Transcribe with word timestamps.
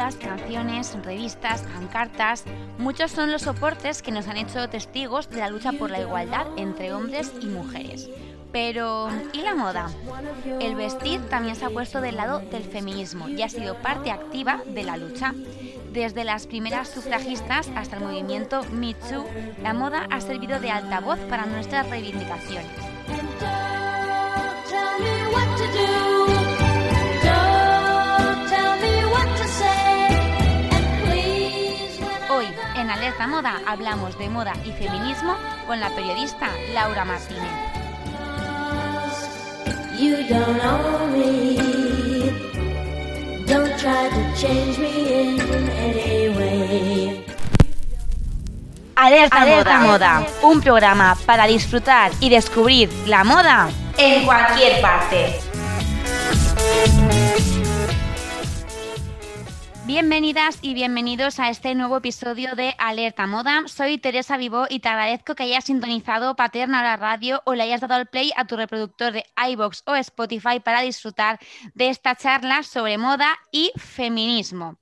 canciones, 0.00 0.96
revistas, 1.04 1.62
pancartas, 1.62 2.44
muchos 2.78 3.10
son 3.10 3.30
los 3.30 3.42
soportes 3.42 4.00
que 4.00 4.10
nos 4.10 4.28
han 4.28 4.38
hecho 4.38 4.68
testigos 4.68 5.28
de 5.28 5.36
la 5.36 5.50
lucha 5.50 5.72
por 5.72 5.90
la 5.90 6.00
igualdad 6.00 6.46
entre 6.56 6.92
hombres 6.94 7.32
y 7.40 7.46
mujeres. 7.46 8.08
Pero, 8.50 9.10
¿y 9.32 9.42
la 9.42 9.54
moda? 9.54 9.90
El 10.60 10.74
vestir 10.74 11.20
también 11.28 11.54
se 11.54 11.66
ha 11.66 11.70
puesto 11.70 12.00
del 12.00 12.16
lado 12.16 12.40
del 12.40 12.64
feminismo 12.64 13.28
y 13.28 13.42
ha 13.42 13.48
sido 13.48 13.76
parte 13.76 14.10
activa 14.10 14.62
de 14.66 14.84
la 14.84 14.96
lucha. 14.96 15.34
Desde 15.92 16.24
las 16.24 16.46
primeras 16.46 16.88
sufragistas 16.88 17.68
hasta 17.76 17.96
el 17.96 18.02
movimiento 18.02 18.64
Me 18.72 18.94
Too, 18.94 19.26
la 19.62 19.74
moda 19.74 20.06
ha 20.10 20.20
servido 20.20 20.58
de 20.60 20.70
altavoz 20.70 21.18
para 21.28 21.46
nuestras 21.46 21.88
reivindicaciones. 21.90 22.70
Moda, 33.18 33.60
hablamos 33.66 34.16
de 34.18 34.28
moda 34.28 34.54
y 34.64 34.72
feminismo 34.72 35.36
con 35.66 35.78
la 35.78 35.90
periodista 35.90 36.48
Laura 36.72 37.04
Martínez. 37.04 37.50
You 39.98 40.26
don't 40.28 40.64
own 40.64 41.12
me. 41.12 41.56
Don't 43.46 43.76
try 43.78 44.08
to 44.08 44.40
change 44.40 44.78
me 44.78 45.34
in 45.34 45.68
any 45.70 46.28
way. 46.30 47.26
Alerta, 48.96 49.42
Alerta 49.42 49.78
moda. 49.80 50.20
moda, 50.20 50.26
un 50.42 50.60
programa 50.60 51.16
para 51.26 51.46
disfrutar 51.46 52.12
y 52.20 52.30
descubrir 52.30 52.90
la 53.06 53.22
moda 53.24 53.68
en 53.98 54.24
cualquier 54.24 54.80
parte. 54.80 55.40
Bienvenidas 59.92 60.60
y 60.62 60.72
bienvenidos 60.72 61.40
a 61.40 61.50
este 61.50 61.74
nuevo 61.74 61.96
episodio 61.96 62.54
de 62.54 62.76
Alerta 62.78 63.26
Moda. 63.26 63.64
Soy 63.66 63.98
Teresa 63.98 64.36
Vivo 64.36 64.66
y 64.70 64.78
te 64.78 64.88
agradezco 64.88 65.34
que 65.34 65.42
hayas 65.42 65.64
sintonizado 65.64 66.36
Paterna 66.36 66.84
la 66.84 66.96
radio 66.96 67.42
o 67.44 67.54
le 67.54 67.64
hayas 67.64 67.80
dado 67.80 67.94
al 67.94 68.06
play 68.06 68.30
a 68.36 68.44
tu 68.44 68.56
reproductor 68.56 69.12
de 69.12 69.24
iBox 69.48 69.82
o 69.86 69.96
Spotify 69.96 70.60
para 70.64 70.82
disfrutar 70.82 71.40
de 71.74 71.88
esta 71.88 72.14
charla 72.14 72.62
sobre 72.62 72.98
moda 72.98 73.36
y 73.50 73.72
feminismo 73.74 74.78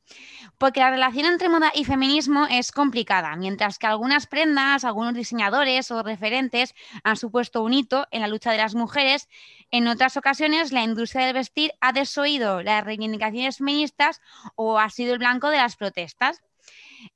porque 0.59 0.81
la 0.81 0.91
relación 0.91 1.27
entre 1.27 1.49
moda 1.49 1.73
y 1.75 1.85
feminismo 1.85 2.47
es 2.51 2.73
complicada, 2.73 3.37
mientras 3.37 3.79
que 3.79 3.87
algunas 3.87 4.27
prendas, 4.27 4.85
algunos 4.85 5.15
diseñadores 5.15 5.91
o 5.91 6.03
referentes 6.03 6.75
han 7.05 7.17
supuesto 7.17 7.63
un 7.63 7.73
hito 7.73 8.07
en 8.11 8.21
la 8.21 8.29
lucha 8.29 8.51
de 8.51 8.59
las 8.59 8.75
mujeres, 8.75 9.29
en 9.71 9.87
otras 9.87 10.17
ocasiones 10.17 10.73
la 10.73 10.83
industria 10.83 11.27
del 11.27 11.35
vestir 11.35 11.73
ha 11.81 11.93
desoído 11.93 12.63
las 12.63 12.85
reivindicaciones 12.85 13.59
feministas 13.59 14.21
o 14.57 14.79
ha 14.79 14.91
sido 14.91 15.13
el 15.13 15.19
blanco 15.19 15.51
de 15.51 15.59
las 15.59 15.77
protestas. 15.77 16.43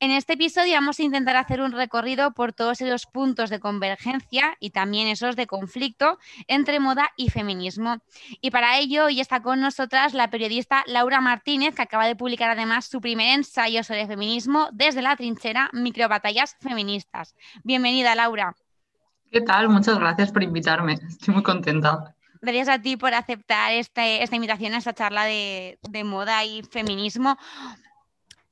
En 0.00 0.10
este 0.10 0.34
episodio 0.34 0.74
vamos 0.74 0.98
a 0.98 1.02
intentar 1.02 1.36
hacer 1.36 1.60
un 1.60 1.72
recorrido 1.72 2.32
por 2.32 2.52
todos 2.52 2.80
esos 2.80 3.06
puntos 3.06 3.50
de 3.50 3.60
convergencia 3.60 4.56
y 4.60 4.70
también 4.70 5.08
esos 5.08 5.36
de 5.36 5.46
conflicto 5.46 6.18
entre 6.46 6.80
moda 6.80 7.10
y 7.16 7.30
feminismo. 7.30 7.98
Y 8.40 8.50
para 8.50 8.78
ello 8.78 9.06
hoy 9.06 9.20
está 9.20 9.42
con 9.42 9.60
nosotras 9.60 10.14
la 10.14 10.30
periodista 10.30 10.84
Laura 10.86 11.20
Martínez, 11.20 11.74
que 11.74 11.82
acaba 11.82 12.06
de 12.06 12.16
publicar 12.16 12.50
además 12.50 12.86
su 12.86 13.00
primer 13.00 13.34
ensayo 13.34 13.82
sobre 13.82 14.06
feminismo 14.06 14.68
desde 14.72 15.02
la 15.02 15.16
trinchera 15.16 15.70
Microbatallas 15.72 16.56
Feministas. 16.60 17.34
Bienvenida, 17.64 18.14
Laura. 18.14 18.54
¿Qué 19.30 19.40
tal? 19.40 19.68
Muchas 19.68 19.98
gracias 19.98 20.30
por 20.30 20.42
invitarme. 20.42 20.94
Estoy 20.94 21.34
muy 21.34 21.42
contenta. 21.42 22.14
Gracias 22.40 22.68
a 22.68 22.82
ti 22.82 22.96
por 22.96 23.14
aceptar 23.14 23.72
este, 23.72 24.22
esta 24.22 24.36
invitación 24.36 24.74
a 24.74 24.78
esta 24.78 24.92
charla 24.92 25.24
de, 25.24 25.78
de 25.88 26.04
moda 26.04 26.44
y 26.44 26.62
feminismo. 26.64 27.38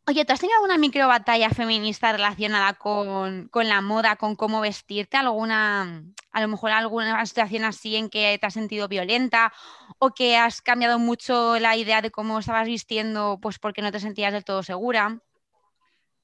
Oye, 0.06 0.24
¿tú 0.24 0.32
has 0.32 0.40
tenido 0.40 0.56
alguna 0.56 0.78
micro 0.78 1.06
batalla 1.06 1.50
feminista 1.50 2.10
relacionada 2.12 2.72
con, 2.74 3.50
la 3.52 3.80
moda, 3.80 4.16
con 4.16 4.34
cómo 4.34 4.60
vestirte? 4.60 5.16
¿Alguna, 5.16 6.02
a 6.32 6.40
lo 6.40 6.48
mejor 6.48 6.72
alguna 6.72 7.24
situación 7.26 7.64
así 7.64 7.96
en 7.96 8.08
que 8.08 8.36
te 8.40 8.46
has 8.46 8.54
sentido 8.54 8.88
violenta 8.88 9.52
o 9.98 10.10
que 10.10 10.36
has 10.36 10.62
cambiado 10.62 10.98
mucho 10.98 11.58
la 11.58 11.76
idea 11.76 12.02
de 12.02 12.10
cómo 12.10 12.38
estabas 12.38 12.66
vistiendo 12.66 13.38
pues 13.40 13.58
porque 13.58 13.82
no 13.82 13.92
te 13.92 14.00
sentías 14.00 14.32
del 14.32 14.44
todo 14.44 14.62
segura? 14.62 15.20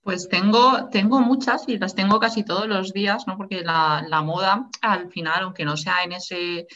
Pues 0.03 0.29
tengo, 0.29 0.89
tengo 0.89 1.21
muchas 1.21 1.69
y 1.69 1.79
las 1.79 1.95
tengo 1.95 2.19
casi 2.19 2.45
todos 2.45 2.67
los 2.67 2.93
días, 2.93 3.27
¿no? 3.27 3.37
Porque 3.37 3.63
la, 3.63 4.05
la 4.09 4.23
moda, 4.23 4.69
al 4.81 5.11
final, 5.11 5.45
aunque 5.45 5.65
no 5.65 5.77
sea 5.77 6.03
en 6.05 6.13
ese 6.13 6.67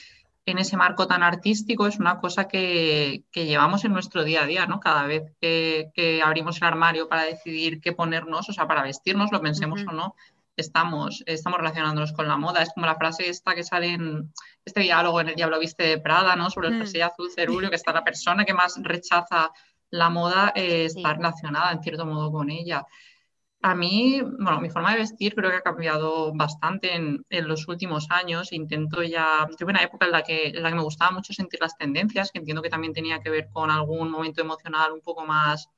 en 0.47 0.59
ese 0.59 0.77
marco 0.77 1.07
tan 1.07 1.23
artístico 1.23 1.87
es 1.87 1.99
una 1.99 2.19
cosa 2.19 2.49
que, 2.49 3.25
llevamos 3.33 3.85
en 3.85 3.93
nuestro 3.93 4.25
día 4.25 4.43
a 4.43 4.47
día, 4.47 4.67
¿no? 4.67 4.81
Cada 4.81 5.07
vez 5.07 5.33
que, 5.41 6.23
abrimos 6.25 6.57
el 6.59 6.65
armario 6.65 7.09
para 7.09 7.25
decidir 7.25 7.81
qué 7.81 7.93
ponernos, 7.93 8.49
o 8.49 8.53
sea, 8.53 8.67
para 8.67 8.83
vestirnos, 8.83 9.33
lo 9.33 9.41
pensemos 9.41 9.83
o 9.87 9.93
no, 9.93 10.15
estamos, 10.57 11.23
estamos 11.27 11.59
relacionándonos 11.59 12.13
con 12.13 12.29
la 12.29 12.37
moda. 12.37 12.63
Es 12.63 12.71
como 12.75 12.87
la 12.87 12.97
frase 12.97 13.29
esta 13.29 13.55
que 13.55 13.65
sale 13.65 13.95
en 13.95 14.33
este 14.65 14.81
diálogo 14.81 15.21
en 15.21 15.29
El 15.29 15.35
Diablo 15.35 15.59
Viste 15.59 15.85
de 15.85 15.99
Prada, 15.99 16.37
¿no? 16.37 16.51
Sobre 16.51 16.69
el 16.69 16.75
mm. 16.75 16.79
jersey 16.79 17.01
azul 17.01 17.31
cerúleo, 17.35 17.71
que 17.71 17.77
está 17.77 17.93
la 17.93 18.05
persona 18.05 18.45
que 18.45 18.55
más 18.55 18.79
rechaza 18.83 19.51
la 19.91 20.09
moda, 20.09 20.53
eh, 20.55 20.85
está 20.85 21.15
relacionada 21.15 21.73
en 21.73 21.83
cierto 21.83 22.07
modo 22.07 22.31
con 22.31 22.51
ella. 22.51 22.87
A 23.63 23.75
mí, 23.75 24.23
bueno, 24.23 24.59
mi 24.61 24.71
forma 24.71 24.93
de 24.93 25.01
vestir 25.01 25.35
creo 25.35 25.51
que 25.51 25.57
ha 25.57 25.63
cambiado 25.63 26.33
bastante 26.33 26.95
en, 26.95 27.25
los 27.47 27.69
últimos 27.69 28.07
años. 28.11 28.53
Intento 28.53 29.03
ya, 29.03 29.47
tuve 29.59 29.71
una 29.71 29.83
época 29.83 30.07
en 30.07 30.13
la, 30.13 30.23
que, 30.23 30.49
en 30.49 30.63
la 30.63 30.71
que 30.71 30.77
me 30.77 30.83
gustaba 30.83 31.11
mucho 31.11 31.35
sentir 31.35 31.61
las 31.61 31.77
tendencias, 31.77 32.31
que 32.33 32.39
entiendo 32.39 32.63
que 32.63 32.71
también 32.71 32.95
tenía 32.95 33.21
que 33.21 33.29
ver 33.29 33.51
con 33.53 33.71
algún 33.71 34.11
momento 34.11 34.41
emocional 34.41 34.93
un 34.93 35.03
poco 35.03 35.27
más, 35.27 35.69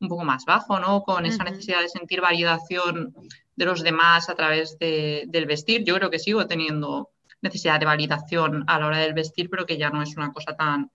un 0.00 0.08
poco 0.08 0.24
más 0.24 0.44
bajo, 0.46 0.80
¿no? 0.80 1.04
Con 1.04 1.26
esa 1.26 1.44
necesidad 1.44 1.80
de 1.80 1.88
sentir 1.88 2.20
validación 2.20 3.14
de 3.54 3.64
los 3.64 3.84
demás 3.84 4.28
a 4.28 4.34
través 4.34 4.76
del 4.78 5.46
vestir. 5.46 5.84
Yo 5.84 5.94
creo 5.94 6.10
que 6.10 6.18
sigo 6.18 6.46
teniendo 6.48 7.10
necesidad 7.40 7.78
de 7.78 7.86
validación 7.86 8.64
a 8.66 8.80
la 8.80 8.86
hora 8.88 8.98
del 8.98 9.14
vestir, 9.14 9.48
pero 9.48 9.64
que 9.64 9.78
ya 9.78 9.90
no 9.90 10.02
es 10.02 10.16
una 10.16 10.32
cosa 10.32 10.56
tan, 10.56 10.90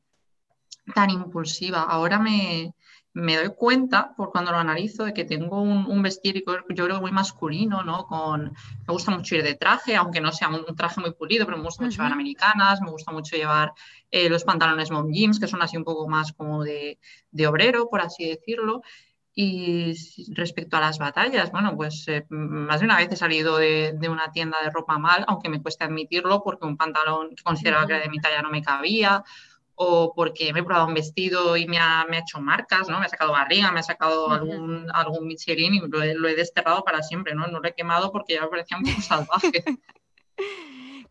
tan 0.94 1.10
impulsiva. 1.10 1.84
Ahora 1.84 2.20
me, 2.20 2.74
me 3.14 3.38
doy 3.38 3.50
cuenta, 3.56 4.14
por 4.18 4.32
cuando 4.32 4.52
lo 4.52 4.58
analizo, 4.58 5.06
de 5.06 5.14
que 5.14 5.24
tengo 5.24 5.62
un, 5.62 6.02
vestir, 6.02 6.44
yo 6.70 6.86
creo, 6.86 7.00
muy 7.00 7.12
masculino, 7.12 7.84
¿no? 7.84 8.08
Con, 8.08 8.54
me 8.88 8.94
gusta 8.94 9.12
mucho 9.12 9.36
ir 9.36 9.44
de 9.44 9.54
traje, 9.54 9.96
aunque 9.96 10.20
no 10.20 10.32
sea 10.32 10.50
un, 10.50 10.76
traje 10.76 11.00
muy 11.00 11.14
pulido, 11.14 11.46
pero 11.46 11.58
me 11.58 11.64
gusta 11.64 11.84
mucho 11.84 11.98
llevar 11.98 12.14
americanas, 12.14 12.82
me 12.82 12.90
gusta 12.90 13.12
mucho 13.12 13.36
llevar 13.36 13.74
eh, 14.10 14.30
los 14.30 14.44
pantalones 14.44 14.90
mom 14.90 15.12
jeans, 15.12 15.40
que 15.40 15.48
son 15.48 15.62
así 15.62 15.78
un 15.78 15.84
poco 15.84 16.08
más 16.08 16.34
como 16.34 16.64
de, 16.64 16.98
obrero, 17.48 17.88
por 17.88 18.02
así 18.02 18.28
decirlo. 18.28 18.82
Y 19.36 19.94
respecto 20.34 20.78
a 20.78 20.80
las 20.80 21.00
batallas, 21.00 21.52
bueno, 21.52 21.76
pues 21.76 22.08
eh, 22.08 22.26
más 22.30 22.80
de 22.80 22.86
una 22.86 22.98
vez 22.98 23.12
he 23.12 23.16
salido 23.16 23.58
de, 23.58 23.96
una 24.10 24.32
tienda 24.32 24.58
de 24.64 24.72
ropa 24.72 24.98
mal, 24.98 25.24
aunque 25.28 25.50
me 25.50 25.62
cueste 25.62 25.84
admitirlo, 25.84 26.44
porque 26.44 26.66
un 26.66 26.78
pantalón 26.78 27.36
que 27.36 27.44
consideraba 27.44 27.86
que 27.86 27.94
era 27.94 28.04
de 28.04 28.10
mi 28.10 28.20
talla 28.20 28.42
no 28.42 28.50
me 28.50 28.62
cabía, 28.64 29.24
o 29.76 30.14
porque 30.16 30.54
me 30.54 30.60
he 30.60 30.64
probado 30.64 30.88
un 30.88 30.94
vestido 30.94 31.58
y 31.58 31.68
me 31.68 31.80
ha, 31.80 32.06
me 32.10 32.18
ha 32.18 32.22
hecho 32.22 32.40
marcas, 32.40 32.90
¿no? 32.90 33.00
Me 33.00 33.06
ha 33.06 33.10
sacado 33.10 33.32
barriga, 33.32 33.72
me 33.72 33.80
ha 33.80 33.84
sacado 33.84 34.32
algún, 34.32 34.88
algún 34.94 35.28
Michelin 35.28 35.74
y 35.74 35.80
lo 35.80 36.02
he, 36.02 36.14
lo 36.14 36.28
he, 36.28 36.36
desterrado 36.36 36.84
para 36.84 37.02
siempre, 37.02 37.34
¿no? 37.34 37.48
No 37.48 37.60
lo 37.60 37.68
he 37.68 37.74
quemado 37.74 38.12
porque 38.12 38.36
ya 38.36 38.42
me 38.42 38.48
parecía 38.48 38.78
un 38.78 38.84
poco 38.84 39.02
salvaje. 39.02 39.64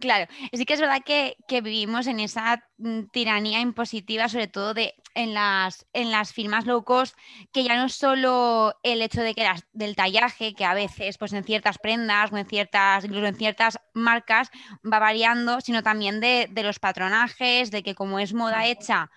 Claro, 0.03 0.27
sí 0.53 0.65
que 0.65 0.75
es 0.75 0.81
verdad 0.81 1.03
que, 1.05 1.37
vivimos 1.61 2.09
en 2.09 2.19
esa 2.19 2.69
mm, 2.79 3.03
tiranía 3.13 3.61
impositiva, 3.61 4.29
sobre 4.29 4.49
todo 4.49 4.75
de, 4.75 4.97
en, 5.15 5.33
las, 5.33 5.87
en 5.93 6.11
las 6.11 6.33
firmas 6.33 6.67
low 6.67 6.83
cost, 6.83 7.17
que 7.53 7.63
ya 7.63 7.77
no 7.77 7.85
es 7.85 7.95
solo 7.95 8.75
el 8.83 9.01
hecho 9.01 9.21
de 9.23 9.33
que 9.33 9.49
del 9.73 9.95
tallaje, 9.95 10.55
que 10.55 10.65
a 10.65 10.75
veces 10.75 11.19
pues 11.19 11.33
en 11.35 11.45
ciertas 11.45 11.79
prendas 11.79 12.33
o 12.33 12.37
en 12.37 12.47
ciertas, 12.47 13.05
incluso 13.05 13.27
en 13.27 13.37
ciertas 13.37 13.79
marcas 13.95 14.51
va 14.85 14.99
variando, 14.99 15.61
sino 15.61 15.85
también 15.85 16.19
de, 16.19 16.49
de 16.51 16.65
los 16.65 16.81
patronajes, 16.81 17.71
de 17.71 17.84
que 17.84 17.95
como 17.95 18.19
es 18.19 18.34
moda 18.34 18.67
hecha 18.67 19.09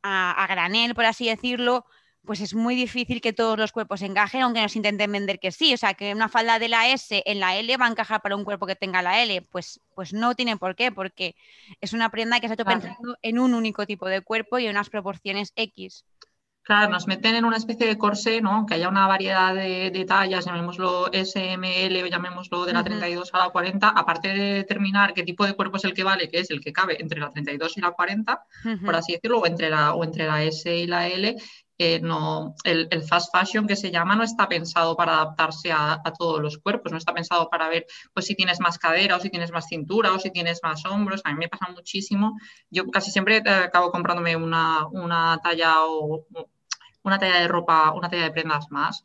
a, 0.00 0.44
a 0.44 0.46
granel, 0.46 0.94
por 0.94 1.06
así 1.06 1.26
decirlo, 1.26 1.86
pues 2.24 2.40
es 2.40 2.54
muy 2.54 2.74
difícil 2.74 3.20
que 3.20 3.32
todos 3.32 3.58
los 3.58 3.72
cuerpos 3.72 4.02
encajen, 4.02 4.42
aunque 4.42 4.60
nos 4.60 4.76
intenten 4.76 5.10
vender 5.10 5.38
que 5.38 5.52
sí. 5.52 5.72
O 5.74 5.76
sea, 5.76 5.94
que 5.94 6.14
una 6.14 6.28
falda 6.28 6.58
de 6.58 6.68
la 6.68 6.88
S 6.88 7.22
en 7.24 7.40
la 7.40 7.56
L 7.56 7.76
va 7.76 7.86
a 7.86 7.90
encajar 7.90 8.20
para 8.20 8.36
un 8.36 8.44
cuerpo 8.44 8.66
que 8.66 8.76
tenga 8.76 9.02
la 9.02 9.22
L. 9.22 9.42
Pues, 9.50 9.80
pues 9.94 10.12
no 10.12 10.34
tiene 10.34 10.56
por 10.56 10.76
qué, 10.76 10.92
porque 10.92 11.34
es 11.80 11.92
una 11.92 12.10
prenda 12.10 12.40
que 12.40 12.46
se 12.46 12.52
ha 12.52 12.54
hecho 12.54 12.64
pensando 12.64 13.16
en 13.22 13.38
un 13.38 13.54
único 13.54 13.86
tipo 13.86 14.08
de 14.08 14.20
cuerpo 14.20 14.58
y 14.58 14.66
en 14.66 14.72
unas 14.72 14.90
proporciones 14.90 15.52
X. 15.56 16.04
Claro, 16.62 16.92
nos 16.92 17.06
meten 17.06 17.34
en 17.34 17.44
una 17.44 17.56
especie 17.56 17.86
de 17.86 17.96
corsé, 17.96 18.40
¿no? 18.42 18.52
Aunque 18.52 18.74
haya 18.74 18.88
una 18.88 19.06
variedad 19.06 19.54
de, 19.54 20.04
tallas, 20.06 20.44
llamémoslo 20.44 21.10
SML 21.12 22.02
o 22.02 22.06
llamémoslo 22.06 22.66
de 22.66 22.74
la 22.74 22.84
32 22.84 23.30
a 23.32 23.38
la 23.38 23.48
40, 23.48 23.88
aparte 23.88 24.28
de 24.28 24.52
determinar 24.54 25.14
qué 25.14 25.22
tipo 25.22 25.46
de 25.46 25.54
cuerpo 25.54 25.78
es 25.78 25.84
el 25.84 25.94
que 25.94 26.04
vale, 26.04 26.28
que 26.28 26.38
es 26.38 26.50
el 26.50 26.60
que 26.60 26.72
cabe 26.72 27.00
entre 27.00 27.18
la 27.18 27.30
32 27.30 27.78
y 27.78 27.80
la 27.80 27.90
40, 27.90 28.44
por 28.84 28.94
así 28.94 29.14
decirlo, 29.14 29.40
o 29.40 29.46
entre 29.46 29.70
la, 29.70 29.94
o 29.94 30.04
entre 30.04 30.26
la 30.26 30.44
S 30.44 30.72
y 30.72 30.86
la 30.86 31.08
L, 31.08 31.36
no, 32.02 32.54
el, 32.64 32.88
fast 33.04 33.34
fashion 33.34 33.66
que 33.66 33.76
se 33.76 33.90
llama 33.90 34.14
no 34.14 34.22
está 34.22 34.48
pensado 34.48 34.96
para 34.96 35.14
adaptarse 35.14 35.72
a, 35.72 36.02
todos 36.18 36.40
los 36.40 36.58
cuerpos, 36.58 36.92
no 36.92 36.98
está 36.98 37.14
pensado 37.14 37.48
para 37.48 37.68
ver 37.68 37.86
pues, 38.12 38.26
si 38.26 38.34
tienes 38.34 38.60
más 38.60 38.78
cadera 38.78 39.16
o 39.16 39.20
si 39.20 39.30
tienes 39.30 39.50
más 39.50 39.66
cintura 39.66 40.12
o 40.12 40.18
si 40.18 40.30
tienes 40.30 40.60
más 40.62 40.84
hombros. 40.84 41.22
A 41.24 41.32
mí 41.32 41.38
me 41.38 41.48
pasa 41.48 41.68
muchísimo. 41.72 42.38
Yo 42.70 42.86
casi 42.88 43.10
siempre 43.10 43.38
acabo 43.38 43.90
comprándome 43.90 44.36
una, 44.36 45.40
talla 45.42 45.86
o 45.86 46.26
una 47.02 47.18
talla 47.18 47.40
de 47.40 47.48
ropa, 47.48 47.92
una 47.92 48.10
talla 48.10 48.24
de 48.24 48.32
prendas 48.32 48.66
más 48.70 49.02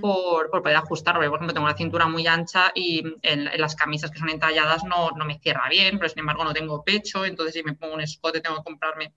por, 0.00 0.50
poder 0.50 0.76
ajustarlo. 0.76 1.20
Por 1.28 1.38
ejemplo, 1.38 1.52
tengo 1.52 1.66
una 1.66 1.76
cintura 1.76 2.06
muy 2.06 2.28
ancha 2.28 2.70
y 2.76 3.02
en, 3.22 3.50
las 3.60 3.74
camisas 3.74 4.12
que 4.12 4.18
son 4.18 4.30
entalladas 4.30 4.84
no, 4.84 5.10
no, 5.10 5.24
me 5.24 5.40
cierra 5.40 5.68
bien, 5.68 5.98
pero 5.98 6.08
sin 6.08 6.20
embargo 6.20 6.44
no 6.44 6.52
tengo 6.52 6.84
pecho, 6.84 7.24
entonces 7.24 7.54
si 7.54 7.64
me 7.64 7.74
pongo 7.74 7.94
un 7.94 8.02
escote 8.02 8.40
tengo 8.40 8.58
que 8.58 8.62
comprarme. 8.62 9.14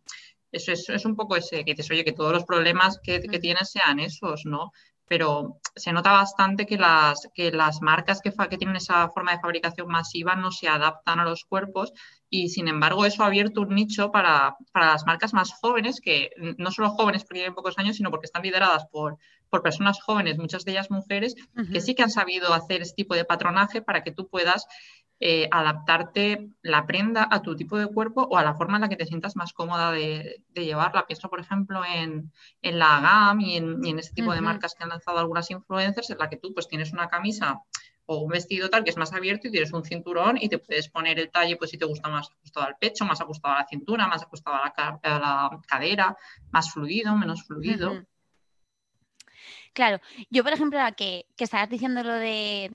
Eso 0.58 0.72
es, 0.72 0.90
es 0.90 1.06
un 1.06 1.16
poco 1.16 1.36
ese 1.36 1.64
que 1.64 1.74
dices, 1.74 1.90
oye, 1.92 2.04
que 2.04 2.14
todos 2.14 2.34
los 2.34 2.46
problemas 2.46 3.00
que, 3.02 3.22
que 3.22 3.40
tienes 3.40 3.72
sean 3.72 4.00
esos, 4.00 4.46
¿no? 4.46 4.72
pero 5.08 5.60
se 5.76 5.94
nota 5.94 6.12
bastante 6.12 6.66
que 6.66 6.78
las, 6.78 7.30
que 7.34 7.52
las 7.52 7.82
marcas 7.82 8.22
que, 8.22 8.32
que, 8.32 8.58
tienen 8.58 8.76
esa 8.76 9.10
forma 9.10 9.32
de 9.32 9.40
fabricación 9.40 9.88
masiva 9.88 10.36
no 10.36 10.52
se 10.52 10.68
adaptan 10.68 11.20
a 11.20 11.26
los 11.26 11.46
cuerpos 11.46 11.94
y 12.30 12.50
sin 12.50 12.68
embargo 12.68 13.06
eso 13.06 13.24
ha 13.24 13.28
abierto 13.28 13.62
un 13.62 13.74
nicho 13.74 14.12
para, 14.12 14.56
para 14.74 14.88
las 14.88 15.06
marcas 15.06 15.34
más 15.34 15.54
jóvenes, 15.54 16.02
que 16.02 16.32
no 16.58 16.72
solo 16.72 16.90
jóvenes 16.90 17.24
porque 17.24 17.40
tienen 17.40 17.56
pocos 17.56 17.78
años, 17.78 17.96
sino 17.96 18.12
porque 18.12 18.26
están 18.26 18.44
lideradas 18.44 18.86
por, 18.92 19.18
por 19.50 19.62
personas 19.62 20.02
jóvenes, 20.02 20.38
muchas 20.38 20.66
de 20.66 20.72
ellas 20.72 20.92
mujeres, 20.92 21.36
que 21.72 21.82
sí 21.82 21.96
que 21.96 22.04
han 22.04 22.10
sabido 22.10 22.54
hacer 22.54 22.82
este 22.82 22.96
tipo 22.96 23.16
de 23.16 23.26
patronaje 23.26 23.82
para 23.82 24.04
que 24.04 24.12
tú 24.12 24.28
puedas 24.28 24.68
eh, 25.20 25.48
adaptarte 25.50 26.50
la 26.62 26.86
prenda 26.86 27.28
a 27.32 27.42
tu 27.42 27.56
tipo 27.56 27.76
de 27.78 27.88
cuerpo 27.88 28.28
o 28.30 28.38
a 28.38 28.44
la 28.44 28.54
forma 28.54 28.78
en 28.78 28.82
la 28.82 28.90
que 28.90 28.98
te 28.98 29.08
sientas 29.08 29.36
más 29.36 29.52
cómoda 29.52 29.92
de, 29.92 30.44
llevarla. 30.54 31.08
Pienso, 31.08 31.28
por 31.28 31.40
ejemplo, 31.40 31.82
en, 31.84 32.32
la 32.62 33.00
GAM 33.00 33.42
y 33.42 33.58
en, 33.58 33.84
y 33.84 33.98
este 33.98 34.14
tipo 34.14 34.34
de 34.34 34.42
marcas 34.42 34.76
que 34.76 34.84
han 34.84 34.90
lanzado 34.90 35.18
algunas 35.18 35.50
influencers, 35.50 36.12
en 36.12 36.20
la 36.20 36.30
que 36.30 36.38
tú 36.38 36.54
pues 36.54 36.68
tienes 36.68 36.94
una 36.94 37.08
camisa 37.08 37.64
o 38.06 38.20
un 38.20 38.30
vestido 38.30 38.70
tal 38.70 38.84
que 38.84 38.92
es 38.92 38.98
más 38.98 39.12
abierto 39.12 39.48
y 39.48 39.52
tienes 39.52 39.74
un 39.74 39.84
cinturón 39.84 40.38
y 40.40 40.50
te 40.50 40.60
puedes 40.60 40.88
poner 40.88 41.20
el 41.20 41.30
talle 41.30 41.58
pues 41.58 41.72
si 41.72 41.78
te 41.78 41.86
gusta 41.86 42.10
más 42.10 42.30
ajustado 42.32 42.68
al 42.68 42.78
pecho, 42.78 43.04
más 43.06 43.20
ajustado 43.20 43.56
a 43.56 43.60
la 43.60 43.68
cintura, 43.68 44.08
más 44.08 44.22
ajustado 44.24 44.58
a 44.58 44.74
la, 44.76 45.60
cadera, 45.68 46.16
más 46.52 46.72
fluido, 46.72 47.16
menos 47.16 47.44
fluido. 47.44 48.06
Claro, 49.78 50.02
yo 50.32 50.44
por 50.44 50.54
ejemplo, 50.54 50.80
la 50.80 50.94
que, 50.94 51.28
que 51.36 51.44
estabas 51.44 51.70
diciendo 51.70 52.02
lo 52.02 52.14
de 52.14 52.72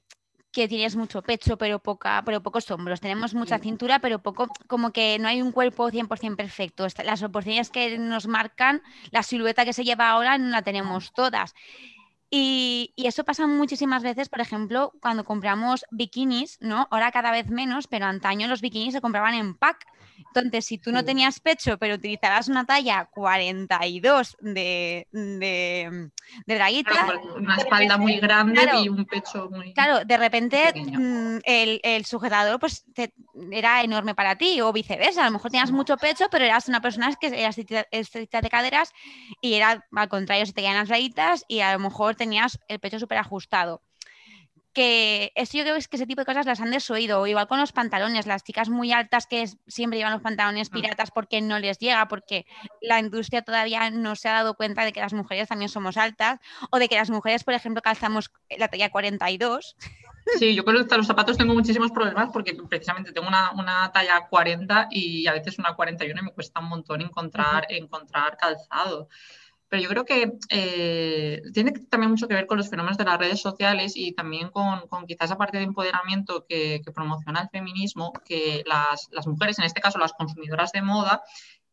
que 0.53 0.69
tienes 0.69 0.95
mucho 0.95 1.21
pecho, 1.21 1.59
pero, 1.59 1.81
poca, 1.81 2.23
pero 2.25 2.45
pocos 2.45 2.71
hombros. 2.71 3.01
Tenemos 3.01 3.35
mucha 3.35 3.59
cintura, 3.59 3.99
pero 3.99 4.21
poco, 4.21 4.47
como 4.69 4.93
que 4.93 5.19
no 5.19 5.27
hay 5.27 5.43
un 5.43 5.51
cuerpo 5.51 5.91
100% 5.91 6.37
perfecto. 6.37 6.87
Las 7.05 7.25
oportunidades 7.25 7.71
que 7.71 7.99
nos 7.99 8.29
marcan, 8.29 8.83
la 9.11 9.25
silueta 9.25 9.65
que 9.65 9.73
se 9.73 9.83
lleva 9.83 10.11
ahora, 10.11 10.39
no 10.39 10.51
la 10.51 10.63
tenemos 10.63 11.13
todas. 11.13 11.55
Y, 12.31 12.93
y, 12.95 13.09
eso 13.09 13.25
pasa 13.25 13.49
muchísimas 13.49 14.05
veces, 14.05 14.29
por 14.29 14.41
ejemplo, 14.41 14.93
cuando 15.01 15.25
compramos 15.25 15.85
bikinis, 15.91 16.57
¿no? 16.61 16.87
Ahora 16.93 17.11
cada 17.11 17.33
vez 17.33 17.51
menos, 17.51 17.89
pero 17.89 18.07
antaño 18.07 18.47
los 18.47 18.61
bikinis 18.61 18.95
se 18.95 19.01
compraban 19.01 19.35
en 19.35 19.57
pack. 19.57 19.89
Entonces, 20.35 20.65
si 20.65 20.79
tú 20.79 20.93
no 20.93 21.05
tenías 21.05 21.41
pecho, 21.41 21.79
pero 21.79 21.95
utilizabas 21.95 22.49
una 22.49 22.65
talla 22.65 23.09
42 23.13 24.37
de, 24.41 25.07
de, 25.13 26.11
de 26.47 26.55
draguita... 26.55 27.13
una 27.37 27.57
espalda 27.57 27.99
muy 27.99 28.19
grande 28.19 28.61
y 28.83 28.89
un 28.89 29.05
pecho 29.05 29.49
muy... 29.51 29.73
Claro, 29.75 30.05
de 30.05 30.17
repente 30.17 30.73
mm, 30.75 31.39
el, 31.45 31.81
el, 31.83 32.05
sujetador 32.05 32.59
pues 32.59 32.85
era 33.51 33.83
enorme 33.83 34.15
para 34.15 34.37
ti 34.37 34.61
o 34.61 34.73
viceversa. 34.73 35.23
A 35.23 35.27
lo 35.27 35.33
mejor 35.33 35.51
tenías 35.51 35.73
mucho 35.73 35.97
pecho, 35.97 36.27
pero 36.31 36.45
eras 36.45 36.69
una 36.69 36.81
persona 36.81 37.15
que 37.21 37.29
eras 37.29 37.57
estricta 37.91 38.41
de 38.41 38.51
caderas 38.51 38.93
y 39.41 39.55
era 39.55 39.85
al 39.95 40.09
contrario, 40.09 40.47
se 40.47 40.53
te 40.53 40.63
quedan 40.63 40.77
las 40.77 40.89
rayitas 40.89 41.45
y 41.49 41.61
a 41.61 41.73
lo 41.73 41.79
mejor 41.79 42.15
tenías 42.15 42.59
el 42.69 42.79
pecho 42.81 42.99
súper 42.99 43.19
ajustado 43.19 43.83
que 44.73 45.33
eso 45.35 45.59
yo 45.59 45.65
creo 45.65 45.75
que 45.75 45.97
ese 45.97 46.07
tipo 46.07 46.21
de 46.21 46.25
cosas 46.25 46.47
las 46.47 46.61
han 46.61 46.71
desoído, 46.71 47.27
igual 47.27 47.47
con 47.49 47.61
los 47.61 47.73
pantalones, 47.73 48.27
las 48.27 48.45
chicas 48.45 48.69
muy 48.69 48.93
altas 48.93 49.27
que 49.27 49.47
siempre 49.67 49.99
llevan 49.99 50.15
los 50.15 50.23
pantalones 50.23 50.71
mm. 50.71 50.75
piratas 50.75 51.11
porque 51.11 51.41
no 51.41 51.59
les 51.59 51.79
llega, 51.79 52.09
porque 52.09 52.47
la 52.81 52.99
industria 52.99 53.43
todavía 53.43 53.91
no 53.91 54.17
se 54.17 54.29
ha 54.29 54.33
dado 54.33 54.55
cuenta 54.55 54.85
de 54.85 54.93
que 54.93 55.01
las 55.01 55.13
mujeres 55.13 55.49
también 55.49 55.69
somos 55.69 55.97
altas, 55.97 56.39
o 56.71 56.79
de 56.79 56.89
que 56.89 56.97
las 56.97 57.11
mujeres, 57.11 57.45
por 57.45 57.55
ejemplo, 57.55 57.83
calzamos 57.83 58.31
la 58.57 58.69
talla 58.69 58.91
42. 58.91 59.77
Sí, 60.39 60.55
yo 60.55 60.65
con 60.65 60.75
los 60.99 61.07
zapatos 61.07 61.37
tengo 61.37 61.55
muchísimos 61.55 61.91
problemas 61.91 62.31
porque 62.33 62.55
precisamente 62.69 63.13
tengo 63.13 63.29
una, 63.29 63.91
talla 63.93 64.27
40 64.29 64.89
y 64.91 65.27
a 65.27 65.33
veces 65.33 65.59
una 65.59 65.75
41 65.75 66.21
y 66.21 66.25
me 66.25 66.33
cuesta 66.33 66.61
un 66.61 66.69
montón 66.69 67.01
encontrar, 67.01 67.67
encontrar 67.69 68.37
calzado. 68.37 69.09
Pero 69.73 69.85
yo 69.85 69.89
creo 69.89 70.05
que 70.05 70.33
eh, 70.51 71.41
tiene 71.55 71.73
también 71.89 72.11
mucho 72.11 72.29
que 72.29 72.35
ver 72.35 72.47
con 72.47 72.59
los 72.59 72.69
fenómenos 72.69 72.99
de 72.99 73.07
las 73.07 73.19
redes 73.19 73.41
sociales 73.41 73.95
y 73.97 74.13
también 74.13 74.51
con, 74.51 74.87
con 74.87 75.07
quizás 75.07 75.31
esa 75.31 75.39
parte 75.39 75.57
de 75.57 75.65
empoderamiento 75.65 76.45
que, 76.47 76.83
promociona 76.95 77.41
el 77.41 77.49
feminismo, 77.49 78.13
que 78.23 78.65
las, 78.67 79.09
las, 79.13 79.27
mujeres, 79.27 79.59
en 79.59 79.65
este 79.65 79.81
caso 79.81 79.99
las 79.99 80.13
consumidoras 80.13 80.73
de 80.73 80.83
moda, 80.83 81.23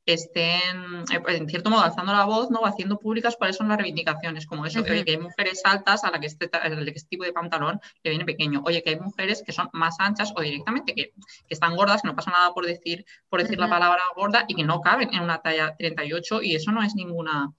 estén, 0.06 1.04
eh, 1.12 1.22
en 1.28 1.50
cierto 1.50 1.70
modo, 1.70 1.82
alzando 1.82 2.14
la 2.14 2.24
voz, 2.24 2.50
¿no? 2.50 2.66
haciendo 2.66 3.00
públicas 3.00 3.36
cuáles 3.38 3.58
son 3.58 3.68
las 3.68 3.78
reivindicaciones, 3.78 4.48
como 4.48 4.66
eso, 4.66 4.82
que 4.82 5.04
hay 5.06 5.18
mujeres 5.18 5.62
altas 5.66 6.06
a 6.06 6.12
la 6.12 6.22
que 6.22 6.28
este, 6.28 6.50
este, 6.50 7.10
tipo 7.10 7.26
de 7.26 7.34
pantalón 7.34 7.82
le 8.02 8.12
viene 8.12 8.24
pequeño, 8.24 8.62
oye, 8.66 8.82
que 8.82 8.92
hay 8.92 9.00
mujeres 9.02 9.44
que 9.46 9.52
son 9.52 9.70
más 9.74 10.00
anchas 10.00 10.32
o 10.38 10.42
directamente 10.42 10.96
que, 10.96 11.12
que 11.12 11.54
están 11.54 11.76
gordas, 11.76 12.02
que 12.02 12.08
no 12.08 12.16
pasa 12.16 12.32
nada 12.32 12.54
por 12.54 12.66
decir, 12.66 13.06
por 13.28 13.42
decir 13.42 13.60
la 13.60 13.68
palabra 13.68 14.02
gorda 14.16 14.46
y 14.48 14.56
que 14.56 14.64
no 14.64 14.80
caben 14.80 15.14
en 15.14 15.22
una 15.22 15.42
talla 15.42 15.76
38 15.78 16.44
y 16.44 16.56
eso 16.56 16.72
no 16.72 16.82
es 16.82 16.96
ninguna 16.96 17.54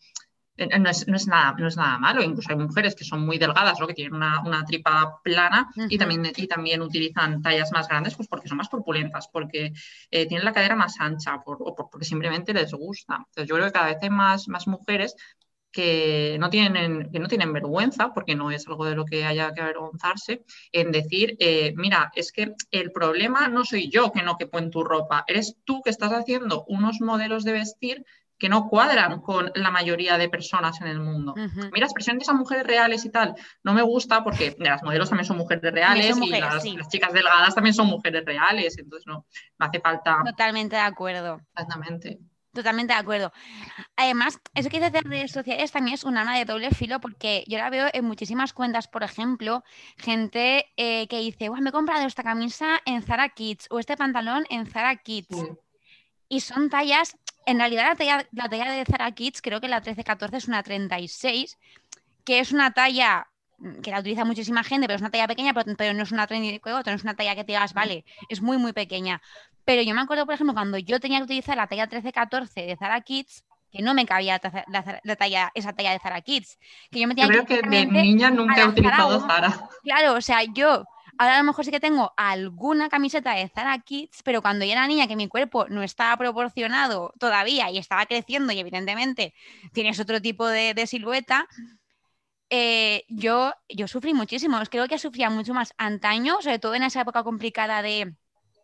no 0.67 0.91
es, 0.91 1.07
no 1.09 1.17
es, 1.17 1.27
nada, 1.27 1.55
no 1.59 1.69
es 1.69 1.77
nada 1.77 1.99
malo. 1.99 2.23
Incluso 2.23 2.51
hay 2.51 2.57
mujeres 2.57 2.95
que 2.95 3.05
son 3.05 3.25
muy 3.25 3.39
delgadas, 3.39 3.79
¿no? 3.81 3.87
que 3.87 3.95
tienen 3.95 4.15
una, 4.15 4.41
una 4.41 4.65
tripa 4.65 5.21
plana 5.23 5.71
y, 5.89 5.99
también, 5.99 6.33
y 6.37 6.47
también 6.47 6.83
utilizan 6.83 7.43
tallas 7.43 7.73
más 7.73 7.89
grandes 7.89 8.15
pues 8.15 8.29
porque 8.29 8.49
son 8.49 8.59
más 8.59 8.69
corpulentas, 8.69 9.29
porque 9.33 9.73
eh, 10.11 10.27
tienen 10.27 10.45
la 10.45 10.53
cadera 10.53 10.77
más 10.77 11.01
ancha 11.01 11.43
o 11.45 11.75
porque 11.91 12.05
simplemente 12.05 12.53
les 12.53 12.73
gusta. 12.73 13.17
Entonces 13.17 13.49
yo 13.49 13.55
creo 13.57 13.67
que 13.67 13.73
cada 13.73 13.87
vez 13.87 13.99
hay 14.03 14.11
más, 14.11 14.49
más 14.49 14.67
mujeres 14.67 15.15
que 15.73 16.37
no, 16.41 16.51
tienen, 16.51 17.11
que 17.13 17.19
no 17.19 17.29
tienen 17.29 17.53
vergüenza, 17.53 18.13
porque 18.13 18.35
no 18.35 18.51
es 18.51 18.67
algo 18.67 18.85
de 18.85 18.97
lo 18.97 19.05
que 19.05 19.25
haya 19.25 19.53
que 19.55 19.61
avergonzarse, 19.61 20.45
en 20.73 20.91
decir, 20.91 21.37
eh, 21.39 21.73
mira, 21.77 22.11
es 22.15 22.33
que 22.33 22.55
el 22.71 22.93
problema 22.93 23.49
no 23.49 23.65
soy 23.65 23.89
yo 23.89 24.13
que 24.13 24.23
no 24.23 24.37
quepo 24.37 24.59
en 24.59 24.71
tu 24.71 24.83
ropa, 24.83 25.25
eres 25.27 25.57
tú 25.65 25.81
que 25.83 25.91
estás 25.91 26.13
haciendo 26.13 26.65
unos 26.67 27.01
modelos 27.01 27.45
de 27.45 27.53
vestir 27.53 28.05
que 28.41 28.49
no 28.49 28.69
cuadran 28.69 29.21
con 29.21 29.53
la 29.55 29.71
mayoría 29.71 30.19
de 30.19 30.29
personas 30.29 30.81
en 30.81 30.89
el 30.89 30.99
mundo. 30.99 31.35
Mira, 31.73 31.87
expresiones 31.87 32.29
a 32.29 32.33
mujeres 32.33 32.67
reales 32.67 33.05
y 33.05 33.11
tal, 33.11 33.35
no 33.63 33.75
me 33.75 33.83
gusta 33.83 34.25
porque 34.25 34.57
las 34.59 34.83
modelos 34.83 35.11
también 35.11 35.27
son 35.27 35.37
mujeres 35.37 35.73
reales 35.73 36.17
y 36.17 36.31
las, 36.31 36.89
chicas 36.89 37.13
delgadas 37.13 37.55
también 37.55 37.75
son 37.75 37.87
mujeres 37.87 38.25
reales, 38.25 38.79
entonces 38.79 39.07
no, 39.07 39.27
no 39.59 39.67
hace 39.67 39.79
falta... 39.79 40.23
Totalmente 40.25 40.75
de 40.75 40.83
acuerdo. 40.83 41.41
Exactamente. 41.53 42.19
Totalmente 42.53 42.95
de 42.95 42.99
acuerdo. 42.99 43.33
Además, 43.97 44.41
eso 44.55 44.71
que 44.71 44.79
dices 44.79 44.93
de 44.93 45.03
redes 45.03 45.31
sociales 45.31 45.71
también 45.71 45.95
es 45.95 46.03
un 46.03 46.17
arma 46.17 46.37
de 46.37 46.47
doble 46.47 46.71
filo 46.71 46.99
porque 47.01 47.45
yo 47.47 47.59
la 47.59 47.71
veo 47.71 47.89
en 47.93 48.05
muchísimas 48.05 48.53
cuentas, 48.53 48.89
por 48.89 49.05
ejemplo, 49.05 49.63
gente 49.99 50.67
eh, 50.77 51.07
que 51.09 51.19
dice, 51.21 51.49
me 51.51 51.69
he 51.69 51.73
comprado 51.73 52.07
esta 52.07 52.25
camisa 52.25 52.81
en 52.87 53.03
Zara 53.03 53.29
Kids 53.29 53.67
o 53.71 53.79
este 53.79 53.97
pantalón 53.97 54.47
en 54.49 54.67
Zara 54.67 54.97
Kids. 54.97 55.37
Y 56.29 56.41
son 56.41 56.71
tallas 56.71 57.17
en 57.47 57.59
realidad 57.59 57.85
la 57.89 57.97
talla, 57.97 58.27
la 58.33 58.49
talla 58.49 58.73
de 58.73 58.85
Zara 58.85 59.11
Kids, 59.13 59.43
creo 59.43 59.61
que 59.61 59.69
la 59.69 59.83
13-14 59.83 60.37
es 60.37 60.49
una 60.49 60.63
36, 60.63 61.59
que 62.25 62.41
es 62.41 62.53
una 62.53 62.73
talla 62.73 63.29
mm, 63.59 63.81
que 63.81 63.91
la 63.91 64.01
utiliza 64.01 64.25
muchísima 64.25 64.63
gente, 64.65 64.87
pero 64.87 64.97
es 64.97 65.01
una 65.01 65.11
talla 65.11 65.29
pequeña, 65.29 65.55
pero, 65.55 65.95
no 65.95 66.03
es 66.03 66.13
una 66.13 66.27
34, 66.27 66.93
no 66.93 66.97
es 66.97 67.03
una 67.03 67.15
talla 67.15 67.35
que 67.35 67.45
te 67.45 67.53
digas, 67.53 67.75
vale, 67.75 68.05
es 68.29 68.41
muy, 68.41 68.59
muy 68.59 68.73
pequeña. 68.73 69.21
Pero 69.65 69.83
yo 69.83 69.95
me 69.95 70.01
acuerdo, 70.01 70.27
por 70.27 70.35
ejemplo, 70.35 70.55
cuando 70.55 70.79
yo 70.79 71.01
tenía 71.01 71.19
que 71.19 71.25
utilizar 71.25 71.57
la 71.57 71.67
talla 71.67 71.89
13-14 71.89 72.67
de 72.67 72.77
Zara 72.77 73.01
Kids, 73.03 73.45
que 73.71 73.83
no 73.83 73.95
me 73.95 74.05
cabía 74.05 74.41
la, 75.05 75.17
talla, 75.17 75.53
esa 75.55 75.73
talla 75.73 75.93
de 75.93 76.01
Zara 76.01 76.21
Kids. 76.23 76.59
Que 76.91 77.01
yo 77.01 77.07
me 77.07 77.15
tenía 77.15 77.29
creo 77.29 77.47
que, 77.47 77.63
de 77.63 77.87
niña 77.87 78.31
nunca 78.31 78.63
he 78.63 78.67
utilizado 78.67 79.21
Zara. 79.21 79.69
Claro, 79.83 80.15
o 80.15 80.21
sea, 80.21 80.43
yo 80.43 80.85
Ahora 81.21 81.35
a 81.35 81.39
lo 81.41 81.45
mejor 81.45 81.67
sí 81.67 81.71
que 81.71 81.81
tengo 81.81 82.15
alguna 82.17 82.89
camiseta 82.89 83.35
de 83.35 83.47
Zara 83.51 83.79
Kids, 83.81 84.23
pero 84.25 84.41
cuando 84.41 84.65
yo 84.65 84.73
era 84.73 84.87
niña 84.87 85.07
que 85.07 85.17
mi 85.17 85.29
cuerpo 85.29 85.69
no 85.69 85.83
estaba 85.83 86.17
proporcionado 86.17 87.13
todavía 87.19 87.71
y 87.71 87.77
estaba 87.77 88.07
creciendo 88.07 88.55
y 88.55 88.59
evidentemente 88.59 89.35
tienes 89.75 90.01
otro 90.01 90.23
tipo 90.23 90.47
de, 90.49 90.87
silueta, 90.87 91.47
eh, 92.49 93.05
yo, 93.09 93.53
yo 93.69 93.87
sufrí 93.87 94.15
muchísimo. 94.15 94.59
Creo 94.71 94.89
que 94.89 94.99
sufría 94.99 95.29
mucho 95.29 95.53
más 95.53 95.75
antaño, 95.77 96.41
sobre 96.41 96.59
todo 96.59 96.75
en 96.75 96.85
esa 96.85 97.03
época 97.03 97.23
complicada 97.23 97.83
de, 97.83 98.15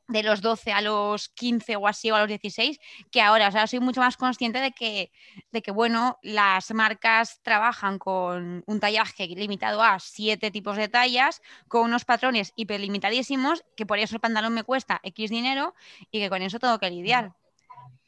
de 0.09 0.23
los 0.23 0.41
12 0.41 0.73
a 0.73 0.81
los 0.81 1.29
15 1.31 1.77
o 1.77 1.87
así 1.87 2.11
o 2.11 2.17
a 2.17 2.21
los 2.21 2.29
16 2.29 2.79
que 3.11 3.21
ahora. 3.21 3.49
O 3.49 3.53
sea, 3.53 3.67
soy 3.67 3.81
mucho 3.81 4.01
más 4.01 4.17
consciente 4.17 4.61
de 4.61 4.73
que, 4.73 5.11
de 5.53 5.63
que 5.63 5.71
bueno, 5.71 6.19
las 6.23 6.73
marcas 6.73 7.41
trabajan 7.43 7.99
con 7.99 8.63
un 8.67 8.81
tallaje 8.81 9.27
limitado 9.29 9.83
a 9.83 9.99
siete 9.99 10.51
tipos 10.51 10.77
de 10.77 10.89
tallas, 10.89 11.43
con 11.69 11.83
unos 11.83 12.05
patrones 12.05 12.53
hiperlimitadísimos, 12.57 13.65
que 13.77 13.87
por 13.87 13.99
eso 13.99 14.17
el 14.17 14.21
pantalón 14.21 14.55
me 14.55 14.65
cuesta 14.65 15.01
X 15.03 15.31
dinero 15.31 15.75
y 16.11 16.21
que 16.21 16.31
con 16.31 16.43
eso 16.43 16.59
tengo 16.59 16.79
que 16.79 16.91
lidiar. 16.91 17.35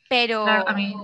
Pero... 0.08 0.46
a, 0.46 0.72
mí, 0.74 0.94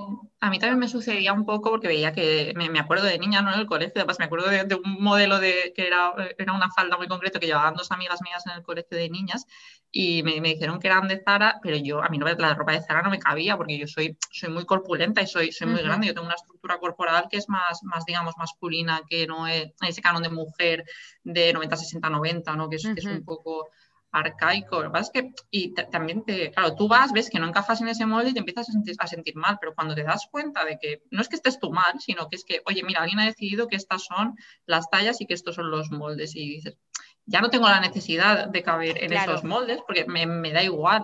a 0.40 0.50
mí 0.50 0.58
también 0.58 0.78
me 0.78 0.88
sucedía 0.88 1.32
un 1.32 1.46
poco 1.46 1.70
porque 1.70 1.88
veía 1.88 2.12
que, 2.12 2.52
me, 2.54 2.78
acuerdo 2.78 3.04
de 3.04 3.18
niña, 3.18 3.42
¿no? 3.42 3.52
En 3.52 3.60
el 3.60 3.66
colegio, 3.66 3.94
además 3.96 4.18
me 4.18 4.26
acuerdo 4.26 4.48
de, 4.48 4.74
un 4.74 5.02
modelo 5.02 5.38
de, 5.40 5.72
que 5.74 5.86
era, 5.86 6.12
era 6.38 6.52
una 6.52 6.70
falda 6.70 6.96
muy 6.96 7.08
concreto 7.08 7.40
que 7.40 7.46
llevaban 7.46 7.74
dos 7.74 7.90
amigas 7.90 8.20
mías 8.22 8.44
en 8.46 8.52
el 8.52 8.62
colegio 8.62 8.96
de 8.96 9.08
niñas 9.08 9.46
y 9.90 10.22
me, 10.22 10.40
me 10.40 10.48
dijeron 10.50 10.80
que 10.80 10.88
eran 10.88 11.08
de 11.08 11.22
Zara, 11.22 11.60
pero 11.62 11.76
yo, 11.76 12.02
a 12.02 12.08
mí 12.08 12.18
no, 12.18 12.26
la 12.26 12.54
ropa 12.54 12.72
de 12.72 12.82
Zara 12.82 13.00
no 13.00 13.10
me 13.10 13.18
cabía 13.18 13.56
porque 13.56 13.78
yo 13.78 13.86
soy, 13.86 14.18
soy 14.30 14.50
muy 14.50 14.66
corpulenta 14.66 15.22
y 15.22 15.26
soy, 15.26 15.52
soy 15.52 15.68
muy 15.68 15.82
grande, 15.82 16.08
yo 16.08 16.14
tengo 16.14 16.26
una 16.26 16.34
estructura 16.34 16.78
corporal 16.78 17.26
que 17.30 17.36
es 17.36 17.48
más, 17.48 17.82
más 17.84 18.04
digamos, 18.04 18.34
masculina, 18.36 19.02
que 19.08 19.26
no 19.26 19.46
es 19.46 19.72
ese 19.86 20.02
canon 20.02 20.22
de 20.22 20.30
mujer 20.30 20.84
de 21.22 21.52
90, 21.52 21.76
60, 21.76 22.10
90, 22.10 22.56
¿no? 22.56 22.68
que 22.68 22.76
es, 22.76 22.84
es 22.84 23.04
un 23.04 23.24
poco 23.24 23.68
arcaico. 24.14 24.82
Lo 24.82 24.84
que 24.84 24.90
pasa 24.90 25.10
es 25.12 25.22
que, 25.22 25.32
y 25.50 25.74
también 25.74 26.24
te, 26.24 26.50
claro, 26.52 26.74
tú 26.74 26.88
vas, 26.88 27.12
ves 27.12 27.28
que 27.28 27.38
no 27.38 27.48
encajas 27.48 27.80
en 27.80 27.88
ese 27.88 28.06
molde 28.06 28.30
y 28.30 28.32
te 28.32 28.38
empiezas 28.38 28.68
a 28.68 28.72
sentir, 28.72 28.94
a 28.98 29.06
sentir, 29.06 29.34
mal, 29.36 29.58
pero 29.60 29.74
cuando 29.74 29.94
te 29.94 30.04
das 30.04 30.28
cuenta 30.30 30.64
de 30.64 30.78
que 30.78 31.02
no 31.10 31.20
es 31.20 31.28
que 31.28 31.36
estés 31.36 31.58
tú 31.58 31.72
mal, 31.72 32.00
sino 32.00 32.28
que 32.28 32.36
es 32.36 32.44
que, 32.44 32.62
oye, 32.66 32.82
mira, 32.84 33.00
alguien 33.00 33.20
ha 33.20 33.26
decidido 33.26 33.68
que 33.68 33.76
estas 33.76 34.04
son 34.04 34.36
las 34.66 34.88
tallas 34.88 35.20
y 35.20 35.26
que 35.26 35.34
estos 35.34 35.56
son 35.56 35.70
los 35.70 35.90
moldes 35.90 36.36
y 36.36 36.48
dices, 36.48 36.78
ya 37.26 37.40
no 37.40 37.50
tengo 37.50 37.68
la 37.68 37.80
necesidad 37.80 38.48
de 38.48 38.62
caber 38.62 39.02
en 39.02 39.12
esos 39.12 39.44
moldes 39.44 39.80
porque 39.86 40.06
me, 40.06 40.52
da 40.52 40.62
igual. 40.62 41.02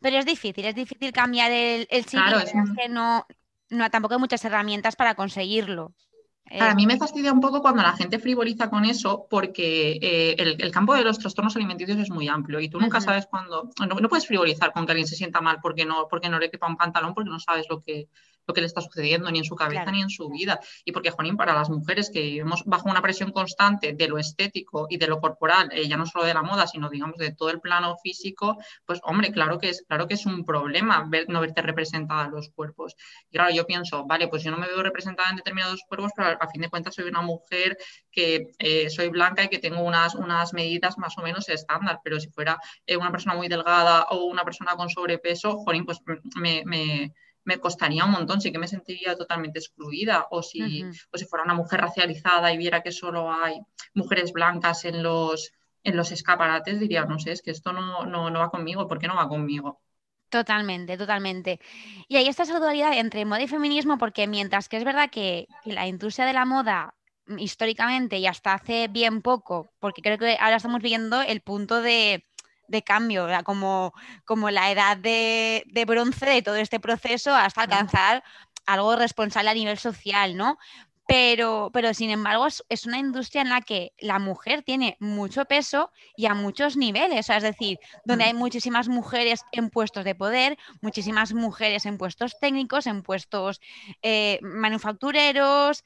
Pero 0.00 0.18
es 0.18 0.26
difícil, 0.26 0.64
es 0.64 0.74
difícil 0.74 1.12
cambiar 1.12 1.50
el, 1.50 1.86
el 1.90 2.06
claro, 2.06 2.38
es 2.38 2.52
que 2.52 2.88
no, 2.88 3.26
no, 3.68 3.90
tampoco 3.90 4.14
hay 4.14 4.20
muchas 4.20 4.44
herramientas 4.44 4.96
para 4.96 5.14
conseguirlo. 5.14 5.94
A 6.50 6.74
mí 6.74 6.86
me 6.86 6.98
fastidia 6.98 7.32
un 7.32 7.40
poco 7.40 7.62
cuando 7.62 7.82
la 7.82 7.96
gente 7.96 8.18
frivoliza 8.18 8.68
con 8.68 8.84
eso 8.84 9.26
porque 9.30 9.98
eh, 10.00 10.36
el, 10.38 10.70
campo 10.70 10.94
de 10.94 11.02
los 11.02 11.18
trastornos 11.18 11.56
alimenticios 11.56 11.98
es 11.98 12.10
muy 12.10 12.28
amplio 12.28 12.60
y 12.60 12.68
tú 12.68 12.78
nunca 12.78 13.00
sabes 13.00 13.26
cuándo, 13.26 13.70
no, 13.80 14.08
puedes 14.08 14.26
frivolizar 14.26 14.72
con 14.72 14.84
que 14.84 14.92
alguien 14.92 15.08
se 15.08 15.16
sienta 15.16 15.40
mal 15.40 15.58
porque 15.62 15.86
no, 15.86 16.06
porque 16.08 16.28
no 16.28 16.38
le 16.38 16.50
quepa 16.50 16.68
un 16.68 16.76
pantalón 16.76 17.14
porque 17.14 17.30
no 17.30 17.40
sabes 17.40 17.66
lo 17.70 17.80
que, 17.80 18.08
lo 18.46 18.54
que 18.54 18.60
le 18.60 18.66
está 18.66 18.80
sucediendo 18.80 19.30
ni 19.30 19.38
en 19.38 19.44
su 19.44 19.54
cabeza 19.54 19.90
ni 19.90 20.02
en 20.02 20.10
su 20.10 20.28
vida. 20.28 20.60
Y 20.84 20.92
porque, 20.92 21.10
Juanín, 21.10 21.36
para 21.36 21.54
las 21.54 21.70
mujeres 21.70 22.10
que 22.10 22.20
vivimos 22.20 22.62
bajo 22.66 22.88
una 22.88 23.02
presión 23.02 23.32
constante 23.32 23.92
de 23.92 24.08
lo 24.08 24.18
estético 24.18 24.86
y 24.88 24.96
de 24.96 25.06
lo 25.06 25.20
corporal, 25.20 25.70
eh, 25.72 25.88
ya 25.88 25.96
no 25.96 26.06
solo 26.06 26.24
de 26.24 26.34
la 26.34 26.42
moda, 26.42 26.66
sino 26.66 26.88
digamos 26.90 27.16
de 27.16 27.32
todo 27.32 27.50
el 27.50 27.60
plano 27.60 27.96
físico, 28.02 28.56
pues 28.84 29.00
hombre, 29.04 29.32
claro 29.32 29.58
que 29.58 29.70
es, 29.70 29.84
claro 29.86 30.06
que 30.06 30.14
es 30.14 30.26
un 30.26 30.44
problema 30.44 31.04
ver, 31.08 31.28
no 31.28 31.40
verte 31.40 31.62
representada 31.62 32.26
en 32.26 32.32
los 32.32 32.50
cuerpos. 32.50 32.94
Y 33.30 33.36
claro, 33.36 33.54
yo 33.54 33.66
pienso, 33.66 34.04
vale, 34.04 34.28
pues 34.28 34.42
yo 34.42 34.50
no 34.50 34.58
me 34.58 34.66
veo 34.66 34.82
representada 34.82 35.30
en 35.30 35.36
determinados 35.36 35.82
cuerpos, 35.88 36.12
pero 36.16 36.36
a 36.40 36.48
fin 36.48 36.62
de 36.62 36.68
cuentas 36.68 36.94
soy 36.94 37.06
una 37.08 37.22
mujer 37.22 37.76
que 38.10 38.48
eh, 38.58 38.90
soy 38.90 39.08
blanca 39.08 39.44
y 39.44 39.48
que 39.48 39.58
tengo 39.58 39.82
unas, 39.82 40.14
unas 40.14 40.52
medidas 40.52 40.98
más 40.98 41.16
o 41.18 41.22
menos 41.22 41.48
estándar, 41.48 42.00
pero 42.02 42.20
si 42.20 42.28
fuera 42.30 42.58
eh, 42.86 42.96
una 42.96 43.10
persona 43.10 43.34
muy 43.34 43.48
delgada 43.48 44.04
o 44.10 44.24
una 44.24 44.44
persona 44.44 44.76
con 44.76 44.88
sobrepeso, 44.88 45.56
Juanín, 45.58 45.84
pues 45.84 45.98
me, 46.36 46.62
me 46.64 47.12
me 47.44 47.58
costaría 47.58 48.04
un 48.04 48.10
montón, 48.10 48.40
sí 48.40 48.50
que 48.50 48.58
me 48.58 48.68
sentiría 48.68 49.16
totalmente 49.16 49.58
excluida. 49.58 50.26
O 50.30 50.42
si, 50.42 50.84
si 51.12 51.24
fuera 51.26 51.44
una 51.44 51.54
mujer 51.54 51.80
racializada 51.80 52.52
y 52.52 52.58
viera 52.58 52.82
que 52.82 52.92
solo 52.92 53.32
hay 53.32 53.60
mujeres 53.94 54.32
blancas 54.32 54.84
en 54.84 55.02
los, 55.02 55.52
en 55.82 55.96
los 55.96 56.10
escaparates, 56.10 56.80
diría, 56.80 57.04
no 57.04 57.18
sé, 57.18 57.32
es 57.32 57.42
que 57.42 57.50
esto 57.50 57.72
no, 57.72 58.06
no, 58.06 58.32
va 58.32 58.50
conmigo, 58.50 58.88
¿por 58.88 58.98
qué 58.98 59.06
no 59.06 59.16
va 59.16 59.28
conmigo? 59.28 59.80
Totalmente, 60.30 60.96
totalmente. 60.96 61.60
Y 62.08 62.16
está 62.16 62.42
esa 62.42 62.58
dualidad 62.58 62.96
entre 62.98 63.24
moda 63.24 63.42
y 63.42 63.48
feminismo, 63.48 63.98
porque 63.98 64.26
mientras 64.26 64.68
que 64.68 64.78
es 64.78 64.84
verdad 64.84 65.10
que, 65.10 65.46
que, 65.62 65.72
la 65.72 65.86
industria 65.86 66.26
de 66.26 66.32
la 66.32 66.44
moda 66.44 66.94
mm, 67.26 67.38
históricamente 67.38 68.18
y 68.18 68.26
hasta 68.26 68.54
hace 68.54 68.88
bien 68.88 69.22
poco, 69.22 69.70
porque 69.78 70.02
creo 70.02 70.18
que 70.18 70.36
ahora 70.40 70.56
estamos 70.56 70.82
viendo 70.82 71.20
el 71.20 71.40
punto 71.40 71.82
de, 71.82 72.24
de 72.74 72.82
cambio, 72.82 73.28
como, 73.44 73.94
como 74.24 74.50
la 74.50 74.70
edad 74.70 74.96
de, 74.96 75.64
bronce 75.86 76.26
de 76.26 76.42
todo 76.42 76.56
este 76.56 76.80
proceso 76.80 77.34
hasta 77.34 77.62
alcanzar 77.62 78.22
algo 78.66 78.96
responsable 78.96 79.50
a 79.50 79.54
nivel 79.54 79.78
social, 79.78 80.36
¿no? 80.36 80.58
Pero, 81.06 81.70
pero 81.72 81.92
sin 81.92 82.10
embargo 82.10 82.46
es, 82.46 82.86
una 82.86 82.98
industria 82.98 83.42
en 83.42 83.50
la 83.50 83.60
que 83.60 83.92
la 83.98 84.18
mujer 84.18 84.62
tiene 84.62 84.96
mucho 85.00 85.44
peso 85.44 85.92
y 86.16 86.26
a 86.26 86.34
muchos 86.34 86.78
niveles, 86.78 87.28
es 87.28 87.42
decir, 87.42 87.78
donde 88.06 88.24
hay 88.24 88.34
muchísimas 88.34 88.88
mujeres 88.88 89.42
en 89.52 89.68
puestos 89.68 90.04
de 90.04 90.14
poder, 90.14 90.56
muchísimas 90.80 91.34
mujeres 91.34 91.84
en 91.84 91.98
puestos 91.98 92.38
técnicos, 92.40 92.86
en 92.86 93.02
puestos 93.02 93.60
eh, 94.02 94.38
manufactureros, 94.42 95.84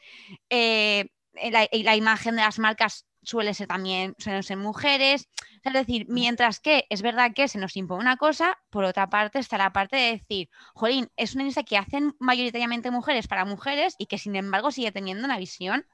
eh, 0.50 1.11
la, 1.50 1.68
la, 1.71 1.97
imagen 1.97 2.37
de 2.37 2.42
las 2.42 2.61
marcas 2.61 3.04
suele 3.23 3.54
ser 3.54 3.66
también, 3.66 4.14
suelen 4.18 4.42
ser 4.42 4.57
mujeres. 4.57 5.28
Es 5.69 5.75
decir, 5.75 6.07
mientras 6.09 6.61
que 6.61 6.87
es 6.89 7.03
verdad 7.03 7.33
que 7.35 7.47
se 7.47 7.59
nos 7.59 7.77
impone 7.77 8.01
una 8.01 8.17
cosa, 8.17 8.59
por 8.71 8.85
otra 8.85 9.11
parte 9.11 9.39
está 9.39 9.59
la 9.59 9.73
parte 9.73 9.97
de 9.97 10.13
decir, 10.13 10.49
jolín, 10.75 11.11
es 11.17 11.35
una 11.35 11.43
industria 11.43 11.65
que 11.65 11.77
hacen 11.77 12.17
mayoritariamente 12.19 12.91
mujeres 12.91 13.29
para 13.29 13.45
mujeres 13.45 13.95
y 13.99 14.07
que 14.07 14.17
sin 14.17 14.35
embargo 14.37 14.71
sigue 14.71 14.93
teniendo 14.93 15.25
una 15.25 15.39
visión 15.39 15.87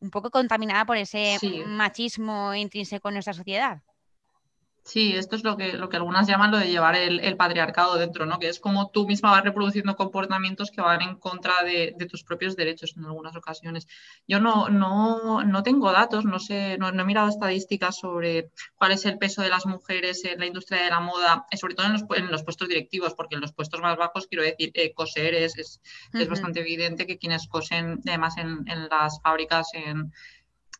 un 0.00 0.10
poco 0.10 0.30
contaminada 0.30 0.84
por 0.84 0.98
ese 0.98 1.38
machismo 1.66 2.54
intrínseco 2.54 3.08
en 3.08 3.14
nuestra 3.14 3.32
sociedad. 3.32 3.82
Sí, 4.88 5.14
esto 5.14 5.36
es 5.36 5.44
lo 5.44 5.58
que, 5.58 5.74
lo 5.74 5.90
que 5.90 5.98
algunas 5.98 6.26
llaman 6.26 6.50
lo 6.50 6.56
de 6.56 6.70
llevar 6.70 6.96
el, 6.96 7.36
patriarcado 7.36 7.98
dentro, 7.98 8.24
¿no? 8.24 8.38
Que 8.38 8.48
es 8.48 8.58
como 8.58 8.90
tú 8.90 9.06
misma 9.06 9.32
vas 9.32 9.44
reproduciendo 9.44 9.96
comportamientos 9.96 10.70
que 10.70 10.80
van 10.80 11.02
en 11.02 11.16
contra 11.16 11.52
de, 11.62 11.94
tus 12.08 12.24
propios 12.24 12.56
derechos 12.56 12.94
en 12.96 13.04
algunas 13.04 13.36
ocasiones. 13.36 13.86
Yo 14.26 14.40
no, 14.40 14.70
no, 14.70 15.44
no 15.44 15.62
tengo 15.62 15.92
datos, 15.92 16.24
no 16.24 16.38
sé, 16.38 16.78
no, 16.78 16.88
he 16.88 17.04
mirado 17.04 17.28
estadísticas 17.28 17.98
sobre 17.98 18.50
cuál 18.76 18.92
es 18.92 19.04
el 19.04 19.18
peso 19.18 19.42
de 19.42 19.50
las 19.50 19.66
mujeres 19.66 20.24
en 20.24 20.40
la 20.40 20.46
industria 20.46 20.82
de 20.82 20.88
la 20.88 21.00
moda, 21.00 21.44
eh, 21.50 21.58
sobre 21.58 21.74
todo 21.74 21.84
en 21.84 21.92
los, 21.92 22.04
en 22.16 22.30
los 22.30 22.42
puestos 22.42 22.66
directivos, 22.68 23.12
porque 23.12 23.34
en 23.34 23.42
los 23.42 23.52
puestos 23.52 23.82
más 23.82 23.98
bajos, 23.98 24.26
quiero 24.26 24.42
decir, 24.42 24.70
eh, 24.72 24.94
coser 24.94 25.34
es, 25.34 25.58
es, 25.58 25.82
es, 26.14 26.28
bastante 26.30 26.60
evidente 26.60 27.06
que 27.06 27.18
quienes 27.18 27.46
cosen, 27.46 28.00
además 28.06 28.38
en, 28.38 28.66
en 28.66 28.88
las 28.88 29.20
fábricas, 29.20 29.68
en 29.74 30.14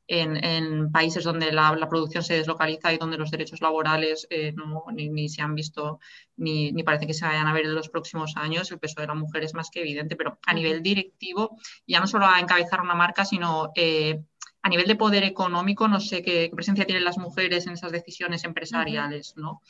en, 0.09 0.91
países 0.91 1.23
donde 1.23 1.53
la, 1.53 1.87
producción 1.89 2.23
se 2.25 2.35
deslocaliza 2.35 2.93
y 2.93 2.99
donde 2.99 3.19
los 3.19 3.31
derechos 3.31 3.61
laborales 3.61 4.27
eh, 4.31 4.53
no, 4.53 4.85
ni, 4.93 5.29
se 5.29 5.43
han 5.43 5.55
visto 5.55 6.01
ni, 6.37 6.73
parece 6.83 7.07
que 7.07 7.15
se 7.15 7.27
vayan 7.27 7.47
a 7.47 7.53
ver 7.53 7.67
en 7.67 7.75
los 7.75 7.91
próximos 7.91 8.37
años, 8.37 8.71
el 8.71 8.79
peso 8.79 9.01
de 9.01 9.07
la 9.07 9.15
mujer 9.15 9.45
es 9.45 9.55
más 9.55 9.71
que 9.71 9.81
evidente, 9.81 10.17
pero 10.17 10.39
a 10.47 10.55
nivel 10.55 10.83
directivo, 10.83 11.59
ya 11.87 12.01
no 12.01 12.07
solo 12.07 12.27
a 12.27 12.41
encabezar 12.41 12.81
una 12.81 12.95
marca, 12.95 13.25
sino 13.25 13.71
eh, 13.75 14.23
a 14.63 14.69
nivel 14.69 14.87
de 14.87 14.97
poder 14.97 15.25
económico, 15.25 15.87
no 15.89 16.01
sé 16.01 16.23
qué, 16.23 16.51
presencia 16.55 16.87
tienen 16.87 17.05
las 17.05 17.19
mujeres 17.19 17.67
en 17.67 17.75
esas 17.75 17.93
decisiones 17.93 18.45
empresariales, 18.45 19.35
¿no? 19.37 19.63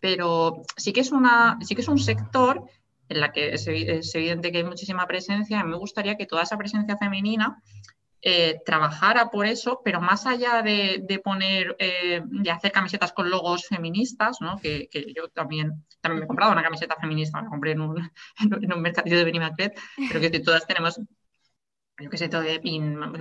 Pero 0.00 0.62
sí 0.76 0.92
que 0.92 1.00
es, 1.00 1.12
una, 1.12 1.58
sí 1.62 1.74
que 1.74 1.82
es 1.82 1.88
un 1.88 1.98
sector 1.98 2.64
en 3.08 3.20
la 3.20 3.32
que 3.32 3.54
es, 3.54 3.66
es 3.66 4.14
evidente 4.14 4.50
que 4.50 4.58
hay 4.58 4.64
muchísima 4.64 5.06
presencia. 5.06 5.60
Y 5.60 5.64
me 5.64 5.76
gustaría 5.76 6.16
que 6.16 6.26
toda 6.26 6.42
esa 6.42 6.58
presencia 6.58 6.96
femenina 6.98 7.62
eh, 8.26 8.60
trabajara 8.64 9.30
por 9.30 9.46
eso, 9.46 9.82
pero 9.84 10.00
más 10.00 10.26
allá 10.26 10.62
de, 10.62 11.20
poner, 11.22 11.76
eh, 11.78 12.22
de 12.24 12.50
hacer 12.50 12.72
camisetas 12.72 13.12
con 13.12 13.28
logos 13.28 13.66
feministas, 13.66 14.38
¿no? 14.40 14.58
que, 14.58 14.88
yo 15.14 15.28
también, 15.28 15.84
también 16.00 16.20
me 16.20 16.24
he 16.24 16.26
comprado 16.26 16.52
una 16.52 16.62
camiseta 16.62 16.96
feminista, 17.00 17.42
la 17.42 17.48
compré 17.48 17.72
en 17.72 17.82
un, 17.82 18.10
en 18.62 18.72
un 18.72 18.80
mercadillo 18.80 19.18
de 19.18 19.24
Benimaclet, 19.24 19.78
pero 20.08 20.20
que 20.20 20.40
todas 20.40 20.66
tenemos 20.66 20.98
yo 22.00 22.10
qué 22.10 22.18
sé, 22.18 22.28
todo 22.28 22.40
de, 22.40 22.60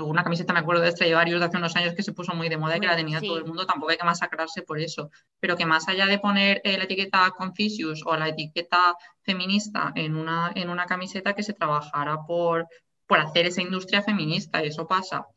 una 0.01 0.23
camiseta 0.23 0.51
me 0.51 0.59
acuerdo 0.59 0.81
de 0.81 1.13
varios 1.13 1.39
de 1.39 1.45
hace 1.45 1.57
unos 1.57 1.75
años 1.75 1.93
que 1.93 2.01
se 2.01 2.13
puso 2.13 2.33
muy 2.33 2.49
de 2.49 2.57
moda 2.57 2.77
y 2.77 2.79
que 2.79 2.87
la 2.87 2.95
tenía 2.95 3.21
todo 3.21 3.37
el 3.37 3.45
mundo, 3.45 3.67
tampoco 3.67 3.91
hay 3.91 3.97
que 3.97 4.03
masacrarse 4.03 4.63
por 4.63 4.79
eso, 4.79 5.11
pero 5.39 5.55
que 5.55 5.65
más 5.65 5.87
allá 5.87 6.07
de 6.07 6.17
poner 6.17 6.59
eh, 6.63 6.77
la 6.77 6.85
etiqueta 6.85 7.29
Confucius 7.37 8.01
o 8.05 8.17
la 8.17 8.29
etiqueta 8.29 8.95
feminista 9.21 9.91
en 9.95 10.15
una, 10.15 10.51
en 10.55 10.69
una 10.69 10.87
camiseta 10.87 11.35
que 11.35 11.43
se 11.43 11.53
trabajara 11.53 12.17
por, 12.25 12.67
por 13.13 13.19
hacer 13.19 13.45
esa 13.45 13.61
industria 13.61 14.01
feminista. 14.01 14.65
Y 14.65 14.69
eso 14.69 14.87
pasa 14.87 15.27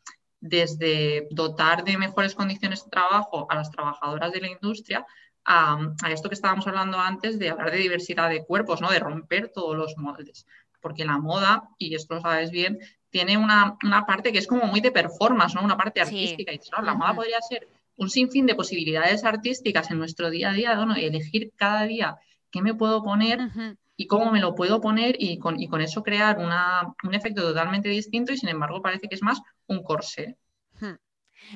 desde 0.40 1.28
dotar 1.30 1.84
de 1.84 1.98
mejores 1.98 2.34
condiciones 2.34 2.82
de 2.82 2.90
trabajo 2.90 3.46
a 3.50 3.54
las 3.54 3.70
trabajadoras 3.70 4.32
de 4.32 4.40
la 4.40 4.48
industria 4.48 5.04
a, 5.44 5.92
esto 6.10 6.30
que 6.30 6.36
estábamos 6.36 6.66
hablando 6.66 6.98
antes 6.98 7.38
de 7.38 7.50
hablar 7.50 7.70
de 7.70 7.76
diversidad 7.76 8.30
de 8.30 8.46
cuerpos, 8.46 8.80
¿no? 8.80 8.90
de 8.90 8.98
romper 8.98 9.50
todos 9.54 9.76
los 9.76 9.94
moldes. 9.98 10.46
Porque 10.80 11.04
la 11.04 11.18
moda, 11.18 11.68
y 11.76 11.94
esto 11.94 12.14
lo 12.14 12.22
sabes 12.22 12.50
bien, 12.50 12.78
tiene 13.10 13.36
una, 13.36 13.76
parte 14.06 14.32
que 14.32 14.38
es 14.38 14.46
como 14.46 14.64
muy 14.64 14.80
de 14.80 14.90
performance, 14.90 15.54
¿no? 15.54 15.62
una 15.62 15.76
parte 15.76 16.00
artística. 16.00 16.54
Y 16.54 16.60
la 16.82 16.94
moda 16.94 17.12
podría 17.12 17.42
ser 17.42 17.68
un 17.96 18.08
sinfín 18.08 18.46
de 18.46 18.54
posibilidades 18.54 19.22
artísticas 19.22 19.90
en 19.90 19.98
nuestro 19.98 20.30
día 20.30 20.48
a 20.48 20.54
día, 20.54 20.74
¿no? 20.76 20.96
y 20.96 21.04
elegir 21.04 21.52
cada 21.56 21.82
día 21.82 22.16
qué 22.50 22.62
me 22.62 22.72
puedo 22.72 23.04
poner 23.04 23.50
y 23.96 24.06
cómo 24.06 24.30
me 24.30 24.40
lo 24.40 24.54
puedo 24.54 24.80
poner 24.80 25.16
y 25.18 25.38
con, 25.38 25.60
y 25.60 25.68
con 25.68 25.80
eso 25.80 26.02
crear 26.02 26.38
un 26.38 27.14
efecto 27.14 27.42
totalmente 27.42 27.88
distinto 27.88 28.32
y 28.32 28.36
sin 28.36 28.48
embargo 28.48 28.82
parece 28.82 29.08
que 29.08 29.14
es 29.14 29.22
más 29.22 29.40
un 29.66 29.82
corsé. 29.82 30.36
Hmm. 30.80 30.96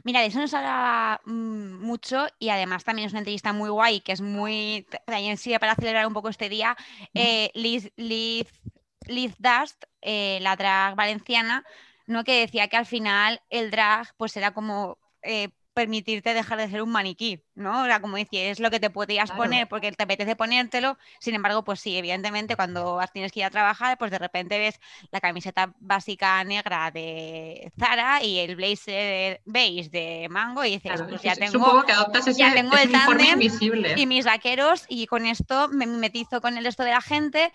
Mira, 0.05 0.21
de 0.21 0.27
eso 0.27 0.39
nos 0.39 0.55
habla 0.55 1.21
mm, 1.25 1.85
mucho 1.85 2.27
y 2.39 2.51
además 2.51 2.85
también 2.85 3.07
es 3.07 3.13
una 3.13 3.21
entrevista 3.21 3.53
muy 3.53 3.71
guay, 3.71 4.01
que 4.01 4.13
es 4.13 4.21
muy, 4.21 4.87
también 5.07 5.37
sí 5.37 5.57
para 5.59 5.75
celebrar 5.75 6.07
un 6.07 6.15
poco 6.15 6.29
este 6.29 6.49
día, 6.49 6.77
eh, 7.15 7.51
Liz, 7.55 7.91
Liz, 7.97 8.49
Liz, 9.07 9.35
Dust, 9.39 9.85
eh, 10.01 10.39
la 10.43 10.57
drag 10.57 10.97
valenciana, 10.97 11.65
¿no? 12.07 12.25
que 12.25 12.41
decía 12.41 12.69
que 12.69 12.77
al 12.77 12.87
final 12.87 13.41
el 13.51 13.71
drag 13.71 14.15
pues 14.17 14.37
era 14.37 14.53
como 14.53 14.99
eh, 15.23 15.51
permitirte 15.81 16.35
dejar 16.35 16.59
de 16.59 16.69
ser 16.69 16.83
un 16.83 16.91
maniquí, 16.91 17.43
¿no? 17.55 17.85
O 17.85 17.85
sea, 17.87 18.03
como 18.03 18.19
decía, 18.19 18.51
es 18.51 18.61
lo 18.61 18.71
que 18.71 18.81
te 18.81 18.91
podías 18.91 19.31
poner 19.31 19.67
porque 19.67 19.91
te 19.93 20.03
apetece 20.03 20.37
ponértelo, 20.37 20.99
sin 21.21 21.35
embargo, 21.35 21.65
pues 21.65 21.81
sí, 21.81 21.97
evidentemente 21.97 22.55
cuando 22.55 23.01
tienes 23.15 23.33
que 23.33 23.41
ir 23.41 23.47
a 23.47 23.51
trabajar, 23.51 23.97
pues 23.97 24.11
de 24.11 24.19
repente 24.19 24.59
ves 24.59 24.79
la 25.11 25.23
camiseta 25.23 25.73
básica 25.81 26.45
negra 26.45 26.91
de 26.91 27.73
Zara 27.79 28.23
y 28.23 28.41
el 28.41 28.57
blazer 28.57 29.41
beige 29.47 29.89
de 29.89 30.29
Mango 30.29 30.67
y 30.67 30.73
dices, 30.73 31.03
pues 31.09 31.23
ya 31.23 31.35
tengo, 31.35 31.83
que 31.87 31.93
adoptas 31.93 32.27
ese, 32.27 32.41
ya 32.41 32.53
tengo 32.53 32.77
el 32.77 32.91
invisible. 33.33 33.95
y 33.97 34.07
mis 34.07 34.27
vaqueros 34.27 34.85
y 34.87 35.07
con 35.07 35.25
esto 35.25 35.69
me 35.69 35.87
mimetizo 35.87 36.43
con 36.43 36.59
el 36.59 36.65
resto 36.65 36.85
de 36.85 36.91
la 36.91 37.01
gente. 37.01 37.55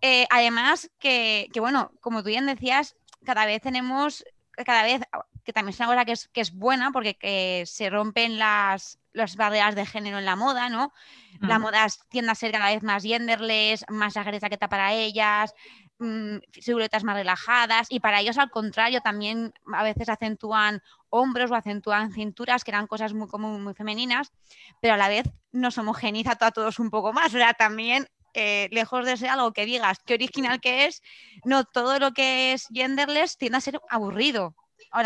Eh, 0.00 0.28
además 0.30 0.92
que, 1.00 1.48
que, 1.52 1.58
bueno, 1.58 1.90
como 2.00 2.22
tú 2.22 2.28
bien 2.28 2.46
decías, 2.46 2.94
cada 3.24 3.46
vez 3.46 3.60
tenemos 3.62 4.24
cada 4.64 4.84
vez 4.84 5.00
que 5.44 5.52
también 5.52 5.74
es 5.74 5.80
una 5.80 5.88
cosa 5.88 6.04
que 6.04 6.12
es, 6.12 6.28
que 6.28 6.40
es 6.40 6.52
buena 6.52 6.90
porque 6.90 7.14
que 7.14 7.64
se 7.66 7.90
rompen 7.90 8.38
las, 8.38 8.98
las 9.12 9.36
barreras 9.36 9.74
de 9.74 9.86
género 9.86 10.18
en 10.18 10.24
la 10.24 10.36
moda, 10.36 10.68
¿no? 10.68 10.92
La 11.40 11.58
moda 11.58 11.86
tiende 12.08 12.30
a 12.30 12.34
ser 12.34 12.52
cada 12.52 12.72
vez 12.72 12.82
más 12.82 13.02
genderless, 13.02 13.84
más 13.88 14.16
agresiva 14.16 14.48
que 14.48 14.56
para 14.56 14.92
ellas, 14.92 15.54
mmm, 15.98 16.38
siluetas 16.52 17.04
más 17.04 17.16
relajadas 17.16 17.88
y 17.90 18.00
para 18.00 18.20
ellos 18.20 18.38
al 18.38 18.50
contrario 18.50 19.00
también 19.00 19.52
a 19.72 19.82
veces 19.82 20.08
acentúan 20.08 20.80
hombros 21.10 21.50
o 21.50 21.54
acentúan 21.54 22.12
cinturas 22.12 22.64
que 22.64 22.70
eran 22.70 22.86
cosas 22.86 23.12
muy, 23.14 23.28
como 23.28 23.58
muy 23.58 23.74
femeninas, 23.74 24.32
pero 24.80 24.94
a 24.94 24.96
la 24.96 25.08
vez 25.08 25.26
nos 25.52 25.76
homogeniza 25.76 26.36
a 26.40 26.50
todos 26.50 26.78
un 26.78 26.90
poco 26.90 27.12
más, 27.12 27.34
o 27.34 27.38
sea, 27.38 27.54
también 27.54 28.08
eh, 28.32 28.68
lejos 28.72 29.04
de 29.04 29.16
ser 29.16 29.30
algo 29.30 29.52
que 29.52 29.66
digas 29.66 29.98
qué 30.04 30.14
original 30.14 30.60
que 30.60 30.86
es, 30.86 31.02
no 31.44 31.64
todo 31.64 31.98
lo 31.98 32.12
que 32.12 32.52
es 32.52 32.66
genderless 32.72 33.38
tiende 33.38 33.58
a 33.58 33.60
ser 33.60 33.80
aburrido 33.88 34.54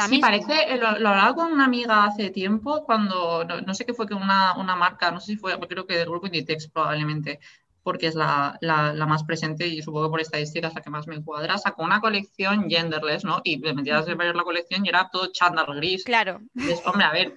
sí, 0.09 0.19
parece, 0.19 0.75
eh, 0.75 0.77
lo, 0.77 0.89
hablaba 0.89 1.35
con 1.35 1.53
una 1.53 1.65
amiga 1.65 2.05
hace 2.05 2.31
tiempo, 2.31 2.85
cuando, 2.85 3.45
no, 3.45 3.75
sé 3.75 3.87
qué 3.87 3.95
fue 3.95 4.07
que 4.07 4.15
una, 4.15 4.55
una, 4.57 4.77
marca, 4.77 5.11
no 5.11 5.21
sé 5.21 5.33
si 5.33 5.37
fue, 5.37 5.59
creo 5.61 5.87
que 5.87 5.97
del 5.97 6.09
grupo 6.09 6.27
Inditex 6.27 6.69
probablemente, 6.69 7.41
porque 7.83 8.09
es 8.09 8.15
la, 8.15 8.59
la, 8.61 9.07
más 9.07 9.25
presente 9.25 9.67
y 9.67 9.81
supongo 9.81 10.07
que 10.07 10.11
por 10.11 10.21
estadísticas 10.21 10.75
la 10.75 10.83
que 10.83 10.91
más 10.91 11.07
me 11.07 11.23
cuadra, 11.23 11.57
sacó 11.57 11.85
una 11.85 12.01
colección 12.01 12.69
genderless, 12.69 13.25
¿no? 13.25 13.41
Y 13.45 13.59
me 13.59 13.73
metías 13.73 14.07
a 14.07 14.15
ver 14.15 14.37
la 14.37 14.43
colección 14.43 14.85
y 14.85 14.91
era 14.91 15.09
todo 15.11 15.33
chándal 15.33 15.75
gris. 15.77 16.05
Claro. 16.05 16.41
hombre, 16.85 17.05
a 17.05 17.13
ver, 17.13 17.35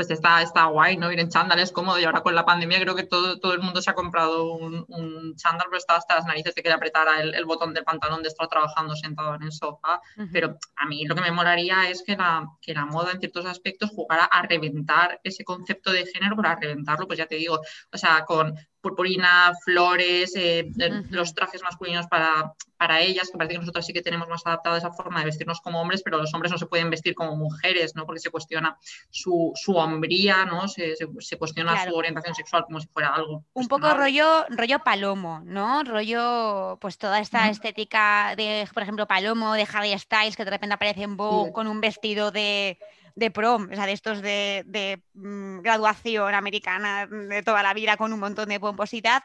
pues 0.00 0.10
está, 0.10 0.40
está 0.40 0.64
guay, 0.64 0.96
¿no? 0.96 1.12
Ir 1.12 1.20
en 1.20 1.28
chándal 1.28 1.60
es 1.60 1.72
cómodo 1.72 1.98
y 2.00 2.04
ahora 2.04 2.22
con 2.22 2.34
la 2.34 2.46
pandemia 2.46 2.80
creo 2.80 2.94
que 2.94 3.02
todo, 3.02 3.38
todo 3.38 3.52
el 3.52 3.60
mundo 3.60 3.82
se 3.82 3.90
ha 3.90 3.94
comprado 3.94 4.54
un, 4.54 4.86
un 4.88 5.36
chándal, 5.36 5.66
pero 5.68 5.76
estaba 5.76 5.98
hasta 5.98 6.14
las 6.14 6.24
narices 6.24 6.54
de 6.54 6.62
que 6.62 6.70
le 6.70 6.74
apretara 6.74 7.20
el, 7.20 7.34
el, 7.34 7.44
botón 7.44 7.74
del 7.74 7.84
pantalón 7.84 8.22
de 8.22 8.28
estar 8.28 8.48
trabajando 8.48 8.96
sentado 8.96 9.34
en 9.34 9.42
el 9.42 9.52
sofá. 9.52 10.00
Pero 10.32 10.56
a 10.76 10.86
mí 10.86 11.04
lo 11.04 11.14
que 11.14 11.20
me 11.20 11.30
molaría 11.32 11.90
es 11.90 12.02
que 12.02 12.16
la, 12.16 12.48
que 12.62 12.72
la 12.72 12.86
moda 12.86 13.12
en 13.12 13.20
ciertos 13.20 13.44
aspectos 13.44 13.90
jugara 13.90 14.24
a 14.24 14.40
reventar 14.40 15.20
ese 15.22 15.44
concepto 15.44 15.92
de 15.92 16.06
género, 16.06 16.34
para 16.34 16.54
reventarlo, 16.54 17.06
pues 17.06 17.18
ya 17.18 17.26
te 17.26 17.34
digo, 17.34 17.60
o 17.92 17.98
sea, 17.98 18.24
con 18.24 18.54
purpurina, 18.80 19.52
flores, 19.64 20.32
eh, 20.36 20.70
los 21.10 21.34
trajes 21.34 21.62
masculinos 21.62 22.06
para, 22.06 22.54
para 22.76 23.00
ellas, 23.00 23.30
que 23.30 23.36
parece 23.36 23.54
que 23.54 23.60
nosotros 23.60 23.84
sí 23.84 23.92
que 23.92 24.02
tenemos 24.02 24.28
más 24.28 24.46
adaptada 24.46 24.78
esa 24.78 24.90
forma 24.92 25.20
de 25.20 25.26
vestirnos 25.26 25.60
como 25.60 25.80
hombres, 25.80 26.02
pero 26.02 26.16
los 26.16 26.32
hombres 26.32 26.50
no 26.50 26.58
se 26.58 26.66
pueden 26.66 26.88
vestir 26.90 27.14
como 27.14 27.36
mujeres, 27.36 27.94
¿no? 27.94 28.06
Porque 28.06 28.20
se 28.20 28.30
cuestiona 28.30 28.78
su, 29.10 29.52
su 29.54 29.76
hombría, 29.76 30.44
¿no? 30.44 30.66
Se, 30.66 30.94
se, 30.96 31.36
cuestiona 31.36 31.84
su 31.84 31.94
orientación 31.94 32.34
sexual 32.34 32.64
como 32.64 32.80
si 32.80 32.88
fuera 32.88 33.14
algo. 33.14 33.44
Un 33.52 33.68
poco 33.68 33.92
rollo, 33.92 34.46
rollo 34.48 34.78
palomo, 34.78 35.42
¿no? 35.44 35.82
Rollo, 35.84 36.78
pues 36.80 36.96
toda 36.96 37.20
esta 37.20 37.50
estética 37.50 38.34
de, 38.36 38.66
por 38.72 38.82
ejemplo, 38.82 39.06
palomo, 39.06 39.54
de 39.54 39.66
Harry 39.72 39.96
Styles, 39.98 40.36
que 40.36 40.44
de 40.44 40.50
repente 40.50 40.74
aparece 40.74 41.02
en 41.02 41.16
Vogue 41.16 41.52
con 41.52 41.66
un 41.66 41.80
vestido 41.80 42.30
de 42.30 42.78
de 43.14 43.30
prom, 43.30 43.68
o 43.70 43.74
sea, 43.74 43.86
de 43.86 43.92
estos 43.92 44.22
de, 44.22 45.02
mm, 45.14 45.60
graduación 45.60 46.34
americana 46.34 47.06
de 47.06 47.42
toda 47.42 47.62
la 47.62 47.74
vida 47.74 47.96
con 47.96 48.12
un 48.12 48.20
montón 48.20 48.48
de 48.48 48.60
pomposidad, 48.60 49.22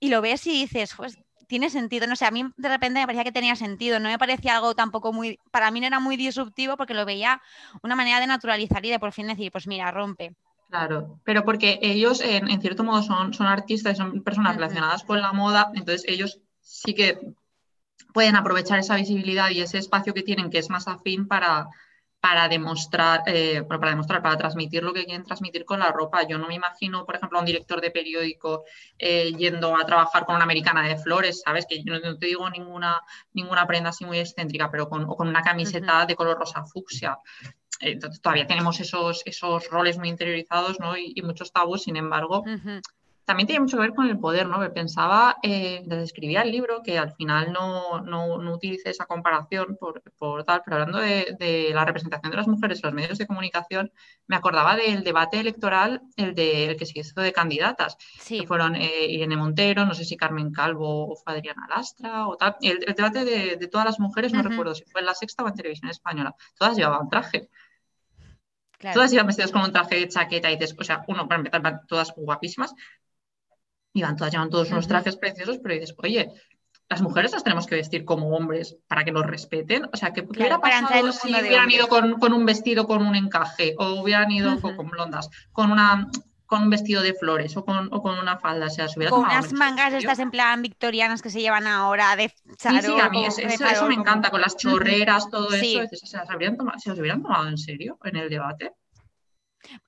y 0.00 0.08
lo 0.08 0.20
ves 0.20 0.46
y 0.46 0.52
dices, 0.52 0.94
pues 0.96 1.18
tiene 1.46 1.70
sentido, 1.70 2.06
no 2.06 2.16
sé, 2.16 2.24
a 2.24 2.30
mí 2.30 2.44
de 2.56 2.68
repente 2.68 3.00
me 3.00 3.06
parecía 3.06 3.24
que 3.24 3.32
tenía 3.32 3.56
sentido, 3.56 4.00
no 4.00 4.08
me 4.08 4.18
parecía 4.18 4.56
algo 4.56 4.74
tampoco 4.74 5.12
muy, 5.12 5.38
para 5.50 5.70
mí 5.70 5.80
no 5.80 5.86
era 5.86 6.00
muy 6.00 6.16
disruptivo 6.16 6.76
porque 6.76 6.94
lo 6.94 7.04
veía 7.04 7.40
una 7.82 7.96
manera 7.96 8.20
de 8.20 8.26
naturalizar 8.26 8.84
y 8.84 8.90
de 8.90 8.98
por 8.98 9.12
fin 9.12 9.26
decir, 9.26 9.52
pues 9.52 9.66
mira, 9.66 9.90
rompe. 9.90 10.34
Claro, 10.68 11.20
pero 11.24 11.44
porque 11.44 11.78
ellos 11.82 12.20
en, 12.20 12.60
cierto 12.60 12.82
modo 12.82 13.02
son, 13.02 13.32
son 13.32 13.46
artistas, 13.46 13.96
son 13.96 14.22
personas 14.22 14.56
relacionadas 14.56 15.04
con 15.04 15.20
la 15.20 15.32
moda, 15.32 15.70
entonces 15.74 16.04
ellos 16.08 16.40
sí 16.60 16.94
que 16.94 17.18
pueden 18.12 18.36
aprovechar 18.36 18.78
esa 18.78 18.96
visibilidad 18.96 19.50
y 19.50 19.60
ese 19.60 19.78
espacio 19.78 20.14
que 20.14 20.22
tienen 20.22 20.50
que 20.50 20.58
es 20.58 20.70
más 20.70 20.88
afín 20.88 21.28
para, 21.28 21.68
para 22.24 22.48
demostrar, 22.48 23.22
eh, 23.26 23.64
para 23.64 23.90
demostrar, 23.90 24.22
para 24.22 24.38
transmitir 24.38 24.82
lo 24.82 24.94
que 24.94 25.04
quieren 25.04 25.24
transmitir 25.24 25.66
con 25.66 25.80
la 25.80 25.92
ropa. 25.92 26.26
Yo 26.26 26.38
no 26.38 26.48
me 26.48 26.54
imagino, 26.54 27.04
por 27.04 27.16
ejemplo, 27.16 27.36
a 27.36 27.42
un 27.42 27.44
director 27.44 27.82
de 27.82 27.90
periódico 27.90 28.64
eh, 28.98 29.34
yendo 29.36 29.76
a 29.76 29.84
trabajar 29.84 30.24
con 30.24 30.34
una 30.34 30.44
americana 30.44 30.88
de 30.88 30.96
flores, 30.96 31.42
¿sabes? 31.44 31.66
Que 31.68 31.84
yo 31.84 32.00
no, 32.00 32.16
te 32.16 32.24
digo 32.24 32.48
ninguna, 32.48 32.98
ninguna 33.34 33.66
prenda 33.66 33.90
así 33.90 34.06
muy 34.06 34.20
excéntrica, 34.20 34.70
pero 34.70 34.88
con, 34.88 35.04
o 35.04 35.14
con 35.16 35.28
una 35.28 35.42
camiseta 35.42 36.06
de 36.06 36.16
color 36.16 36.38
rosa 36.38 36.64
fucsia. 36.64 37.18
Entonces, 37.78 38.22
todavía 38.22 38.46
tenemos 38.46 38.80
esos, 38.80 39.20
esos 39.26 39.68
roles 39.68 39.98
muy 39.98 40.08
interiorizados 40.08 40.80
¿no? 40.80 40.96
y, 40.96 41.20
muchos 41.22 41.52
tabús, 41.52 41.82
sin 41.82 41.96
embargo, 41.96 42.42
también 43.24 43.46
tiene 43.46 43.60
mucho 43.60 43.76
que 43.76 43.82
ver 43.82 43.94
con 43.94 44.06
el 44.06 44.18
poder, 44.18 44.46
¿no? 44.46 44.60
Pensaba, 44.72 45.36
eh, 45.42 45.82
desde 45.86 46.02
escribía 46.04 46.42
el 46.42 46.52
libro, 46.52 46.82
que 46.82 46.98
al 46.98 47.12
final 47.14 47.52
no, 47.52 48.00
no, 48.00 48.38
no 48.38 48.54
utilicé 48.54 48.90
esa 48.90 49.06
comparación 49.06 49.76
por, 49.80 50.02
por, 50.18 50.44
tal, 50.44 50.62
pero 50.64 50.76
hablando 50.76 50.98
de, 50.98 51.34
de, 51.38 51.70
la 51.72 51.84
representación 51.84 52.30
de 52.30 52.36
las 52.36 52.48
mujeres 52.48 52.78
en 52.78 52.88
los 52.88 52.94
medios 52.94 53.18
de 53.18 53.26
comunicación, 53.26 53.92
me 54.26 54.36
acordaba 54.36 54.76
del 54.76 55.02
debate 55.04 55.40
electoral, 55.40 56.02
el, 56.16 56.34
de, 56.34 56.66
el 56.66 56.76
que 56.76 56.86
se 56.86 56.98
hizo 56.98 57.20
de 57.20 57.32
candidatas, 57.32 57.96
que 58.26 58.46
fueron 58.46 58.76
eh, 58.76 59.06
Irene 59.08 59.36
Montero, 59.36 59.86
no 59.86 59.94
sé 59.94 60.04
si 60.04 60.16
Carmen 60.16 60.52
Calvo 60.52 61.12
o 61.12 61.22
Adriana 61.26 61.66
Lastra 61.68 62.28
o 62.28 62.36
tal. 62.36 62.56
El, 62.60 62.84
el 62.86 62.94
debate 62.94 63.24
de, 63.24 63.56
de, 63.56 63.68
todas 63.68 63.86
las 63.86 64.00
mujeres, 64.00 64.32
no 64.32 64.42
recuerdo 64.42 64.74
si 64.74 64.84
fue 64.84 65.00
en 65.00 65.06
la 65.06 65.14
sexta 65.14 65.42
o 65.44 65.48
en 65.48 65.54
televisión 65.54 65.90
española, 65.90 66.34
todas 66.58 66.76
llevaban 66.76 67.08
traje. 67.08 67.48
Todas 68.92 69.12
iban 69.12 69.26
vestidas 69.26 69.50
con 69.50 69.62
un 69.62 69.72
traje 69.72 69.94
de 69.96 70.08
chaqueta 70.08 70.50
y 70.50 70.56
dices, 70.56 70.76
o 70.78 70.84
sea, 70.84 71.04
uno, 71.08 71.26
para 71.26 71.40
empezar, 71.40 71.80
todas 71.86 72.12
guapísimas, 72.14 72.74
iban 73.94 74.16
todas, 74.16 74.32
llevan 74.32 74.50
todos 74.50 74.70
unos 74.70 74.86
trajes 74.86 75.16
preciosos, 75.16 75.58
pero 75.62 75.74
dices, 75.74 75.94
oye, 75.98 76.32
las 76.90 77.00
mujeres 77.00 77.32
las 77.32 77.42
tenemos 77.42 77.66
que 77.66 77.76
vestir 77.76 78.04
como 78.04 78.28
hombres 78.36 78.76
para 78.88 79.04
que 79.04 79.12
nos 79.12 79.26
respeten. 79.26 79.88
O 79.92 79.96
sea, 79.96 80.12
¿qué, 80.12 80.20
hubiera 80.20 80.60
pasado 80.60 81.12
si 81.12 81.30
hubieran 81.30 81.70
ido 81.70 81.88
con, 81.88 82.32
un 82.32 82.44
vestido 82.44 82.86
con 82.86 83.06
un 83.06 83.14
encaje 83.14 83.74
o 83.78 84.02
hubieran 84.02 84.30
ido 84.30 84.60
con, 84.60 84.76
blondas, 84.90 85.30
con 85.52 85.70
una 85.70 86.08
con 86.46 86.64
un 86.64 86.70
vestido 86.70 87.00
de 87.00 87.14
flores 87.14 87.56
o 87.56 87.64
con, 87.64 87.88
una 87.90 88.38
falda? 88.38 88.66
O 88.66 88.70
sea, 88.70 88.86
se 88.88 88.98
hubiera 88.98 89.10
con 89.10 89.24
unas 89.24 89.52
mangas 89.52 89.94
estas 89.94 90.18
en 90.18 90.30
plan 90.30 90.60
victorianas 90.60 91.22
que 91.22 91.30
se 91.30 91.40
llevan 91.40 91.66
ahora 91.66 92.16
de 92.16 92.28
Sí, 92.58 92.80
sí, 92.82 93.00
a 93.00 93.08
mí 93.08 93.24
eso, 93.24 93.86
me 93.88 93.94
encanta, 93.94 94.30
con 94.30 94.40
las 94.40 94.56
chorreras, 94.56 95.30
todo 95.30 95.54
eso. 95.54 95.80
O 95.80 96.06
sea, 96.06 96.26
¿se, 96.26 96.82
¿se 96.82 96.90
los 96.90 96.98
hubieran 96.98 97.22
tomado 97.22 97.48
en 97.48 97.56
serio 97.56 97.98
en 98.04 98.16
el 98.16 98.28
debate? 98.28 98.72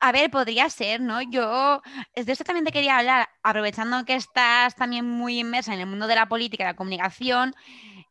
A 0.00 0.12
ver, 0.12 0.30
podría 0.30 0.68
ser, 0.70 1.00
¿no? 1.00 1.22
Yo 1.22 1.82
de 2.14 2.32
esto 2.32 2.44
también 2.44 2.64
te 2.64 2.72
quería 2.72 2.98
hablar, 2.98 3.28
aprovechando 3.42 4.04
que 4.04 4.14
estás 4.14 4.74
también 4.74 5.04
muy 5.08 5.38
inmersa 5.40 5.74
en 5.74 5.80
el 5.80 5.86
mundo 5.86 6.06
de 6.06 6.14
la 6.14 6.28
política 6.28 6.64
y 6.64 6.66
la 6.66 6.76
comunicación, 6.76 7.54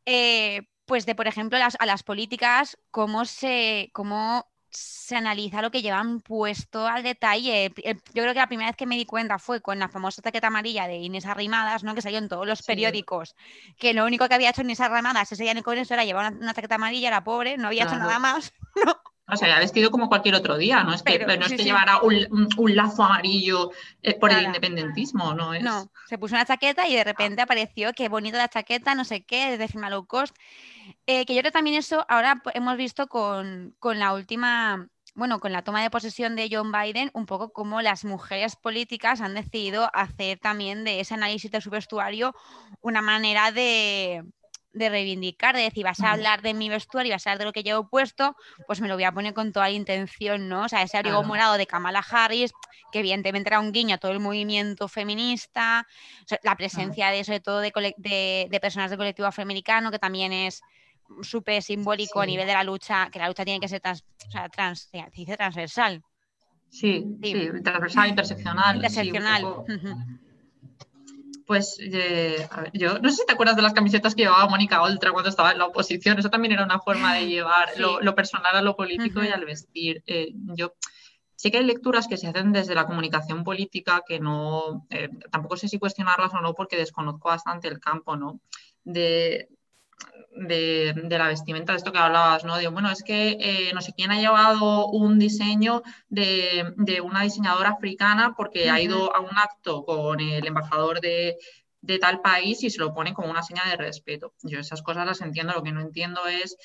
eh, 0.06 0.62
pues 0.86 1.06
de, 1.06 1.15
por 1.15 1.28
ejemplo, 1.28 1.58
a 1.58 1.86
las 1.86 2.04
políticas, 2.04 2.78
cómo 2.91 3.25
se, 3.25 3.89
cómo 3.93 4.47
se 4.75 5.15
analiza 5.15 5.62
lo 5.62 5.71
que 5.71 5.82
llevan 5.82 6.19
puesto 6.19 6.88
al 6.88 7.04
detalle. 7.04 7.71
Yo 7.75 8.23
creo 8.23 8.34
que 8.34 8.39
la 8.39 8.47
primera 8.47 8.69
vez 8.69 8.75
que 8.75 8.86
me 8.86 8.97
di 8.97 9.06
cuenta 9.06 9.39
fue 9.39 9.62
con 9.62 9.80
la 9.80 9.88
famosa 9.88 10.21
chaqueta 10.21 10.47
amarilla 10.47 10.88
de 10.88 10.97
Inés 10.97 11.25
Arrimadas, 11.25 11.84
¿no? 11.84 11.95
que 11.95 12.01
salió 12.01 12.17
en 12.17 12.28
todos 12.28 12.45
los 12.45 12.62
periódicos, 12.62 13.36
que 13.78 13.93
lo 13.93 14.06
único 14.06 14.28
que 14.28 14.36
había 14.36 14.49
hecho 14.49 14.62
Inés 14.62 14.82
Arrimadas 14.82 15.32
ese 15.32 15.43
día 15.43 15.62
con 15.63 15.78
eso 15.78 15.93
era 15.93 16.04
llevar 16.04 16.34
una, 16.34 16.54
chaqueta 16.54 16.75
amarilla, 16.75 17.08
era 17.08 17.23
pobre, 17.23 17.58
no 17.58 17.67
había 17.67 17.84
hecho 17.84 17.97
nada 17.97 18.19
más. 18.19 18.54
¿no? 18.86 18.94
O 19.27 19.35
sea, 19.38 19.55
ha 19.55 19.59
vestido 19.59 19.89
como 19.89 20.07
cualquier 20.07 20.35
otro 20.35 20.55
día, 20.55 20.83
no 20.83 20.93
es 20.93 21.01
que, 21.01 21.17
no 21.17 21.45
es 21.45 21.53
que 21.53 21.63
llevara 21.63 21.99
un, 22.01 22.75
lazo 22.75 23.03
amarillo 23.03 23.71
eh, 24.03 24.13
por 24.19 24.31
el 24.31 24.43
independentismo, 24.43 25.33
no 25.33 25.53
es. 25.53 25.63
No, 25.63 25.89
se 26.07 26.19
puso 26.19 26.35
una 26.35 26.45
chaqueta 26.45 26.88
y 26.88 26.95
de 26.95 27.03
repente 27.03 27.41
apareció, 27.41 27.91
qué 27.93 28.07
bonita 28.07 28.38
la 28.38 28.49
chaqueta, 28.49 28.93
no 28.93 29.03
sé 29.03 29.23
qué, 29.25 29.57
de 29.57 29.67
firma 29.67 29.89
low 29.89 30.05
cost. 30.05 30.35
Eh, 31.07 31.25
que 31.25 31.33
yo 31.33 31.41
creo 31.41 31.51
también 31.51 31.75
eso 31.75 32.05
ahora 32.07 32.43
hemos 32.53 32.77
visto 32.77 33.07
con, 33.07 33.75
con 33.79 33.97
la 33.97 34.13
última, 34.13 34.89
bueno, 35.15 35.39
con 35.39 35.51
la 35.51 35.63
toma 35.63 35.81
de 35.81 35.89
posesión 35.89 36.35
de 36.35 36.47
John 36.51 36.71
Biden, 36.71 37.09
un 37.15 37.25
poco 37.25 37.51
como 37.51 37.81
las 37.81 38.05
mujeres 38.05 38.55
políticas 38.55 39.21
han 39.21 39.33
decidido 39.33 39.89
hacer 39.95 40.38
también 40.38 40.83
de 40.83 40.99
ese 40.99 41.15
análisis 41.15 41.49
de 41.49 41.61
su 41.61 41.71
vestuario 41.71 42.35
una 42.81 43.01
manera 43.01 43.51
de, 43.51 44.23
de 44.75 44.89
reivindicar, 44.89 45.55
de 45.55 45.63
decir, 45.63 45.83
vas 45.83 46.01
a 46.01 46.11
hablar 46.11 46.41
de 46.41 46.53
mi 46.53 46.69
vestuario, 46.69 47.13
vas 47.13 47.25
a 47.25 47.31
hablar 47.31 47.39
de 47.39 47.45
lo 47.45 47.53
que 47.53 47.63
llevo 47.63 47.88
puesto, 47.88 48.35
pues 48.67 48.81
me 48.81 48.88
lo 48.88 48.95
voy 48.95 49.05
a 49.05 49.11
poner 49.11 49.33
con 49.33 49.51
toda 49.53 49.67
la 49.67 49.71
intención, 49.71 50.49
¿no? 50.49 50.65
O 50.65 50.69
sea, 50.69 50.83
ese 50.83 50.97
abrigo 50.97 51.23
morado 51.23 51.57
de 51.57 51.65
Kamala 51.65 52.05
Harris, 52.07 52.51
que 52.91 52.99
evidentemente 52.99 53.49
era 53.49 53.59
un 53.59 53.71
guiño 53.71 53.95
a 53.95 53.97
todo 53.97 54.11
el 54.11 54.19
movimiento 54.19 54.88
feminista, 54.88 55.88
la 56.43 56.55
presencia 56.55 57.09
de, 57.09 57.23
sobre 57.23 57.39
todo, 57.39 57.59
de, 57.59 57.71
de, 58.49 58.59
personas 58.59 58.89
del 58.89 58.97
colectivo 58.97 59.27
afroamericano, 59.27 59.91
que 59.91 59.99
también 59.99 60.33
es 60.33 60.61
súper 61.21 61.63
simbólico 61.63 62.19
a 62.19 62.25
nivel 62.25 62.45
de 62.45 62.53
la 62.53 62.63
lucha, 62.63 63.09
que 63.11 63.19
la 63.19 63.27
lucha 63.27 63.45
tiene 63.45 63.61
que 63.61 63.69
ser 63.69 63.79
trans, 63.79 64.03
o 64.27 64.31
sea, 64.31 64.49
trans, 64.49 64.89
se 64.91 65.05
dice 65.13 65.38
transversal. 65.38 66.03
Sí, 66.69 67.05
sí, 67.23 67.33
transversal, 67.63 68.09
interseccional. 68.09 68.75
Interseccional. 68.75 69.45
Pues 71.45 71.77
eh, 71.79 72.47
a 72.49 72.62
ver, 72.62 72.71
yo 72.73 72.99
no 72.99 73.10
sé 73.10 73.17
si 73.17 73.25
te 73.25 73.34
acuerdas 73.34 73.55
de 73.55 73.62
las 73.62 73.73
camisetas 73.73 74.15
que 74.15 74.23
llevaba 74.23 74.47
Mónica 74.47 74.81
Oltra 74.81 75.12
cuando 75.12 75.29
estaba 75.29 75.51
en 75.51 75.60
la 75.60 75.65
oposición. 75.65 76.17
Eso 76.19 76.29
también 76.29 76.53
era 76.53 76.63
una 76.63 76.79
forma 76.79 77.13
de 77.15 77.25
llevar 77.27 77.69
lo, 77.77 78.15
personal 78.15 78.55
a 78.55 78.62
lo 78.62 78.75
político 78.75 79.23
y 79.23 79.27
al 79.27 79.45
vestir. 79.45 80.03
Eh, 80.08 80.31
yo 80.34 80.73
sí 81.36 81.51
que 81.51 81.58
hay 81.58 81.65
lecturas 81.65 82.08
que 82.08 82.17
se 82.17 82.27
hacen 82.27 82.51
desde 82.51 82.75
la 82.75 82.88
comunicación 82.88 83.43
política 83.43 84.03
que 84.08 84.19
no, 84.19 84.86
eh, 84.89 85.10
tampoco 85.31 85.58
sé 85.58 85.67
si 85.67 85.79
cuestionarlas 85.79 86.34
o 86.34 86.41
no 86.41 86.53
porque 86.53 86.77
desconozco 86.77 87.29
bastante 87.29 87.67
el 87.67 87.79
campo, 87.79 88.15
¿no? 88.15 88.39
De, 88.84 89.49
de, 90.36 90.93
la 91.10 91.27
vestimenta, 91.27 91.73
de 91.73 91.77
esto 91.77 91.91
que 91.91 91.97
hablabas, 91.97 92.43
¿no? 92.43 92.58
De, 92.58 92.67
bueno, 92.67 92.91
es 92.91 93.03
que 93.03 93.38
eh, 93.39 93.71
no 93.73 93.81
sé 93.81 93.93
quién 93.95 94.12
ha 94.12 94.19
llevado 94.19 94.88
un 94.88 95.17
diseño 95.17 95.81
de, 96.10 96.73
una 97.03 97.23
diseñadora 97.23 97.69
africana 97.69 98.34
porque 98.36 98.69
ha 98.69 98.81
ido 98.81 99.15
a 99.15 99.21
un 99.21 99.38
acto 99.38 99.86
con 99.86 100.19
el 100.19 100.45
embajador 100.45 100.99
de, 100.99 101.38
tal 102.01 102.21
país 102.21 102.63
y 102.63 102.69
se 102.69 102.79
lo 102.79 102.93
pone 102.93 103.13
como 103.13 103.29
una 103.29 103.43
señal 103.43 103.69
de 103.69 103.77
respeto. 103.77 104.34
Yo 104.43 104.60
esas 104.60 104.81
cosas 104.81 105.05
las 105.05 105.21
entiendo, 105.21 105.53
lo 105.53 105.63
que 105.63 105.71
no 105.71 105.81
entiendo 105.81 106.25
es 106.27 106.58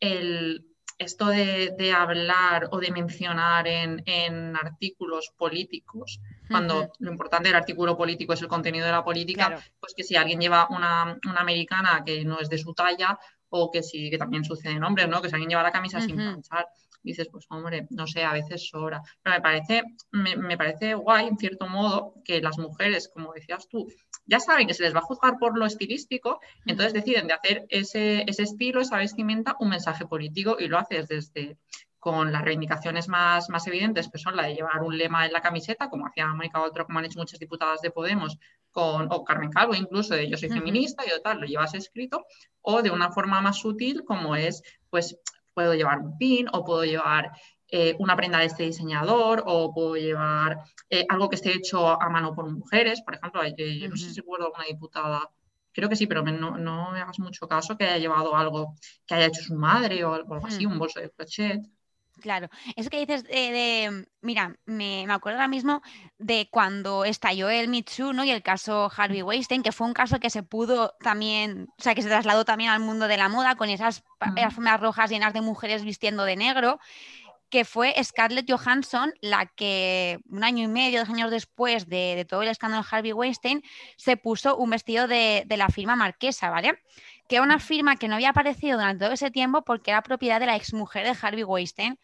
el, 0.00 0.66
esto 0.98 1.26
de, 1.26 1.92
hablar 1.96 2.68
o 2.70 2.78
de 2.78 2.90
mencionar 2.90 3.66
en, 3.66 4.56
artículos 4.56 5.32
políticos, 5.36 6.20
cuando 6.48 6.92
lo 6.98 7.10
importante 7.10 7.48
del 7.48 7.56
artículo 7.56 7.96
político 7.96 8.32
es 8.32 8.42
el 8.42 8.48
contenido 8.48 8.86
de 8.86 8.92
la 8.92 9.04
política, 9.04 9.58
pues 9.80 9.94
que 9.94 10.04
si 10.04 10.16
alguien 10.16 10.40
lleva 10.40 10.68
una, 10.70 11.18
americana 11.36 12.02
que 12.04 12.24
no 12.24 12.40
es 12.40 12.48
de 12.48 12.58
su 12.58 12.74
talla, 12.74 13.18
o 13.48 13.70
que 13.70 13.82
sí, 13.82 14.10
que 14.10 14.18
también 14.18 14.44
sucede 14.44 14.72
en 14.72 14.84
hombres, 14.84 15.08
¿no? 15.08 15.22
Que 15.22 15.28
si 15.28 15.34
alguien 15.34 15.50
lleva 15.50 15.62
la 15.62 15.72
camisa 15.72 16.00
sin 16.00 16.16
manchar, 16.16 16.66
dices, 17.02 17.28
pues 17.30 17.46
hombre, 17.50 17.86
no 17.90 18.06
sé, 18.06 18.24
a 18.24 18.32
veces 18.32 18.68
sobra. 18.68 19.02
Pero 19.22 19.36
me 19.36 19.40
parece, 19.40 19.82
me, 20.10 20.56
parece 20.56 20.94
guay, 20.94 21.28
en 21.28 21.38
cierto 21.38 21.68
modo, 21.68 22.14
que 22.24 22.40
las 22.40 22.58
mujeres, 22.58 23.08
como 23.08 23.32
decías 23.32 23.68
tú, 23.68 23.86
ya 24.26 24.40
saben 24.40 24.66
que 24.66 24.74
se 24.74 24.82
les 24.82 24.94
va 24.94 24.98
a 24.98 25.02
juzgar 25.02 25.38
por 25.38 25.56
lo 25.56 25.64
estilístico, 25.66 26.40
entonces 26.66 26.92
deciden 26.92 27.28
de 27.28 27.34
hacer 27.34 27.66
ese, 27.68 28.24
ese 28.26 28.42
estilo, 28.42 28.80
esa 28.80 28.98
vestimenta, 28.98 29.56
un 29.60 29.68
mensaje 29.68 30.04
político 30.04 30.56
y 30.58 30.66
lo 30.66 30.78
haces 30.78 31.06
desde 31.06 31.56
con 32.06 32.30
las 32.30 32.42
reivindicaciones 32.42 33.08
más, 33.08 33.50
más 33.50 33.66
evidentes, 33.66 34.08
que 34.08 34.16
son 34.16 34.36
la 34.36 34.44
de 34.44 34.54
llevar 34.54 34.80
un 34.84 34.96
lema 34.96 35.26
en 35.26 35.32
la 35.32 35.42
camiseta, 35.42 35.90
como 35.90 36.06
hacía 36.06 36.28
Mónica 36.28 36.62
Otro, 36.62 36.86
como 36.86 37.00
han 37.00 37.04
hecho 37.04 37.18
muchas 37.18 37.40
diputadas 37.40 37.80
de 37.80 37.90
Podemos, 37.90 38.38
con, 38.70 39.08
o 39.10 39.24
Carmen 39.24 39.50
Calvo 39.50 39.74
incluso, 39.74 40.14
de 40.14 40.30
yo 40.30 40.36
soy 40.36 40.48
feminista 40.48 41.02
y 41.04 41.08
tal, 41.20 41.40
lo 41.40 41.48
llevas 41.48 41.74
escrito, 41.74 42.24
o 42.62 42.80
de 42.80 42.92
una 42.92 43.10
forma 43.10 43.40
más 43.40 43.58
sutil, 43.58 44.04
como 44.04 44.36
es, 44.36 44.62
pues 44.88 45.18
puedo 45.52 45.74
llevar 45.74 45.98
un 45.98 46.16
pin 46.16 46.46
o 46.52 46.64
puedo 46.64 46.84
llevar 46.84 47.32
eh, 47.66 47.96
una 47.98 48.14
prenda 48.14 48.38
de 48.38 48.44
este 48.44 48.62
diseñador 48.62 49.42
o 49.44 49.74
puedo 49.74 49.96
llevar 49.96 50.60
eh, 50.88 51.06
algo 51.08 51.28
que 51.28 51.34
esté 51.34 51.56
hecho 51.56 52.00
a 52.00 52.08
mano 52.08 52.36
por 52.36 52.48
mujeres, 52.48 53.02
por 53.02 53.16
ejemplo, 53.16 53.42
yo 53.44 53.88
no 53.88 53.96
sé 53.96 54.10
si 54.10 54.20
recuerdo 54.20 54.46
alguna 54.46 54.66
diputada, 54.68 55.28
creo 55.72 55.88
que 55.88 55.96
sí, 55.96 56.06
pero 56.06 56.22
no, 56.22 56.92
me 56.92 57.00
hagas 57.00 57.18
mucho 57.18 57.48
caso 57.48 57.76
que 57.76 57.82
haya 57.82 57.98
llevado 57.98 58.36
algo 58.36 58.76
que 59.04 59.16
haya 59.16 59.26
hecho 59.26 59.42
su 59.42 59.56
madre 59.56 60.04
o 60.04 60.14
algo 60.14 60.36
así, 60.46 60.66
un 60.66 60.78
bolso 60.78 61.00
de 61.00 61.10
crochet. 61.10 61.66
Claro, 62.20 62.48
eso 62.76 62.88
que 62.88 62.98
dices 62.98 63.24
de, 63.24 64.06
mira, 64.22 64.56
me, 64.64 65.06
acuerdo 65.10 65.38
ahora 65.38 65.48
mismo 65.48 65.82
de 66.18 66.48
cuando 66.50 67.04
estalló 67.04 67.50
el 67.50 67.68
Me 67.68 67.84
¿no? 68.14 68.24
Y 68.24 68.30
el 68.30 68.42
caso 68.42 68.90
Harvey 68.96 69.22
Weinstein, 69.22 69.62
que 69.62 69.70
fue 69.70 69.86
un 69.86 69.92
caso 69.92 70.18
que 70.18 70.30
se 70.30 70.42
pudo 70.42 70.94
también, 71.00 71.68
o 71.78 71.82
sea, 71.82 71.94
que 71.94 72.00
se 72.00 72.08
trasladó 72.08 72.46
también 72.46 72.70
al 72.70 72.80
mundo 72.80 73.06
de 73.06 73.18
la 73.18 73.28
moda 73.28 73.56
con 73.56 73.68
esas 73.68 74.02
alfombras 74.18 74.80
rojas 74.80 75.10
llenas 75.10 75.34
de 75.34 75.42
mujeres 75.42 75.84
vistiendo 75.84 76.24
de 76.24 76.36
negro, 76.36 76.80
que 77.48 77.64
fue 77.64 77.94
Scarlett 78.02 78.50
Johansson 78.50 79.12
la 79.20 79.46
que 79.46 80.18
un 80.28 80.44
año 80.44 80.64
y 80.64 80.68
medio, 80.68 81.00
dos 81.00 81.08
años 81.08 81.30
después 81.30 81.88
de, 81.88 82.26
todo 82.28 82.42
el 82.42 82.48
escándalo 82.48 82.84
Harvey 82.90 83.12
Weinstein, 83.12 83.62
se 83.96 84.16
puso 84.16 84.56
un 84.56 84.70
vestido 84.70 85.06
de, 85.06 85.44
de 85.46 85.56
la 85.56 85.68
firma 85.68 85.96
Marquesa, 85.96 86.50
¿vale? 86.50 86.78
que 87.28 87.36
era 87.36 87.44
una 87.44 87.58
firma 87.58 87.96
que 87.96 88.08
no 88.08 88.14
había 88.14 88.30
aparecido 88.30 88.78
durante 88.78 89.04
todo 89.04 89.14
ese 89.14 89.30
tiempo 89.30 89.62
porque 89.62 89.90
era 89.90 90.02
propiedad 90.02 90.40
de 90.40 90.46
la 90.46 90.56
exmujer 90.56 91.04
de 91.04 91.16
Harvey 91.20 91.44
Weinstein. 91.44 91.98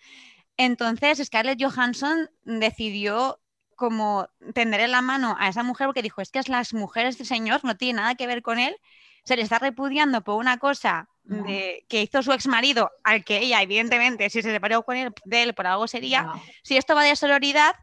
Entonces 0.57 1.19
Scarlett 1.25 1.63
Johansson 1.63 2.29
decidió 2.45 3.41
como 3.77 4.29
tenderle 4.55 4.89
la 4.89 5.03
mano 5.03 5.37
a 5.39 5.49
esa 5.49 5.63
mujer 5.63 5.87
porque 5.87 6.03
dijo, 6.03 6.21
es 6.21 6.31
que 6.31 6.39
es 6.39 6.49
las 6.49 6.75
mujeres 6.75 7.19
de 7.19 7.25
señor, 7.25 7.65
no 7.65 7.77
tiene 7.77 7.99
nada 8.01 8.15
que 8.15 8.27
ver 8.27 8.43
con 8.43 8.59
él, 8.59 8.77
se 9.25 9.37
le 9.37 9.43
está 9.43 9.59
repudiando 9.59 10.23
por 10.23 10.37
una 10.37 10.59
cosa 10.59 11.09
que 11.29 12.03
hizo 12.03 12.23
su 12.23 12.33
ex 12.33 12.47
marido, 12.47 12.91
al 13.05 13.25
que 13.25 13.39
ella, 13.39 13.63
evidentemente, 13.63 14.29
si 14.31 14.43
se 14.43 14.53
separó 14.53 14.83
con 14.83 14.97
él, 14.97 15.13
de 15.25 15.43
él 15.43 15.55
por 15.55 15.67
algo 15.67 15.87
sería, 15.87 16.33
si 16.63 16.77
esto 16.77 16.95
va 16.95 17.05
de 17.05 17.17
sororidad, 17.17 17.75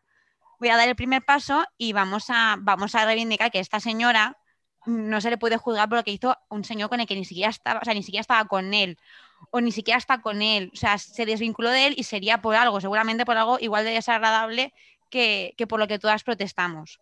voy 0.60 0.70
a 0.70 0.78
dar 0.78 0.88
el 0.88 0.96
primer 0.96 1.24
paso 1.24 1.66
y 1.78 1.94
vamos 1.94 2.26
a, 2.30 2.58
vamos 2.60 2.96
a 2.96 3.06
reivindicar 3.06 3.50
que 3.52 3.60
esta 3.60 3.80
señora 3.80 4.38
no 4.86 5.22
se 5.22 5.30
le 5.30 5.38
puede 5.38 5.58
juzgar 5.58 5.90
por 5.90 5.98
lo 6.00 6.04
que 6.04 6.12
hizo 6.12 6.38
un 6.50 6.64
señor 6.64 6.90
con 6.90 7.00
el 7.00 7.08
que 7.08 7.16
ni 7.16 7.26
siquiera 7.26 7.50
estaba, 7.50 7.80
o 7.80 7.86
sea, 7.86 7.94
ni 7.94 8.04
siquiera 8.04 8.22
estaba 8.22 8.46
con 8.46 8.74
él, 8.74 8.98
o 9.52 9.62
ni 9.62 9.72
siquiera 9.72 9.98
está 9.98 10.22
con 10.22 10.42
él, 10.42 10.72
o 10.74 10.78
sea, 10.78 10.98
se 10.98 11.26
desvinculó 11.26 11.70
de 11.70 11.88
él 11.88 11.96
y 11.98 12.04
sería 12.04 12.42
por 12.42 12.56
algo, 12.56 12.82
seguramente 12.82 13.26
por 13.26 13.38
algo 13.38 13.58
igual 13.60 13.86
de 13.86 13.92
desagradable 13.92 14.74
que, 15.10 15.56
por 15.68 15.80
lo 15.80 15.88
que 15.88 16.00
todas 16.00 16.24
protestamos. 16.24 17.00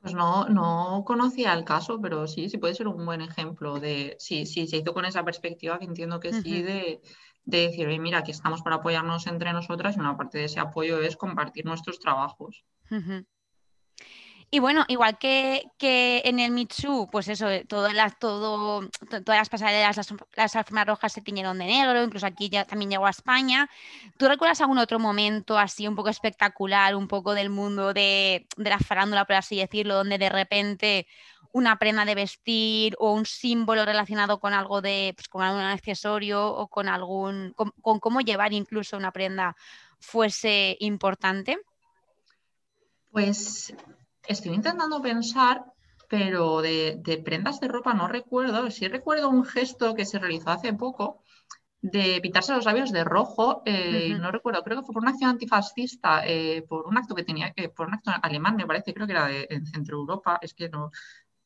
Pues 0.00 0.14
no, 0.14 0.48
no 0.48 1.02
conocía 1.04 1.52
el 1.54 1.64
caso, 1.64 2.00
pero 2.00 2.28
sí, 2.28 2.48
sí 2.48 2.58
puede 2.58 2.74
ser 2.74 2.86
un 2.86 3.04
buen 3.04 3.20
ejemplo 3.20 3.80
de, 3.80 4.16
sí, 4.18 4.46
sí, 4.46 4.68
se 4.68 4.76
hizo 4.78 4.94
con 4.94 5.04
esa 5.04 5.24
perspectiva 5.24 5.78
que 5.78 5.86
entiendo 5.86 6.20
que 6.20 6.32
sí, 6.32 6.62
de, 6.62 7.00
decir, 7.44 7.88
oye, 7.88 7.98
mira, 7.98 8.18
aquí 8.18 8.30
estamos 8.30 8.62
para 8.62 8.76
apoyarnos 8.76 9.26
entre 9.26 9.52
nosotras 9.52 9.96
y 9.96 10.00
una 10.00 10.16
parte 10.16 10.38
de 10.38 10.44
ese 10.44 10.60
apoyo 10.60 11.00
es 11.00 11.16
compartir 11.16 11.64
nuestros 11.64 11.98
trabajos. 11.98 12.64
Y 14.50 14.60
bueno, 14.60 14.86
igual 14.88 15.18
que, 15.18 15.70
en 16.24 16.40
el 16.40 16.52
Mitsu, 16.52 17.08
pues 17.12 17.28
eso, 17.28 17.50
eh, 17.50 17.66
todas 17.68 17.92
las, 17.92 18.18
todo, 18.18 18.80
todas 19.10 19.38
las 19.38 19.48
pasarelas, 19.50 19.98
las, 19.98 20.14
las, 20.36 20.56
alfombras 20.56 20.86
rojas 20.86 21.12
se 21.12 21.20
tiñeron 21.20 21.58
de 21.58 21.66
negro, 21.66 22.02
incluso 22.02 22.26
aquí 22.26 22.48
ya, 22.48 22.64
también 22.64 22.90
llegó 22.90 23.06
a 23.06 23.10
España. 23.10 23.68
¿Tú 24.16 24.26
recuerdas 24.26 24.62
algún 24.62 24.78
otro 24.78 24.98
momento 24.98 25.58
así 25.58 25.86
un 25.86 25.94
poco 25.94 26.08
espectacular, 26.08 26.96
un 26.96 27.08
poco 27.08 27.34
del 27.34 27.50
mundo 27.50 27.92
de, 27.92 28.46
la 28.56 28.78
farándula, 28.78 29.26
por 29.26 29.36
así 29.36 29.58
decirlo, 29.58 29.96
donde 29.96 30.16
de 30.16 30.30
repente 30.30 31.06
una 31.52 31.78
prenda 31.78 32.06
de 32.06 32.14
vestir 32.14 32.96
o 32.98 33.12
un 33.12 33.26
símbolo 33.26 33.84
relacionado 33.84 34.40
con 34.40 34.54
algo 34.54 34.80
de, 34.80 35.12
pues 35.14 35.28
con 35.28 35.42
algún 35.42 35.60
accesorio 35.60 36.46
o 36.46 36.68
con 36.68 36.88
algún, 36.88 37.54
con 37.54 38.00
cómo 38.00 38.20
llevar 38.22 38.54
incluso 38.54 38.96
una 38.96 39.12
prenda 39.12 39.56
fuese 39.98 40.76
importante? 40.80 41.58
Pues 43.10 43.74
Estoy 44.28 44.54
intentando 44.54 45.00
pensar, 45.00 45.64
pero 46.06 46.60
de, 46.60 47.22
prendas 47.24 47.60
de 47.60 47.68
ropa 47.68 47.94
no 47.94 48.08
recuerdo. 48.08 48.70
Sí 48.70 48.86
recuerdo 48.86 49.30
un 49.30 49.44
gesto 49.44 49.94
que 49.94 50.04
se 50.04 50.18
realizó 50.18 50.50
hace 50.50 50.74
poco 50.74 51.22
de 51.80 52.18
pintarse 52.20 52.52
los 52.52 52.66
labios 52.66 52.92
de 52.92 53.04
rojo, 53.04 53.62
eh, 53.64 54.14
no 54.18 54.30
recuerdo, 54.32 54.64
creo 54.64 54.78
que 54.78 54.84
fue 54.84 54.92
por 54.92 55.02
una 55.02 55.12
acción 55.12 55.30
antifascista, 55.30 56.26
eh, 56.26 56.62
por 56.68 56.86
un 56.86 56.98
acto 56.98 57.14
que 57.14 57.22
tenía, 57.22 57.52
eh, 57.54 57.68
por 57.68 57.86
un 57.86 57.94
acto 57.94 58.10
alemán, 58.20 58.56
me 58.56 58.66
parece, 58.66 58.92
creo 58.92 59.06
que 59.06 59.12
era 59.12 59.26
de, 59.28 59.46
en 59.48 59.64
Centro 59.64 59.96
Europa, 59.96 60.40
es 60.42 60.54
que 60.54 60.68
no, 60.68 60.90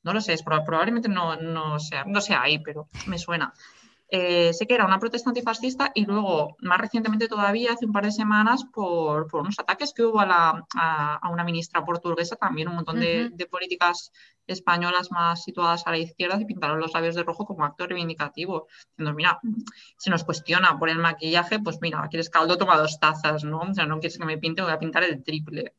no 0.02 0.12
lo 0.14 0.20
sé, 0.22 0.34
probablemente 0.42 1.08
no, 1.10 1.36
no, 1.36 1.78
sea, 1.78 2.04
no 2.04 2.20
sea 2.22 2.42
ahí, 2.42 2.58
pero 2.60 2.88
me 3.04 3.18
suena. 3.18 3.52
Eh, 4.14 4.52
sé 4.52 4.66
que 4.66 4.74
era 4.74 4.84
una 4.84 4.98
protesta 4.98 5.30
antifascista 5.30 5.90
y 5.94 6.04
luego, 6.04 6.58
más 6.60 6.78
recientemente 6.78 7.28
todavía, 7.28 7.72
hace 7.72 7.86
un 7.86 7.92
par 7.92 8.04
de 8.04 8.12
semanas, 8.12 8.62
por, 8.70 9.26
unos 9.32 9.58
ataques 9.58 9.94
que 9.94 10.02
hubo 10.02 10.20
a, 10.20 11.30
una 11.32 11.44
ministra 11.44 11.82
portuguesa, 11.82 12.36
también 12.36 12.68
un 12.68 12.74
montón 12.74 13.00
de, 13.00 13.48
políticas 13.50 14.12
españolas 14.46 15.10
más 15.12 15.42
situadas 15.42 15.86
a 15.86 15.92
la 15.92 15.96
izquierda 15.96 16.38
y 16.38 16.44
pintaron 16.44 16.78
los 16.78 16.92
labios 16.92 17.14
de 17.14 17.22
rojo 17.22 17.46
como 17.46 17.64
acto 17.64 17.86
reivindicativo, 17.86 18.66
diciendo, 18.90 19.14
mira, 19.14 19.40
se 19.96 20.10
nos 20.10 20.24
cuestiona 20.24 20.78
por 20.78 20.90
el 20.90 20.98
maquillaje, 20.98 21.58
pues 21.60 21.78
mira, 21.80 22.06
quieres 22.10 22.28
caldo, 22.28 22.58
toma 22.58 22.76
dos 22.76 23.00
tazas, 23.00 23.44
¿no? 23.44 23.60
O 23.60 23.72
sea, 23.72 23.86
no 23.86 23.98
quieres 23.98 24.18
que 24.18 24.26
me 24.26 24.36
pinte, 24.36 24.60
voy 24.60 24.72
a 24.72 24.78
pintar 24.78 25.04
el 25.04 25.24
triple. 25.24 25.72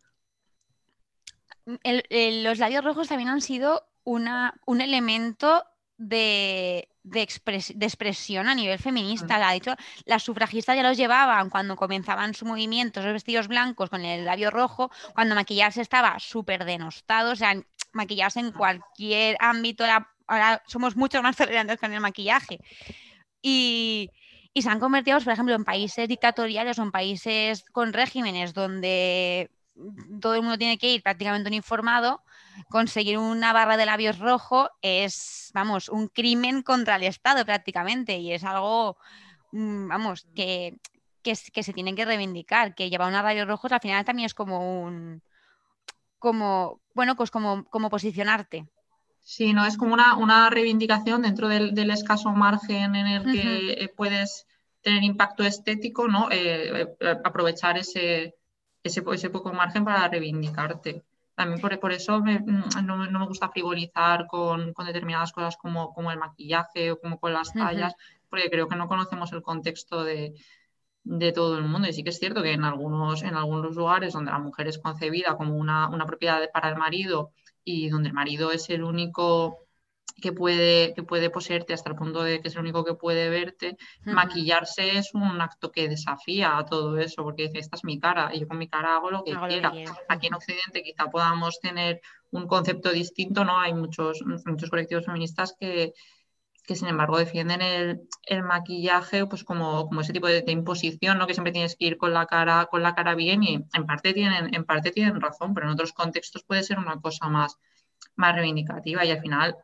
los 1.67 2.57
labios 2.57 2.83
rojos 2.83 3.09
también 3.09 3.29
han 3.29 3.41
sido 3.41 3.85
una, 4.03 4.55
un 4.65 4.81
elemento 4.81 5.65
de, 5.97 6.89
de, 7.03 7.21
expresión 7.21 8.47
a 8.47 8.55
nivel 8.55 8.79
feminista. 8.79 9.37
La, 9.37 9.51
dicho, 9.51 9.75
las 10.05 10.23
sufragistas 10.23 10.75
ya 10.75 10.83
los 10.83 10.97
llevaban 10.97 11.49
cuando 11.49 11.75
comenzaban 11.75 12.33
su 12.33 12.45
movimiento, 12.45 12.99
esos 12.99 13.13
vestidos 13.13 13.47
blancos 13.47 13.89
con 13.89 14.03
el 14.05 14.25
labio 14.25 14.51
rojo, 14.51 14.91
cuando 15.13 15.35
maquillarse 15.35 15.81
estaba 15.81 16.17
súper 16.19 16.65
denostado, 16.65 17.31
o 17.31 17.35
sea, 17.35 17.55
maquillarse 17.91 18.39
en 18.39 18.51
cualquier 18.51 19.37
ámbito, 19.39 19.83
ahora 20.27 20.63
somos 20.65 20.95
mucho 20.95 21.21
más 21.21 21.35
tolerantes 21.37 21.79
con 21.79 21.93
el 21.93 21.99
maquillaje. 21.99 22.59
Y, 23.41 24.09
y 24.53 24.61
se 24.61 24.69
han 24.69 24.79
convertido, 24.79 25.19
por 25.19 25.33
ejemplo, 25.33 25.55
en 25.55 25.65
países 25.65 26.07
dictatoriales 26.07 26.79
o 26.79 26.83
en 26.83 26.91
países 26.91 27.65
con 27.71 27.91
regímenes 27.91 28.53
donde 28.53 29.51
todo 30.21 30.35
el 30.35 30.41
mundo 30.41 30.57
tiene 30.57 30.77
que 30.77 30.93
ir 30.93 31.03
prácticamente 31.03 31.49
uniformado, 31.49 32.23
conseguir 32.69 33.17
una 33.17 33.53
barra 33.53 33.77
de 33.77 33.85
labios 33.85 34.19
rojo 34.19 34.69
es, 34.81 35.51
vamos, 35.53 35.89
un 35.89 36.07
crimen 36.07 36.61
contra 36.61 36.95
el 36.95 37.03
Estado 37.03 37.45
prácticamente 37.45 38.17
y 38.17 38.33
es 38.33 38.43
algo, 38.43 38.97
mm, 39.51 39.87
vamos, 39.87 40.27
que, 40.35 40.77
que, 41.21 41.33
que 41.51 41.63
se 41.63 41.73
tienen 41.73 41.95
que 41.95 42.05
reivindicar, 42.05 42.75
que 42.75 42.89
llevar 42.89 43.09
unos 43.09 43.23
rayos 43.23 43.47
rojos 43.47 43.71
al 43.71 43.81
final 43.81 44.05
también 44.05 44.25
es 44.25 44.33
como 44.33 44.83
un, 44.83 45.21
como, 46.23 46.79
bueno, 46.93 47.17
pues 47.17 47.31
como, 47.31 47.65
como 47.65 47.89
posicionarte. 47.89 48.65
Sí, 49.19 49.53
no, 49.53 49.65
es 49.65 49.77
como 49.77 49.93
una, 49.93 50.15
una 50.15 50.49
reivindicación 50.49 51.21
dentro 51.21 51.49
del, 51.49 51.89
escaso 51.91 52.29
margen 52.31 52.95
en 52.95 53.07
el 53.07 53.23
que 53.23 53.71
eh, 53.71 53.89
puedes 53.95 54.47
tener 54.81 55.03
impacto 55.03 55.43
estético, 55.43 56.07
¿no? 56.07 56.29
Eh, 56.31 56.95
eh, 56.99 57.17
aprovechar 57.23 57.77
ese, 57.77 58.35
ese, 58.83 59.03
ese, 59.13 59.29
poco 59.29 59.51
margen 59.53 59.83
para 59.83 60.07
reivindicarte. 60.07 61.03
También 61.43 61.59
por, 61.59 61.77
por 61.77 61.91
eso 61.91 62.21
mm, 62.21 62.85
no, 62.85 62.97
me 62.97 63.25
gusta 63.25 63.49
frivolizar 63.49 64.27
con, 64.27 64.73
determinadas 64.85 65.33
cosas 65.33 65.57
como, 65.57 65.93
como, 65.93 66.09
el 66.09 66.17
maquillaje 66.17 66.91
o 66.91 66.99
como 67.01 67.19
con 67.19 67.33
las 67.33 67.51
tallas, 67.51 67.95
porque 68.29 68.49
creo 68.49 68.69
que 68.69 68.77
no 68.77 68.87
conocemos 68.87 69.33
el 69.33 69.41
contexto 69.41 70.05
de, 70.05 70.35
de, 71.03 71.31
todo 71.33 71.57
el 71.57 71.65
mundo. 71.65 71.89
Y 71.89 71.93
sí 71.93 72.01
que 72.01 72.11
es 72.11 72.19
cierto 72.19 72.41
que 72.41 72.53
en 72.53 72.63
algunos, 72.63 73.23
en 73.23 73.35
algunos 73.35 73.75
lugares 73.75 74.13
donde 74.13 74.31
la 74.31 74.39
mujer 74.39 74.69
es 74.69 74.79
concebida 74.79 75.35
como 75.35 75.57
una, 75.57 75.89
una 75.89 76.05
propiedad 76.05 76.49
para 76.53 76.69
el 76.69 76.77
marido, 76.77 77.31
y 77.65 77.89
donde 77.89 78.07
el 78.07 78.15
marido 78.15 78.53
es 78.53 78.69
el 78.69 78.83
único 78.83 79.65
que 80.21 80.31
puede, 80.31 80.93
que 80.93 81.03
puede 81.03 81.29
poseerte 81.29 81.73
hasta 81.73 81.89
el 81.89 81.95
punto 81.95 82.23
de 82.23 82.41
que 82.41 82.47
es 82.47 82.55
el 82.55 82.61
único 82.61 82.85
que 82.85 82.93
puede 82.93 83.29
verte, 83.29 83.77
maquillarse 84.05 84.97
es 84.97 85.13
un 85.13 85.41
acto 85.41 85.71
que 85.71 85.89
desafía 85.89 86.57
a 86.57 86.65
todo 86.65 86.97
eso, 86.97 87.23
porque 87.23 87.43
dice, 87.43 87.59
esta 87.59 87.75
es 87.75 87.83
mi 87.83 87.99
cara 87.99 88.31
y 88.33 88.39
yo 88.39 88.47
con 88.47 88.57
mi 88.57 88.69
cara 88.69 88.95
hago 88.95 89.11
lo 89.11 89.23
que 89.23 89.35
quiera. 89.47 89.73
Aquí 90.07 90.27
en 90.27 90.35
Occidente 90.35 90.81
quizá 90.81 91.09
podamos 91.09 91.59
tener 91.59 92.01
un 92.31 92.47
concepto 92.47 92.91
distinto, 92.91 93.43
¿no? 93.43 93.59
Hay 93.59 93.73
muchos, 93.73 94.23
muchos 94.25 94.69
colectivos 94.69 95.05
feministas 95.05 95.55
que, 95.59 95.93
que 96.65 96.75
sin 96.75 96.87
embargo 96.87 97.17
defienden 97.17 97.61
el, 97.61 98.43
maquillaje 98.43 99.25
pues 99.25 99.43
como, 99.43 99.87
como, 99.87 100.01
ese 100.01 100.13
tipo 100.13 100.27
de, 100.27 100.43
imposición, 100.47 101.17
¿no? 101.17 101.27
que 101.27 101.33
siempre 101.33 101.51
tienes 101.51 101.75
que 101.75 101.85
ir 101.85 101.97
con 101.97 102.13
la 102.13 102.25
cara, 102.25 102.67
con 102.71 102.81
la 102.81 102.95
cara 102.95 103.15
bien 103.15 103.43
y 103.43 103.55
en 103.55 103.85
parte 103.85 104.13
tienen, 104.13 104.53
en 104.55 104.63
parte 104.63 104.91
tienen 104.91 105.19
razón, 105.19 105.53
pero 105.53 105.67
en 105.67 105.73
otros 105.73 105.91
contextos 105.91 106.43
puede 106.43 106.63
ser 106.63 106.79
una 106.79 106.99
cosa 107.01 107.27
más, 107.27 107.57
más 108.15 108.35
reivindicativa 108.35 109.03
y 109.03 109.11
al 109.11 109.19
final 109.19 109.57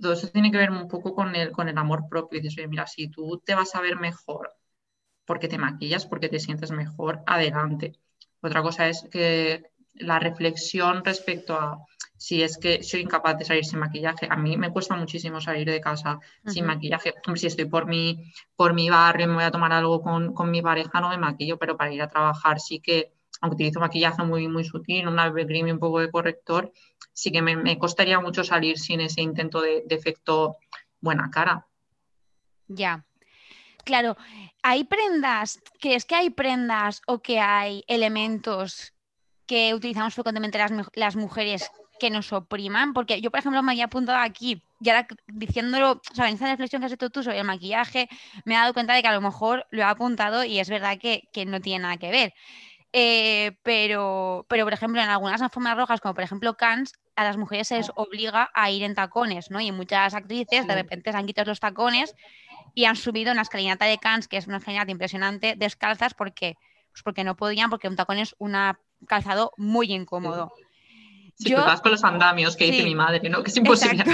todo 0.00 0.12
eso 0.12 0.28
tiene 0.28 0.50
que 0.50 0.58
ver 0.58 0.70
un 0.70 0.88
poco 0.88 1.14
con 1.14 1.34
el, 1.36 1.52
con 1.52 1.68
el 1.68 1.78
amor 1.78 2.08
propio. 2.08 2.38
Y 2.38 2.42
dices, 2.42 2.58
oye, 2.58 2.68
mira, 2.68 2.86
si 2.86 3.08
tú 3.08 3.42
te 3.44 3.54
vas 3.54 3.74
a 3.74 3.80
ver 3.80 3.96
mejor 3.96 4.54
porque 5.24 5.48
te 5.48 5.58
maquillas, 5.58 6.06
porque 6.06 6.28
te 6.28 6.40
sientes 6.40 6.70
mejor, 6.70 7.22
adelante. 7.26 7.94
Otra 8.40 8.62
cosa 8.62 8.88
es 8.88 9.06
que 9.10 9.70
la 9.94 10.18
reflexión 10.18 11.04
respecto 11.04 11.54
a 11.54 11.78
si 12.16 12.40
es 12.40 12.56
que 12.56 12.84
soy 12.84 13.00
incapaz 13.00 13.36
de 13.36 13.44
salir 13.44 13.64
sin 13.64 13.80
maquillaje. 13.80 14.28
A 14.30 14.36
mí 14.36 14.56
me 14.56 14.70
cuesta 14.70 14.94
muchísimo 14.94 15.40
salir 15.40 15.68
de 15.68 15.80
casa 15.80 16.20
sin 16.46 16.66
maquillaje. 16.66 17.14
Si 17.34 17.48
estoy 17.48 17.64
por 17.64 17.86
mi, 17.86 18.32
por 18.54 18.74
mi 18.74 18.88
barrio 18.90 19.24
y 19.26 19.28
me 19.28 19.34
voy 19.34 19.44
a 19.44 19.50
tomar 19.50 19.72
algo 19.72 20.00
con, 20.02 20.50
mi 20.50 20.62
pareja, 20.62 21.00
no 21.00 21.08
me 21.08 21.18
maquillo, 21.18 21.58
pero 21.58 21.76
para 21.76 21.92
ir 21.92 22.00
a 22.00 22.08
trabajar 22.08 22.60
sí 22.60 22.78
que, 22.78 23.12
aunque 23.40 23.56
utilizo 23.56 23.80
maquillaje 23.80 24.22
muy, 24.22 24.46
muy 24.46 24.62
sutil, 24.62 25.08
una 25.08 25.30
BB 25.30 25.46
cream 25.46 25.66
y 25.66 25.72
un 25.72 25.80
poco 25.80 25.98
de 25.98 26.12
corrector, 26.12 26.72
sí 27.12 27.30
que 27.30 27.42
me, 27.42 27.78
costaría 27.78 28.20
mucho 28.20 28.44
salir 28.44 28.78
sin 28.78 29.00
ese 29.00 29.22
intento 29.22 29.60
de, 29.60 29.84
efecto 29.90 30.56
buena 31.00 31.30
cara. 31.30 31.66
Ya. 32.68 33.04
Claro, 33.84 34.16
hay 34.62 34.84
prendas, 34.84 35.60
¿crees 35.80 36.04
que 36.04 36.14
hay 36.14 36.30
prendas 36.30 37.02
o 37.06 37.20
que 37.20 37.40
hay 37.40 37.82
elementos 37.88 38.94
que 39.46 39.74
utilizamos 39.74 40.14
frecuentemente 40.14 40.58
las, 40.94 41.16
mujeres 41.16 41.70
que 41.98 42.10
nos 42.10 42.32
opriman, 42.32 42.94
porque 42.94 43.20
yo, 43.20 43.30
por 43.30 43.40
ejemplo, 43.40 43.62
me 43.62 43.72
había 43.72 43.86
apuntado 43.86 44.18
aquí 44.18 44.62
y 44.80 44.90
ahora 44.90 45.06
diciéndolo, 45.26 46.00
o 46.10 46.14
sea, 46.14 46.28
en 46.28 46.34
esta 46.34 46.50
reflexión 46.50 46.80
que 46.80 46.86
has 46.86 46.92
hecho 46.92 47.10
tú 47.10 47.22
sobre 47.22 47.38
el 47.38 47.44
maquillaje, 47.44 48.08
me 48.44 48.54
he 48.54 48.56
dado 48.56 48.74
cuenta 48.74 48.94
de 48.94 49.02
que 49.02 49.08
a 49.08 49.14
lo 49.14 49.20
mejor 49.20 49.66
lo 49.70 49.82
he 49.82 49.84
apuntado 49.84 50.44
y 50.44 50.58
es 50.58 50.68
verdad 50.68 50.98
que, 50.98 51.28
no 51.46 51.60
tiene 51.60 51.82
nada 51.82 51.96
que 51.98 52.10
ver. 52.10 52.34
Eh, 52.92 53.56
pero, 53.62 54.44
pero, 54.48 54.64
por 54.64 54.72
ejemplo, 54.72 55.00
en 55.00 55.08
algunas 55.08 55.40
alfombras 55.40 55.76
rojas, 55.76 56.00
como 56.00 56.14
por 56.14 56.24
ejemplo 56.24 56.56
Cannes, 56.56 56.92
a 57.16 57.24
las 57.24 57.36
mujeres 57.36 57.68
se 57.68 57.76
les 57.76 57.90
obliga 57.94 58.50
a 58.54 58.70
ir 58.70 58.82
en 58.82 58.94
tacones, 58.94 59.50
¿no? 59.50 59.60
Y 59.60 59.70
muchas 59.72 60.14
actrices 60.14 60.66
de 60.66 60.74
repente 60.74 61.12
se 61.12 61.18
han 61.18 61.26
quitado 61.26 61.50
los 61.50 61.60
tacones 61.60 62.14
y 62.74 62.86
han 62.86 62.96
subido 62.96 63.30
en 63.30 63.36
la 63.36 63.42
escalinata 63.42 63.84
de 63.84 63.98
Cannes, 63.98 64.28
que 64.28 64.36
es 64.36 64.46
una 64.46 64.58
escalinata 64.58 64.90
impresionante, 64.90 65.54
descalzas 65.56 66.14
porque, 66.14 66.56
pues 66.90 67.02
porque 67.02 67.24
no 67.24 67.36
podían, 67.36 67.70
porque 67.70 67.88
un 67.88 67.96
tacón 67.96 68.18
es 68.18 68.34
un 68.38 68.56
calzado 69.06 69.52
muy 69.56 69.92
incómodo. 69.92 70.52
Si 71.38 71.50
yo, 71.50 71.58
vas 71.58 71.80
con 71.80 71.92
los 71.92 72.04
andamios 72.04 72.56
que 72.56 72.70
dice 72.70 72.84
mi 72.84 72.94
madre, 72.94 73.28
¿no? 73.28 73.42
Que 73.42 73.50
es 73.50 73.56
imposible. 73.56 74.04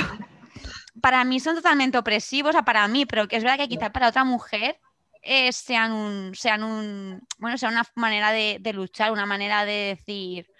Para 1.01 1.25
mí 1.25 1.39
son 1.39 1.55
totalmente 1.55 1.99
opresivos, 1.99 2.57
o 2.57 2.65
para 2.65 2.89
mí, 2.89 3.07
pero 3.07 3.29
que 3.29 3.37
es 3.37 3.45
verdad 3.45 3.59
que 3.59 3.69
quizá 3.69 3.93
para 3.93 4.09
otra 4.09 4.25
mujer 4.25 4.81
eh, 5.23 5.53
sean 5.53 5.93
un, 5.93 6.35
sean 6.35 6.63
un, 6.63 7.21
bueno, 7.39 7.59
sea 7.59 7.69
una 7.69 7.85
manera 7.95 8.33
de, 8.33 8.61
luchar, 8.73 9.13
una 9.13 9.27
manera 9.27 9.65
de 9.65 9.97
decir, 9.97 10.51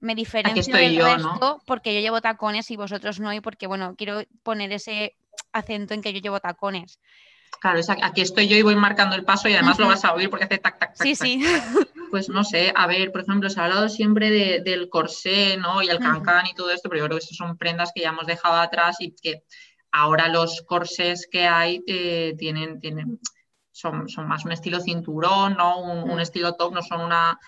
me 0.00 0.14
diferencio 0.14 0.74
del 0.74 0.94
yo, 0.94 1.04
resto 1.04 1.62
porque 1.66 1.94
yo 1.94 2.00
llevo 2.00 2.20
tacones 2.20 2.70
y 2.70 2.76
vosotros 2.76 3.20
no, 3.20 3.32
y 3.32 3.40
porque, 3.40 3.66
bueno, 3.66 3.94
quiero 3.96 4.22
poner 4.42 4.72
ese 4.72 5.16
acento 5.52 5.94
en 5.94 6.02
que 6.02 6.12
yo 6.12 6.20
llevo 6.20 6.40
tacones. 6.40 6.98
Claro, 7.60 7.80
aquí 8.02 8.22
estoy 8.22 8.48
yo 8.48 8.56
y 8.56 8.62
voy 8.62 8.76
marcando 8.76 9.16
el 9.16 9.24
paso 9.24 9.48
y 9.48 9.54
además 9.54 9.78
lo 9.78 9.86
vas 9.86 10.04
a 10.04 10.14
oír 10.14 10.30
porque 10.30 10.44
hace 10.44 10.58
tac, 10.58 10.78
tac, 10.78 10.96
tac. 10.96 11.02
Sí, 11.02 11.14
sí. 11.14 11.44
Pues 12.10 12.28
no 12.28 12.42
sé, 12.42 12.72
a 12.74 12.88
ver, 12.88 13.12
por 13.12 13.20
ejemplo, 13.20 13.48
se 13.50 13.60
ha 13.60 13.64
hablado 13.66 13.88
siempre 13.88 14.30
del 14.30 14.88
corsé, 14.88 15.56
¿no? 15.58 15.80
Y 15.80 15.88
el 15.90 16.00
cancán 16.00 16.46
y 16.46 16.54
todo 16.54 16.72
esto, 16.72 16.88
pero 16.88 17.00
yo 17.00 17.06
creo 17.06 17.18
que 17.18 17.24
esas 17.24 17.36
son 17.36 17.56
prendas 17.56 17.92
que 17.94 18.00
ya 18.00 18.08
hemos 18.08 18.26
dejado 18.26 18.56
atrás 18.56 18.96
y 18.98 19.14
que 19.14 19.44
ahora 19.92 20.28
los 20.28 20.62
corsés 20.62 21.28
que 21.30 21.46
hay 21.46 21.82
eh, 21.86 22.34
tienen, 22.36 22.80
tienen 22.80 23.20
son, 23.70 24.08
son, 24.08 24.26
más 24.26 24.44
un 24.44 24.52
estilo 24.52 24.80
cinturón, 24.80 25.56
¿no? 25.56 25.78
Un, 25.78 26.20
estilo 26.20 26.54
top, 26.54 26.74
no 26.74 26.82
son 26.82 27.00
una, 27.00 27.38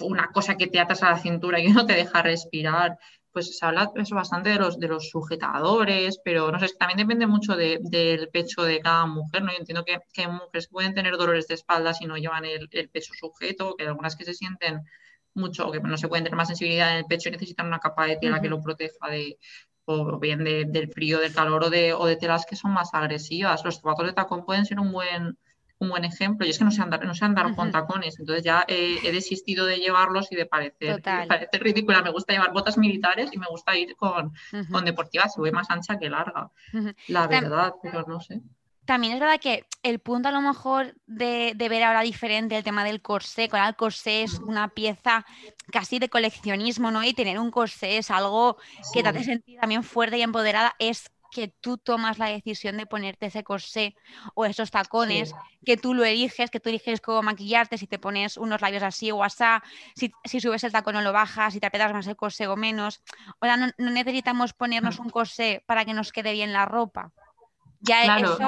una 0.00 0.28
cosa 0.32 0.56
que 0.56 0.66
te 0.66 0.80
atas 0.80 1.02
a 1.02 1.10
la 1.10 1.18
cintura 1.18 1.60
y 1.60 1.66
que 1.66 1.72
no 1.72 1.86
te 1.86 1.94
deja 1.94 2.22
respirar 2.22 2.98
pues 3.32 3.56
se 3.56 3.64
habla 3.64 3.90
eso 3.94 4.14
bastante 4.14 4.50
de 4.50 4.56
los, 4.56 4.78
de 4.78 4.88
los 4.88 5.10
sujetadores, 5.10 6.18
pero 6.24 6.50
no 6.50 6.58
sé, 6.58 6.68
también 6.78 6.98
depende 6.98 7.26
mucho 7.26 7.54
del 7.54 8.28
pecho 8.32 8.62
de 8.62 8.80
cada 8.80 9.06
mujer, 9.06 9.42
¿no? 9.42 9.52
Yo 9.52 9.58
entiendo 9.58 9.84
que, 9.84 9.98
que, 10.12 10.26
mujeres 10.26 10.68
pueden 10.68 10.94
tener 10.94 11.16
dolores 11.16 11.46
de 11.46 11.54
espalda 11.54 11.94
si 11.94 12.06
no 12.06 12.16
llevan 12.16 12.44
el, 12.44 12.68
pecho 12.68 13.12
sujeto, 13.14 13.76
que 13.76 13.84
hay 13.84 13.88
algunas 13.88 14.16
que 14.16 14.24
se 14.24 14.34
sienten 14.34 14.80
mucho, 15.34 15.68
o 15.68 15.72
que 15.72 15.80
no 15.80 15.96
se 15.96 16.08
pueden 16.08 16.24
tener 16.24 16.36
más 16.36 16.48
sensibilidad 16.48 16.90
en 16.92 16.98
el 16.98 17.04
pecho 17.04 17.28
y 17.28 17.32
necesitan 17.32 17.66
una 17.66 17.78
capa 17.78 18.06
de 18.06 18.16
tela 18.16 18.40
que 18.40 18.48
lo 18.48 18.60
proteja 18.60 19.08
de 19.08 19.38
o 19.84 20.18
bien 20.18 20.44
del 20.44 20.92
frío, 20.92 21.18
del 21.18 21.32
calor 21.32 21.64
o 21.64 21.70
de, 21.70 21.94
o 21.94 22.04
de 22.06 22.16
telas 22.16 22.44
que 22.44 22.56
son 22.56 22.72
más 22.72 22.90
agresivas. 22.92 23.64
Los 23.64 23.76
zapatos 23.76 24.06
de 24.06 24.12
tacón 24.12 24.44
pueden 24.44 24.66
ser 24.66 24.80
un 24.80 24.92
buen 24.92 25.38
un 25.78 25.88
buen 25.88 26.04
ejemplo. 26.04 26.46
Y 26.46 26.50
es 26.50 26.58
que 26.58 26.64
no 26.64 26.70
sé 26.70 26.82
andar, 26.82 27.04
no 27.04 27.14
sé 27.14 27.24
andar 27.24 27.54
con 27.54 27.70
tacones, 27.70 28.18
entonces 28.18 28.44
ya 28.44 28.64
he 28.68 29.12
desistido 29.12 29.66
de 29.66 29.78
llevarlos 29.78 30.30
y 30.32 30.36
de 30.36 30.46
parecer, 30.46 31.02
parece 31.02 31.58
ridícula. 31.58 32.02
Me 32.02 32.10
gusta 32.10 32.32
llevar 32.32 32.52
botas 32.52 32.78
militares 32.78 33.30
y 33.32 33.38
me 33.38 33.46
gusta 33.46 33.76
ir 33.76 33.96
con, 33.96 34.32
con 34.70 34.84
deportivas, 34.84 35.34
se 35.34 35.40
ve 35.40 35.52
más 35.52 35.70
ancha 35.70 35.98
que 35.98 36.10
larga, 36.10 36.50
la 37.08 37.26
verdad, 37.26 37.74
pero 37.82 38.04
no 38.06 38.20
sé. 38.20 38.40
También 38.88 39.12
es 39.12 39.20
verdad 39.20 39.38
que 39.38 39.66
el 39.82 39.98
punto 39.98 40.30
a 40.30 40.32
lo 40.32 40.40
mejor 40.40 40.94
de, 41.06 41.54
ver 41.58 41.82
ahora 41.82 42.00
diferente 42.00 42.56
el 42.56 42.64
tema 42.64 42.84
del 42.84 43.02
corsé, 43.02 43.50
con 43.50 43.60
el 43.60 43.76
corsé 43.76 44.22
es 44.22 44.38
una 44.38 44.68
pieza 44.68 45.26
casi 45.70 45.98
de 45.98 46.08
coleccionismo, 46.08 46.90
¿no? 46.90 47.04
Y 47.04 47.12
tener 47.12 47.38
un 47.38 47.50
corsé 47.50 47.98
es 47.98 48.10
algo 48.10 48.56
que 48.94 49.02
te 49.02 49.10
hace 49.10 49.24
sentir 49.24 49.60
también 49.60 49.82
fuerte 49.82 50.16
y 50.16 50.22
empoderada, 50.22 50.74
es 50.78 51.10
que 51.30 51.48
tú 51.48 51.78
tomas 51.78 52.18
la 52.18 52.26
decisión 52.26 52.76
de 52.76 52.86
ponerte 52.86 53.26
ese 53.26 53.44
corsé 53.44 53.94
o 54.34 54.44
esos 54.44 54.70
tacones, 54.70 55.34
que 55.64 55.76
tú 55.76 55.94
lo 55.94 56.04
eliges, 56.04 56.50
que 56.50 56.60
tú 56.60 56.68
eliges 56.68 57.00
cómo 57.00 57.22
maquillarte, 57.22 57.78
si 57.78 57.86
te 57.86 57.98
pones 57.98 58.36
unos 58.36 58.60
labios 58.60 58.82
así 58.82 59.10
o 59.10 59.22
así, 59.22 59.44
si, 60.24 60.40
subes 60.40 60.64
el 60.64 60.72
tacón 60.72 60.96
o 60.96 61.02
lo 61.02 61.12
bajas, 61.12 61.52
si 61.52 61.60
te 61.60 61.66
apretas 61.66 61.92
más 61.92 62.06
el 62.06 62.16
corsé 62.16 62.46
o 62.46 62.56
menos. 62.56 63.02
O 63.40 63.46
sea, 63.46 63.56
no, 63.56 63.68
necesitamos 63.78 64.52
ponernos 64.52 64.98
un 64.98 65.10
corsé 65.10 65.62
para 65.66 65.84
que 65.84 65.94
nos 65.94 66.12
quede 66.12 66.32
bien 66.32 66.52
la 66.52 66.64
ropa. 66.64 67.12
Ya 67.80 68.18
eso 68.18 68.38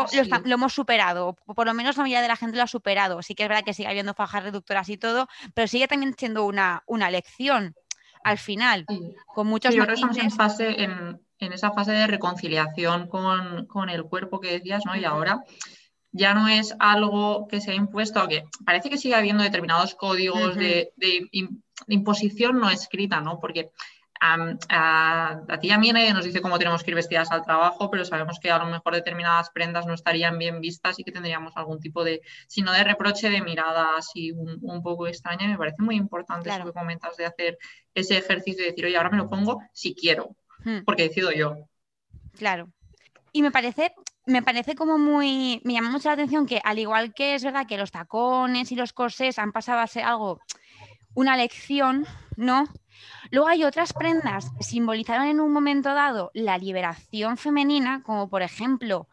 lo, 0.44 0.54
hemos 0.54 0.72
superado, 0.72 1.34
por 1.34 1.64
lo 1.64 1.72
menos 1.72 1.96
la 1.96 2.02
mayoría 2.02 2.22
de 2.22 2.28
la 2.28 2.36
gente 2.36 2.56
lo 2.56 2.64
ha 2.64 2.66
superado. 2.66 3.22
Sí 3.22 3.36
que 3.36 3.44
es 3.44 3.48
verdad 3.48 3.62
que 3.62 3.74
sigue 3.74 3.88
habiendo 3.88 4.14
fajas 4.14 4.42
reductoras 4.42 4.88
y 4.88 4.96
todo, 4.96 5.28
pero 5.54 5.68
sigue 5.68 5.86
también 5.86 6.14
siendo 6.18 6.44
una, 6.44 6.82
una 6.86 7.10
lección 7.10 7.76
al 8.24 8.38
final, 8.38 8.87
con 9.35 9.46
muchos 9.46 9.74
Yo 9.74 9.85
en 9.85 10.30
fase, 10.30 10.83
en, 10.83 11.20
en 11.40 11.52
esa 11.52 11.72
fase 11.72 11.92
de 11.92 12.06
reconciliación 12.06 13.09
con, 13.09 13.88
el 13.88 14.04
cuerpo 14.04 14.40
que 14.40 14.52
decías, 14.52 14.85
¿no? 14.85 14.94
Y 14.94 15.04
ahora 15.04 15.42
ya 16.12 16.35
no 16.35 16.48
es 16.48 16.74
algo 16.78 17.46
que 17.48 17.61
se 17.61 17.70
ha 17.70 17.74
impuesto, 17.74 18.20
aunque 18.20 18.44
parece 18.64 18.90
que 18.90 18.98
sigue 18.98 19.14
habiendo 19.14 19.42
determinados 19.42 19.94
códigos 19.94 20.54
de, 20.56 20.92
imposición 21.88 22.61
no 22.61 22.68
escrita, 22.70 23.20
¿no? 23.20 23.40
Porque 23.40 23.70
a, 24.20 25.59
ti 25.61 25.68
y 25.68 25.70
a 25.70 25.78
mí 25.78 25.92
nos 25.92 26.24
dice 26.24 26.40
cómo 26.40 26.59
tenemos 26.59 26.83
que 26.83 26.90
ir 26.90 26.94
vestidas 26.94 27.30
al 27.30 27.42
trabajo, 27.42 27.90
pero 27.90 28.04
sabemos 28.04 28.38
que 28.38 28.50
a 28.50 28.59
lo 28.59 28.66
mejor 28.66 28.94
determinadas 28.94 29.50
prendas 29.50 29.87
no 29.87 29.94
estarían 29.94 30.38
bien 30.38 30.61
vistas 30.61 30.98
y 30.98 31.04
que 31.04 31.12
tendríamos 31.12 31.56
algún 31.56 31.80
tipo 31.80 32.04
de, 32.04 32.20
sino 32.46 32.72
de 32.72 32.85
reproche 32.85 33.30
de 33.30 33.40
mirada 33.40 33.96
así 33.96 34.33
un, 34.33 34.83
poco 34.83 35.06
extraña. 35.06 35.48
Me 35.48 35.59
parece 35.59 35.83
muy 35.83 35.96
importante 35.96 36.50
eso 36.50 36.64
que 36.64 36.72
comentas 36.72 37.16
de 37.16 37.26
hacer 37.26 37.59
ese 37.94 38.18
ejercicio 38.18 38.62
de 38.62 38.70
decir, 38.70 38.85
oye, 38.85 38.96
ahora 38.96 39.11
me 39.11 39.16
lo 39.16 39.28
pongo 39.28 39.61
si 39.72 39.94
quiero, 39.94 40.37
Hmm. 40.64 40.80
porque 40.85 41.04
decido 41.04 41.33
yo. 41.33 41.56
Claro. 42.37 42.68
Y 43.33 43.42
me 43.42 43.50
parece, 43.50 43.94
me 44.26 44.42
parece 44.42 44.74
como 44.74 44.98
muy, 44.98 45.61
me 45.64 45.74
llama 45.74 45.90
mucho 45.90 46.09
la 46.09 46.14
atención 46.14 46.46
que 46.46 46.61
al 46.64 46.78
igual 46.78 47.14
que 47.14 47.35
es 47.35 47.44
verdad 47.44 47.66
que 47.66 47.78
los 47.78 47.90
tacones 47.90 48.72
y 48.72 48.76
los 48.76 48.92
corsés 48.92 49.38
han 49.38 49.52
pasado 49.52 49.80
a 49.80 49.87
ser 49.87 50.04
algo, 50.04 50.40
una 51.14 51.36
lección, 51.36 52.06
¿no? 52.36 52.68
Luego 53.30 53.48
hay 53.48 53.64
otras 53.64 53.92
prendas 53.92 54.50
que 54.56 54.64
simbolizaron 54.64 55.26
en 55.26 55.40
un 55.40 55.52
momento 55.52 55.94
dado 55.94 56.30
la 56.34 56.58
liberación 56.58 57.36
femenina, 57.36 58.02
como 58.02 58.28
por 58.28 58.42
ejemplo 58.42 59.08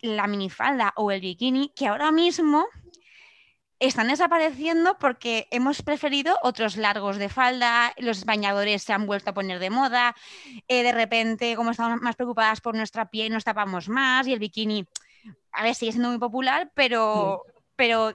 la 0.00 0.26
minifalda 0.26 0.92
o 0.96 1.10
el 1.10 1.20
bikini, 1.20 1.72
que 1.74 1.86
ahora 1.86 2.10
mismo 2.10 2.66
están 3.78 4.08
desapareciendo 4.08 4.96
porque 4.98 5.48
hemos 5.50 5.82
preferido 5.82 6.38
otros 6.42 6.76
largos 6.76 7.16
de 7.18 7.28
falda, 7.28 7.92
los 7.98 8.24
bañadores 8.24 8.82
se 8.82 8.92
han 8.92 9.06
vuelto 9.06 9.30
a 9.30 9.34
poner 9.34 9.58
de 9.58 9.70
moda, 9.70 10.14
eh, 10.68 10.82
de 10.82 10.92
repente 10.92 11.56
como 11.56 11.72
estamos 11.72 12.00
más 12.00 12.14
preocupadas 12.14 12.60
por 12.60 12.76
nuestra 12.76 13.10
piel 13.10 13.32
nos 13.32 13.44
tapamos 13.44 13.88
más 13.88 14.26
y 14.28 14.32
el 14.32 14.38
bikini, 14.38 14.86
a 15.50 15.64
ver, 15.64 15.74
sigue 15.74 15.92
siendo 15.92 16.10
muy 16.10 16.18
popular, 16.18 16.70
pero, 16.74 17.42
pero 17.74 18.12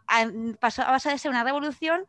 pasó, 0.59 0.83
a 0.83 0.91
base 0.91 1.09
de 1.09 1.17
ser 1.17 1.31
una 1.31 1.43
revolución 1.43 2.05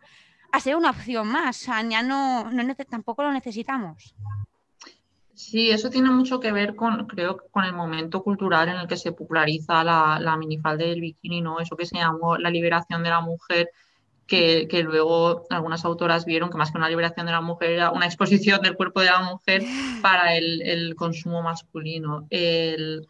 a 0.53 0.61
ser 0.61 0.77
una 0.77 0.91
opción 0.91 1.29
más, 1.29 1.67
ya 1.67 2.03
no, 2.03 2.51
no 2.51 2.75
tampoco 2.75 3.23
lo 3.23 3.33
necesitamos. 3.33 4.15
Sí, 5.35 5.71
eso 5.71 5.89
tiene 5.89 6.11
mucho 6.11 6.41
que 6.41 6.51
ver 6.51 6.75
con, 6.75 7.07
creo, 7.07 7.39
con 7.53 7.65
el 7.65 7.73
momento 7.73 8.25
cultural 8.25 8.69
en 8.69 8.77
el 8.77 8.89
que 8.89 8.97
se 8.97 9.13
populariza 9.13 9.85
la, 9.85 10.19
la 10.21 10.37
minifalda 10.37 10.85
del 10.85 11.01
bikini, 11.01 11.41
¿no? 11.41 11.61
Eso 11.61 11.77
que 11.77 11.87
se 11.87 11.97
llamó 11.97 12.37
la 12.39 12.51
liberación 12.51 13.05
de 13.05 13.11
la 13.11 13.21
mujer, 13.21 13.71
que, 14.27 14.67
que, 14.69 14.83
luego 14.83 15.47
algunas 15.49 15.85
autoras 15.85 16.25
vieron 16.25 16.51
que 16.51 16.59
más 16.59 16.73
que 16.73 16.79
una 16.79 16.89
liberación 16.89 17.27
de 17.27 17.33
la 17.33 17.41
mujer 17.41 17.71
era 17.71 17.93
una 17.93 18.07
exposición 18.07 18.61
del 18.63 18.75
cuerpo 18.75 19.01
de 19.01 19.07
la 19.07 19.23
mujer 19.23 19.63
para 20.03 20.35
el, 20.35 20.61
el 20.63 20.97
consumo 20.97 21.41
masculino. 21.41 22.27
El, 22.31 23.07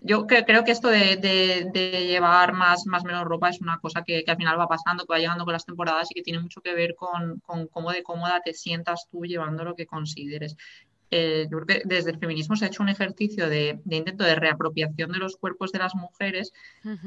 yo 0.00 0.26
creo 0.26 0.64
que 0.64 0.70
esto 0.70 0.88
de, 0.88 1.16
de, 1.16 2.06
llevar 2.06 2.52
más, 2.52 2.86
más 2.86 3.04
menos 3.04 3.24
ropa 3.24 3.48
es 3.48 3.60
una 3.60 3.78
cosa 3.78 4.02
que, 4.02 4.24
que, 4.24 4.30
al 4.30 4.36
final 4.36 4.58
va 4.58 4.68
pasando, 4.68 5.04
que 5.04 5.12
va 5.12 5.18
llegando 5.18 5.44
con 5.44 5.52
las 5.52 5.66
temporadas 5.66 6.08
y 6.10 6.14
que 6.14 6.22
tiene 6.22 6.40
mucho 6.40 6.60
que 6.60 6.74
ver 6.74 6.94
con, 6.94 7.40
con 7.40 7.66
cómo 7.66 7.90
de 7.90 8.02
cómoda 8.02 8.40
te 8.44 8.54
sientas 8.54 9.08
tú 9.10 9.24
llevando 9.24 9.64
lo 9.64 9.74
que 9.74 9.86
consideres. 9.86 10.56
Eh, 11.10 11.48
yo 11.50 11.60
creo 11.60 11.66
que 11.66 11.82
desde 11.86 12.10
el 12.10 12.18
feminismo 12.18 12.54
se 12.54 12.66
ha 12.66 12.68
hecho 12.68 12.82
un 12.82 12.90
ejercicio 12.90 13.48
de, 13.48 13.80
intento 13.88 14.24
de 14.24 14.34
reapropiación 14.34 15.10
de 15.10 15.18
los 15.18 15.36
cuerpos 15.36 15.72
de 15.72 15.78
las 15.78 15.94
mujeres 15.94 16.52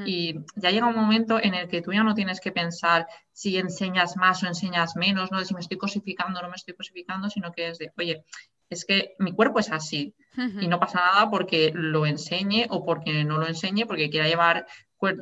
y 0.05 0.39
ya 0.55 0.71
llega 0.71 0.87
un 0.87 0.95
momento 0.95 1.39
en 1.39 1.53
el 1.53 1.67
que 1.67 1.83
tú 1.83 1.93
ya 1.93 2.03
no 2.03 2.15
tienes 2.15 2.39
que 2.39 2.51
pensar 2.51 3.05
si 3.31 3.57
enseñas 3.57 4.17
más 4.17 4.41
o 4.41 4.47
enseñas 4.47 4.95
menos, 4.95 5.31
no 5.31 5.37
de 5.37 5.45
si 5.45 5.53
me 5.53 5.59
estoy 5.59 5.77
cosificando 5.77 6.39
o 6.39 6.43
no 6.43 6.49
me 6.49 6.55
estoy 6.55 6.73
cosificando, 6.73 7.29
sino 7.29 7.51
que 7.51 7.69
es 7.69 7.77
de, 7.77 7.91
oye, 7.97 8.23
es 8.71 8.85
que 8.85 9.15
mi 9.19 9.33
cuerpo 9.33 9.59
es 9.59 9.69
así 9.71 10.15
y 10.61 10.69
no 10.69 10.79
pasa 10.79 10.99
nada 10.99 11.29
porque 11.29 11.73
lo 11.75 12.05
enseñe 12.05 12.67
o 12.69 12.85
porque 12.85 13.25
no 13.25 13.37
lo 13.37 13.45
enseñe, 13.45 13.85
porque 13.85 14.09
quiera 14.09 14.29
llevar 14.29 14.65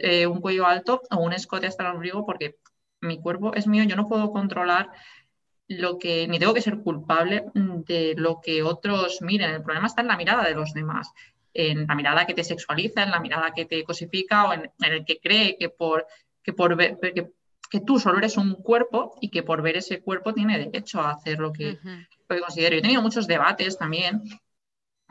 eh, 0.01 0.27
un 0.27 0.39
cuello 0.39 0.67
alto 0.67 1.01
o 1.09 1.17
un 1.17 1.33
escote 1.33 1.65
hasta 1.65 1.83
el 1.83 1.95
ombligo, 1.95 2.27
porque 2.27 2.57
mi 3.01 3.19
cuerpo 3.19 3.55
es 3.55 3.65
mío, 3.65 3.83
yo 3.85 3.95
no 3.95 4.07
puedo 4.07 4.31
controlar 4.31 4.91
lo 5.67 5.97
que, 5.97 6.27
ni 6.27 6.37
tengo 6.37 6.53
que 6.53 6.61
ser 6.61 6.77
culpable 6.79 7.45
de 7.55 8.13
lo 8.17 8.39
que 8.39 8.61
otros 8.61 9.19
miren. 9.21 9.49
El 9.49 9.63
problema 9.63 9.87
está 9.87 10.01
en 10.01 10.09
la 10.09 10.17
mirada 10.17 10.43
de 10.43 10.53
los 10.53 10.73
demás, 10.73 11.11
en 11.51 11.87
la 11.87 11.95
mirada 11.95 12.27
que 12.27 12.35
te 12.35 12.43
sexualiza, 12.43 13.01
en 13.01 13.09
la 13.09 13.19
mirada 13.19 13.51
que 13.55 13.65
te 13.65 13.83
cosifica 13.83 14.47
o 14.47 14.53
en, 14.53 14.71
el 14.79 15.05
que 15.05 15.19
cree 15.19 15.57
que 15.57 15.69
por, 15.69 16.05
que 16.43 16.53
por 16.53 16.75
ver, 16.75 16.99
que, 17.01 17.31
que, 17.71 17.79
tú 17.79 17.97
solo 17.97 18.19
eres 18.19 18.37
un 18.37 18.53
cuerpo 18.53 19.15
y 19.21 19.29
que 19.29 19.41
por 19.41 19.63
ver 19.63 19.77
ese 19.77 20.01
cuerpo 20.01 20.35
tiene 20.35 20.59
derecho 20.59 21.01
a 21.01 21.11
hacer 21.11 21.39
lo 21.39 21.51
que, 21.51 21.79
lo 22.29 22.35
que 22.35 22.41
considero. 22.41 22.75
Yo 22.75 22.79
he 22.79 22.81
tenido 22.83 23.01
muchos 23.01 23.27
debates 23.27 23.77
también 23.77 24.23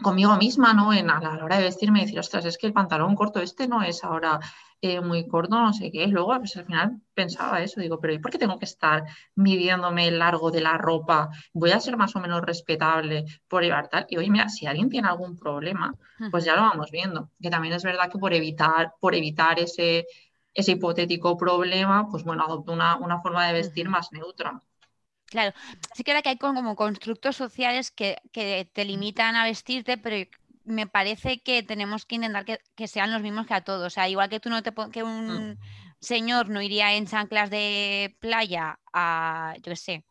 conmigo 0.02 0.36
misma, 0.36 0.72
¿no? 0.74 0.92
En, 0.92 1.10
a 1.10 1.20
la 1.20 1.44
hora 1.44 1.56
de 1.58 1.64
vestirme 1.64 2.00
y 2.00 2.02
decir, 2.02 2.18
ostras, 2.18 2.44
es 2.44 2.56
que 2.58 2.66
el 2.66 2.72
pantalón 2.72 3.16
corto 3.16 3.40
este 3.40 3.66
no 3.66 3.82
es 3.82 4.04
ahora 4.04 4.38
eh, 4.80 5.00
muy 5.00 5.26
corto, 5.26 5.58
no 5.60 5.72
sé 5.72 5.90
qué. 5.90 6.06
Luego, 6.06 6.36
pues 6.38 6.56
al 6.56 6.66
final 6.66 7.00
pensaba 7.14 7.60
eso, 7.62 7.80
digo, 7.80 7.98
pero 8.00 8.12
¿y 8.12 8.18
por 8.20 8.30
qué 8.30 8.38
tengo 8.38 8.58
que 8.58 8.64
estar 8.64 9.04
midiéndome 9.34 10.06
el 10.06 10.18
largo 10.20 10.50
de 10.52 10.60
la 10.60 10.78
ropa? 10.78 11.30
Voy 11.52 11.72
a 11.72 11.80
ser 11.80 11.96
más 11.96 12.14
o 12.14 12.20
menos 12.20 12.42
respetable 12.42 13.24
por 13.48 13.62
llevar 13.62 13.88
tal. 13.88 14.06
Y 14.08 14.16
oye, 14.18 14.30
mira, 14.30 14.48
si 14.48 14.66
alguien 14.66 14.88
tiene 14.88 15.08
algún 15.08 15.36
problema, 15.36 15.94
pues 16.30 16.44
ya 16.44 16.54
lo 16.54 16.62
vamos 16.62 16.90
viendo. 16.92 17.30
Que 17.40 17.50
también 17.50 17.74
es 17.74 17.82
verdad 17.82 18.10
que 18.10 18.18
por 18.18 18.32
evitar, 18.32 18.94
por 19.00 19.14
evitar 19.16 19.58
ese, 19.58 20.06
ese 20.54 20.72
hipotético 20.72 21.36
problema, 21.36 22.08
pues 22.08 22.22
bueno, 22.22 22.44
adopto 22.44 22.72
una, 22.72 22.96
una 22.98 23.20
forma 23.20 23.46
de 23.48 23.54
vestir 23.54 23.88
más 23.88 24.12
neutra. 24.12 24.62
Claro, 25.30 25.54
sí 25.94 26.04
que 26.04 26.10
ahora 26.10 26.22
que 26.22 26.30
hay 26.30 26.38
como 26.38 26.74
constructos 26.74 27.36
sociales 27.36 27.90
que, 27.90 28.16
que, 28.32 28.68
te 28.72 28.84
limitan 28.84 29.36
a 29.36 29.44
vestirte, 29.44 29.98
pero 29.98 30.26
me 30.64 30.86
parece 30.86 31.40
que 31.42 31.62
tenemos 31.62 32.06
que 32.06 32.16
intentar 32.16 32.44
que, 32.44 32.88
sean 32.88 33.12
los 33.12 33.22
mismos 33.22 33.46
que 33.46 33.54
a 33.54 33.62
todos. 33.62 33.86
O 33.86 33.90
sea, 33.90 34.08
igual 34.08 34.30
que 34.30 34.40
tú 34.40 34.48
no 34.48 34.62
te 34.62 34.72
que 34.92 35.02
un 35.02 35.52
mm. 35.52 35.58
señor 36.00 36.48
no 36.48 36.62
iría 36.62 36.94
en 36.94 37.06
chanclas 37.06 37.50
de 37.50 38.16
playa 38.20 38.78
a, 38.92 39.54
yo 39.56 39.64
qué 39.64 39.76
sé, 39.76 40.04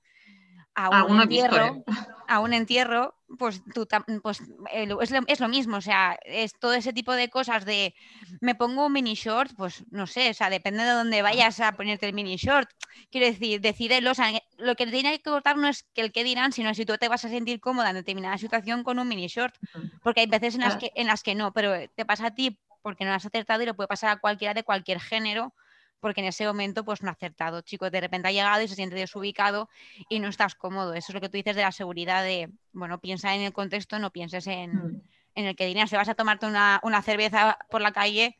a 0.77 1.03
un 1.05 1.21
entierro, 1.21 1.83
a 2.27 2.39
un 2.39 2.53
entierro, 2.53 3.15
pues 3.39 3.63
tú 3.73 3.87
pues 4.21 4.41
es, 4.71 4.87
lo, 4.87 5.01
es, 5.01 5.39
lo, 5.39 5.47
mismo, 5.47 5.77
o 5.77 5.81
sea, 5.81 6.19
es 6.23 6.53
todo 6.59 6.73
ese 6.75 6.93
tipo 6.93 7.13
de 7.13 7.29
cosas 7.29 7.65
de 7.65 7.95
me 8.41 8.53
pongo 8.53 8.85
un 8.85 8.93
mini 8.93 9.15
short, 9.15 9.51
pues 9.57 9.83
no 9.89 10.05
sé, 10.05 10.29
o 10.29 10.33
sea, 10.35 10.51
depende 10.51 10.83
de 10.83 10.91
dónde 10.91 11.23
vayas 11.23 11.59
a 11.61 11.71
ponerte 11.71 12.05
el 12.07 12.13
mini 12.13 12.35
short. 12.35 12.69
Quiero 13.09 13.25
decir, 13.25 13.59
decídelo, 13.59 14.11
o 14.11 14.13
sea, 14.13 14.31
lo 14.59 14.75
que 14.75 14.85
tiene 14.85 15.17
que 15.17 15.23
cortar 15.23 15.57
no 15.57 15.67
es 15.67 15.83
que 15.95 16.01
el 16.01 16.11
que 16.11 16.23
dirán, 16.23 16.51
sino 16.51 16.71
si 16.75 16.85
tú 16.85 16.95
te 16.97 17.09
vas 17.09 17.25
a 17.25 17.29
sentir 17.29 17.59
cómoda 17.59 17.89
en 17.89 17.95
determinada 17.95 18.37
situación 18.37 18.83
con 18.83 18.99
un 18.99 19.07
mini 19.07 19.27
short, 19.27 19.55
porque 20.03 20.21
hay 20.21 20.27
veces 20.27 20.55
en 20.55 20.61
las 20.61 20.77
que 20.77 20.91
en 20.95 21.07
las 21.07 21.23
que 21.23 21.33
no, 21.33 21.53
pero 21.53 21.73
te 21.95 22.05
pasa 22.05 22.27
a 22.27 22.35
ti 22.35 22.59
porque 22.83 23.03
no 23.03 23.13
has 23.13 23.25
acertado 23.25 23.63
y 23.63 23.65
lo 23.65 23.75
puede 23.75 23.87
pasar 23.87 24.11
a 24.11 24.17
cualquiera 24.17 24.53
de 24.53 24.63
cualquier 24.63 24.99
género 24.99 25.53
porque 25.99 26.21
en 26.21 26.27
ese 26.27 26.45
momento 26.45 26.83
pues 26.83 27.01
no 27.01 27.09
ha 27.09 27.13
acertado. 27.13 27.61
Chico, 27.61 27.89
de 27.89 28.01
repente 28.01 28.27
ha 28.27 28.31
llegado 28.31 28.61
y 28.61 28.67
se 28.67 28.75
siente 28.75 28.95
desubicado 28.95 29.69
y 30.09 30.19
no 30.19 30.27
estás 30.27 30.55
cómodo. 30.55 30.93
Eso 30.93 31.07
es 31.09 31.13
lo 31.15 31.21
que 31.21 31.29
tú 31.29 31.37
dices 31.37 31.55
de 31.55 31.63
la 31.63 31.71
seguridad 31.71 32.23
de, 32.23 32.49
bueno, 32.73 32.99
piensa 32.99 33.35
en 33.35 33.41
el 33.41 33.53
contexto, 33.53 33.99
no 33.99 34.11
pienses 34.11 34.47
en, 34.47 34.71
mm. 34.71 35.01
el 35.35 35.55
que 35.55 35.65
dirías, 35.65 35.89
si 35.89 35.95
vas 35.95 36.09
a 36.09 36.15
tomarte 36.15 36.45
una, 36.45 37.01
cerveza 37.03 37.57
por 37.69 37.81
la 37.81 37.91
calle, 37.91 38.37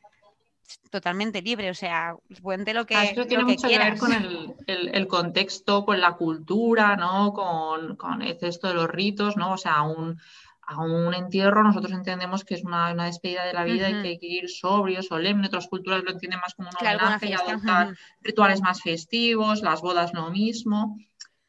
totalmente 0.90 1.40
libre, 1.40 1.70
o 1.70 1.74
sea, 1.74 2.14
cuente 2.42 2.74
lo 2.74 2.84
que 2.84 2.94
ah, 2.94 3.04
Eso 3.04 3.24
tiene 3.24 3.44
mucho 3.44 3.68
que 3.68 3.78
ver 3.78 3.98
con 3.98 4.12
el, 4.12 5.06
contexto, 5.06 5.84
con 5.84 6.00
la 6.00 6.12
cultura, 6.12 6.94
¿no? 6.96 7.32
Con, 7.32 7.96
con 7.96 8.20
esto 8.22 8.68
de 8.68 8.74
los 8.74 8.88
ritos, 8.88 9.36
¿no? 9.36 9.52
O 9.52 9.56
sea, 9.56 9.82
un 9.82 10.20
a 10.68 10.82
un 10.82 11.14
entierro 11.14 11.64
nosotros 11.64 11.92
entendemos 11.92 12.44
que 12.44 12.54
es 12.54 12.62
una, 12.62 12.92
despedida 12.92 13.44
de 13.44 13.54
la 13.54 13.64
vida 13.64 13.88
y 13.88 14.02
que 14.02 14.08
hay 14.08 14.18
que 14.18 14.26
ir 14.26 14.50
sobrio, 14.50 15.02
solemne. 15.02 15.46
Otras 15.46 15.66
culturas 15.66 16.04
lo 16.04 16.10
entienden 16.10 16.40
más 16.40 16.54
como 16.54 16.68
un 16.68 16.76
homenaje 16.78 17.26
y 17.26 17.32
adoptar 17.32 17.96
rituales 18.20 18.60
más 18.60 18.82
festivos, 18.82 19.62
las 19.62 19.80
bodas 19.80 20.12
lo 20.12 20.30
mismo. 20.30 20.98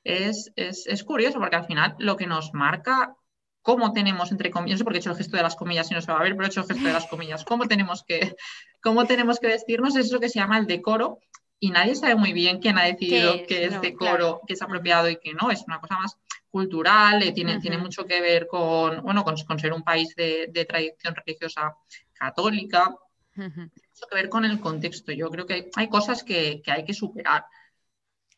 Es, 0.05 0.53
es, 0.55 1.03
curioso 1.03 1.38
porque 1.38 1.58
al 1.58 1.65
final 1.65 1.95
lo 1.99 2.15
que 2.15 2.27
nos 2.27 2.53
marca 2.53 3.13
cómo 3.62 3.91
tenemos, 3.91 4.32
entre 4.32 4.51
comillas, 4.51 4.75
no 4.75 4.77
sé 4.79 4.84
por 4.86 4.93
qué 4.93 4.99
he 4.99 5.01
hecho 5.01 5.12
el 5.12 5.17
gesto 5.17 5.36
de 5.36 5.43
las 5.43 5.58
comillas 5.58 5.91
y 5.91 5.93
no 5.93 6.01
se 6.01 6.12
va 6.13 6.19
a 6.19 6.23
ver, 6.23 6.32
pero 6.32 6.45
he 6.45 6.47
hecho 6.47 6.62
el 6.62 6.67
gesto 6.67 6.88
de 6.88 6.93
las 6.93 7.05
comillas, 7.08 7.43
cómo 7.43 7.67
tenemos 7.67 8.03
que, 8.03 8.38
cómo 8.82 9.05
tenemos 9.05 9.39
que 9.39 9.47
vestirnos, 9.47 9.97
es 9.97 10.13
lo 10.13 10.21
que 10.21 10.29
se 10.29 10.39
llama 10.39 10.58
el 10.58 10.65
decoro 10.65 11.19
y 11.60 11.72
nadie 11.72 11.95
sabe 11.95 12.15
muy 12.15 12.32
bien 12.32 12.60
quién 12.60 12.78
ha 12.78 12.86
decidido 12.86 13.45
que 13.45 13.65
es 13.65 13.82
decoro, 13.82 14.41
que 14.48 14.54
es 14.54 14.62
apropiado 14.62 15.10
y 15.10 15.17
que 15.17 15.34
no, 15.34 15.52
es 15.52 15.63
una 15.67 15.80
cosa 15.80 16.00
más 16.00 16.17
cultural, 16.50 17.22
eh, 17.22 17.32
tiene, 17.32 17.60
tiene 17.60 17.78
mucho 17.78 18.06
que 18.06 18.22
ver 18.22 18.48
con, 18.48 19.04
bueno, 19.04 19.24
con, 19.24 19.38
ser 19.60 19.74
un 19.74 19.84
país 19.84 20.15
de, 20.15 20.65
tradición 20.67 21.15
religiosa 21.15 21.76
católica, 22.13 22.95
mucho 23.36 24.08
que 24.10 24.15
ver 24.15 24.30
con 24.30 24.45
el 24.45 24.60
contexto. 24.60 25.12
Yo 25.12 25.30
creo 25.30 25.45
que 25.45 25.69
hay, 25.76 25.89
cosas 25.89 26.24
que, 26.24 26.62
hay 26.65 26.86
que 26.86 26.93
superar. 26.93 27.45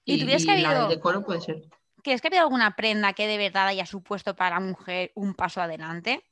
¿Y, 0.04 0.20
tú 0.20 0.26
crees 0.26 0.46
que 0.46 0.88
decoro 0.90 1.24
puede 1.24 1.42
ser. 1.42 1.62
¿Crees 2.04 2.22
que 2.22 2.28
ha 2.28 2.30
habido 2.30 2.44
alguna 2.44 2.76
prenda 2.76 3.14
que 3.14 3.28
de 3.28 3.38
verdad 3.38 3.68
haya 3.68 3.86
supuesto 3.86 4.36
para 4.36 4.56
la 4.56 4.62
mujer 4.62 5.12
un 5.14 5.36
paso 5.36 5.62
adelante? 5.62 6.26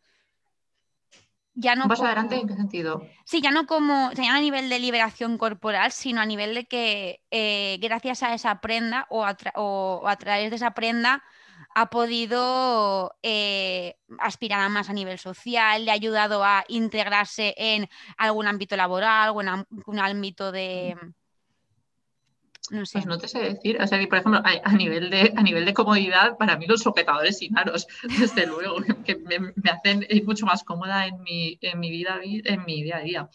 Ya 1.61 1.75
no 1.75 1.83
¿Un 1.83 1.89
paso 1.89 2.05
adelante 2.05 2.35
en 2.35 2.47
qué 2.47 2.55
sentido? 2.55 3.03
Sí, 3.25 3.41
ya 3.41 3.51
no 3.51 3.65
como, 3.65 4.11
ya 4.13 4.33
a 4.33 4.39
nivel 4.39 4.69
de 4.69 4.79
liberación 4.79 5.37
corporal, 5.37 5.91
sino 5.91 6.21
a 6.21 6.25
nivel 6.25 6.55
de 6.55 6.65
que 6.65 7.21
eh, 7.31 7.77
gracias 7.81 8.23
a 8.23 8.33
esa 8.33 8.61
prenda 8.61 9.07
o 9.09 9.25
o 9.55 10.07
a 10.07 10.15
través 10.15 10.49
de 10.49 10.55
esa 10.55 10.71
prenda 10.71 11.21
ha 11.75 11.89
podido 11.89 13.15
eh, 13.23 13.95
aspirar 14.19 14.61
a 14.61 14.69
más 14.69 14.89
a 14.89 14.93
nivel 14.93 15.19
social, 15.19 15.85
le 15.85 15.91
ha 15.91 15.95
ayudado 15.95 16.43
a 16.43 16.63
integrarse 16.67 17.53
en 17.57 17.89
algún 18.17 18.47
ámbito 18.47 18.75
laboral 18.75 19.31
o 19.33 19.41
en 19.41 19.49
un 19.85 19.99
ámbito 19.99 20.51
de... 20.51 20.95
No. 22.69 22.83
Pues 22.91 23.05
no 23.05 23.17
te 23.17 23.27
sé 23.27 23.39
decir. 23.39 23.81
O 23.81 23.87
sea, 23.87 23.99
que, 23.99 24.07
por 24.07 24.19
ejemplo, 24.19 24.41
a, 24.43 24.73
nivel 24.73 25.09
de, 25.09 25.33
a 25.35 25.41
nivel 25.41 25.65
de 25.65 25.73
comodidad, 25.73 26.37
para 26.37 26.57
mí 26.57 26.65
los 26.67 26.81
sujetadores 26.81 27.37
sin 27.37 27.57
aros, 27.57 27.87
desde 28.19 28.45
luego, 28.45 28.77
que 29.05 29.15
me, 29.15 29.53
hacen 29.71 30.05
mucho 30.25 30.45
más 30.45 30.63
cómoda 30.63 31.07
en 31.07 31.21
mi, 31.21 31.57
en 31.61 31.79
mi 31.79 31.89
vida, 31.89 32.19
en 32.23 32.65
mi 32.65 32.83
día 32.83 32.97
a 32.97 33.01
día. 33.01 33.29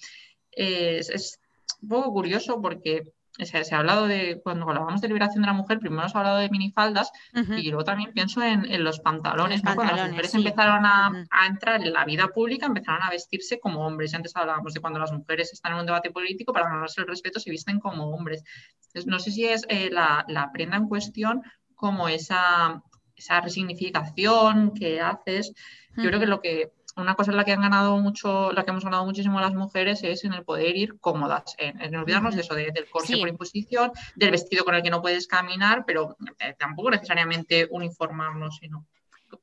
Es, 0.50 1.10
es 1.10 1.40
un 1.82 1.88
poco 1.88 2.12
curioso 2.12 2.60
porque 2.60 3.13
se, 3.38 3.74
ha 3.74 3.78
hablado 3.78 4.06
de, 4.06 4.40
cuando 4.42 4.68
hablábamos 4.68 5.00
de 5.00 5.08
liberación 5.08 5.42
de 5.42 5.48
la 5.48 5.52
mujer, 5.52 5.80
primero 5.80 6.08
se 6.08 6.16
ha 6.16 6.20
hablado 6.20 6.38
de 6.38 6.48
minifaldas 6.50 7.10
y 7.32 7.68
luego 7.68 7.84
también 7.84 8.12
pienso 8.12 8.42
en, 8.42 8.84
los 8.84 9.00
pantalones, 9.00 9.62
cuando 9.62 9.96
las 9.96 10.10
mujeres 10.10 10.34
empezaron 10.34 10.86
a, 10.86 11.26
entrar 11.48 11.82
en 11.82 11.92
la 11.92 12.04
vida 12.04 12.28
pública, 12.28 12.66
empezaron 12.66 13.02
a 13.02 13.10
vestirse 13.10 13.58
como 13.58 13.84
hombres. 13.86 14.14
Antes 14.14 14.36
hablábamos 14.36 14.72
de 14.72 14.80
cuando 14.80 15.00
las 15.00 15.12
mujeres 15.12 15.52
están 15.52 15.72
en 15.72 15.80
un 15.80 15.86
debate 15.86 16.10
político, 16.10 16.52
para 16.52 16.68
ganarse 16.68 17.00
el 17.00 17.08
respeto 17.08 17.40
se 17.40 17.50
visten 17.50 17.80
como 17.80 18.10
hombres. 18.10 18.44
Entonces, 18.86 19.06
no 19.06 19.18
sé 19.18 19.32
si 19.32 19.46
es 19.46 19.66
eh, 19.68 19.90
la, 19.90 20.50
prenda 20.52 20.76
en 20.76 20.88
cuestión 20.88 21.42
como 21.74 22.08
esa, 22.08 22.82
esa 23.16 23.40
resignificación 23.40 24.72
que 24.74 25.00
haces. 25.00 25.52
Yo 25.96 26.04
creo 26.04 26.20
que 26.20 26.26
lo 26.26 26.40
que 26.40 26.72
una 26.96 27.14
cosa 27.14 27.30
en 27.30 27.36
la 27.36 27.44
que 27.44 27.52
han 27.52 27.60
ganado 27.60 27.98
mucho, 27.98 28.52
la 28.52 28.64
que 28.64 28.70
hemos 28.70 28.84
ganado 28.84 29.04
muchísimo 29.04 29.40
las 29.40 29.54
mujeres 29.54 30.02
es 30.02 30.24
en 30.24 30.32
el 30.32 30.44
poder 30.44 30.76
ir 30.76 30.98
cómodas, 31.00 31.56
en, 31.58 31.94
olvidarnos 31.96 32.34
de 32.34 32.42
eso, 32.42 32.54
del 32.54 32.88
corte 32.90 33.16
por 33.18 33.28
imposición, 33.28 33.92
del 34.14 34.30
vestido 34.30 34.64
con 34.64 34.74
el 34.74 34.82
que 34.82 34.90
no 34.90 35.02
puedes 35.02 35.26
caminar, 35.26 35.84
pero 35.86 36.16
eh, 36.38 36.54
tampoco 36.58 36.90
necesariamente 36.90 37.68
uniformarnos, 37.70 38.58
sino 38.58 38.86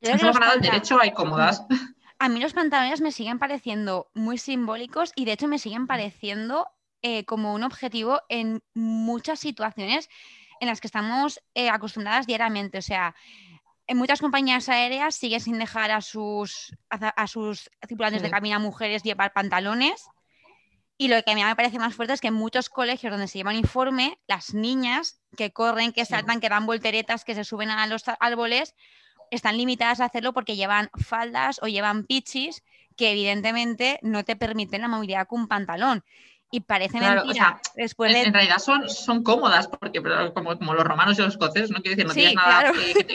hemos 0.02 0.34
ganado 0.34 0.54
el 0.54 0.62
derecho 0.62 0.99
a 0.99 1.06
ir 1.06 1.14
cómodas. 1.14 1.66
A 2.20 2.30
mí 2.30 2.39
los 2.39 2.54
pantalones 2.54 3.02
me 3.02 3.12
siguen 3.12 3.39
pareciendo 3.39 4.10
muy 4.14 4.38
simbólicos 4.38 5.12
y 5.16 5.26
de 5.26 5.34
hecho 5.34 5.47
me 5.47 5.58
siguen 5.58 5.88
pareciendo 5.88 6.68
eh, 7.02 7.26
como 7.26 7.56
un 7.56 7.64
objetivo 7.64 8.22
en 8.30 8.62
muchas 8.76 9.39
situaciones 9.39 10.08
en 10.60 10.68
las 10.68 10.80
que 10.80 10.88
estamos 10.88 11.41
eh, 11.56 11.70
acostumbradas 11.70 12.28
diariamente. 12.28 12.78
O 12.78 12.82
sea, 12.84 13.16
en 13.92 13.98
muchas 13.98 14.22
compañías 14.22 14.70
aéreas 14.70 15.16
siguen 15.16 15.42
sin 15.42 15.60
dejar 15.60 15.92
a 15.92 16.00
sus, 16.00 16.74
a, 16.89 17.28
sus 17.28 17.70
tripulantes 17.82 18.22
de 18.22 18.30
cabina 18.30 18.58
mujeres 18.58 19.04
llevar 19.04 19.34
pantalones. 19.34 20.06
Y 20.98 21.10
lo 21.10 21.22
que 21.24 21.32
a 21.32 21.36
mí 21.36 21.44
me 21.44 21.56
parece 21.58 21.78
más 21.78 21.94
fuerte 21.94 22.14
es 22.14 22.22
que 22.22 22.30
en 22.30 22.34
muchos 22.34 22.70
colegios 22.70 23.12
donde 23.12 23.28
se 23.28 23.39
lleva 23.39 23.52
uniforme, 23.52 24.18
las 24.28 24.54
niñas 24.54 25.20
que 25.36 25.52
corren, 25.52 25.92
que 25.92 26.06
saltan, 26.06 26.39
que 26.39 26.48
dan 26.48 26.66
volteretas, 26.66 27.26
que 27.26 27.36
se 27.36 27.44
suben 27.44 27.70
a 27.70 27.86
los 27.86 28.04
árboles, 28.22 28.76
están 29.30 29.58
limitadas 29.58 30.00
a 30.00 30.06
hacerlo 30.06 30.32
porque 30.32 30.56
llevan 30.56 30.89
faldas 30.96 31.60
o 31.62 31.68
llevan 31.68 32.06
pichis 32.06 32.64
que 32.96 33.12
evidentemente 33.12 34.00
no 34.04 34.24
te 34.24 34.38
permiten 34.38 34.84
la 34.84 34.88
movilidad 34.88 35.28
con 35.28 35.42
un 35.42 35.48
pantalón 35.50 36.06
y 36.54 36.60
parece 36.60 36.99
mentira. 36.99 37.62
después 37.76 38.14
en, 38.14 38.34
realidad 38.34 38.60
son, 38.60 38.89
son 38.89 39.24
cómodas, 39.24 39.70
porque 39.70 40.02
como, 40.34 40.58
como, 40.58 40.74
los 40.74 40.84
romanos 40.84 41.18
y 41.18 41.22
los 41.22 41.34
escoceses, 41.34 41.72
no 41.72 41.82
quiero 41.82 41.95
decir, 41.95 42.08
no 42.08 42.14
tienes 42.14 42.36
nada 42.36 42.74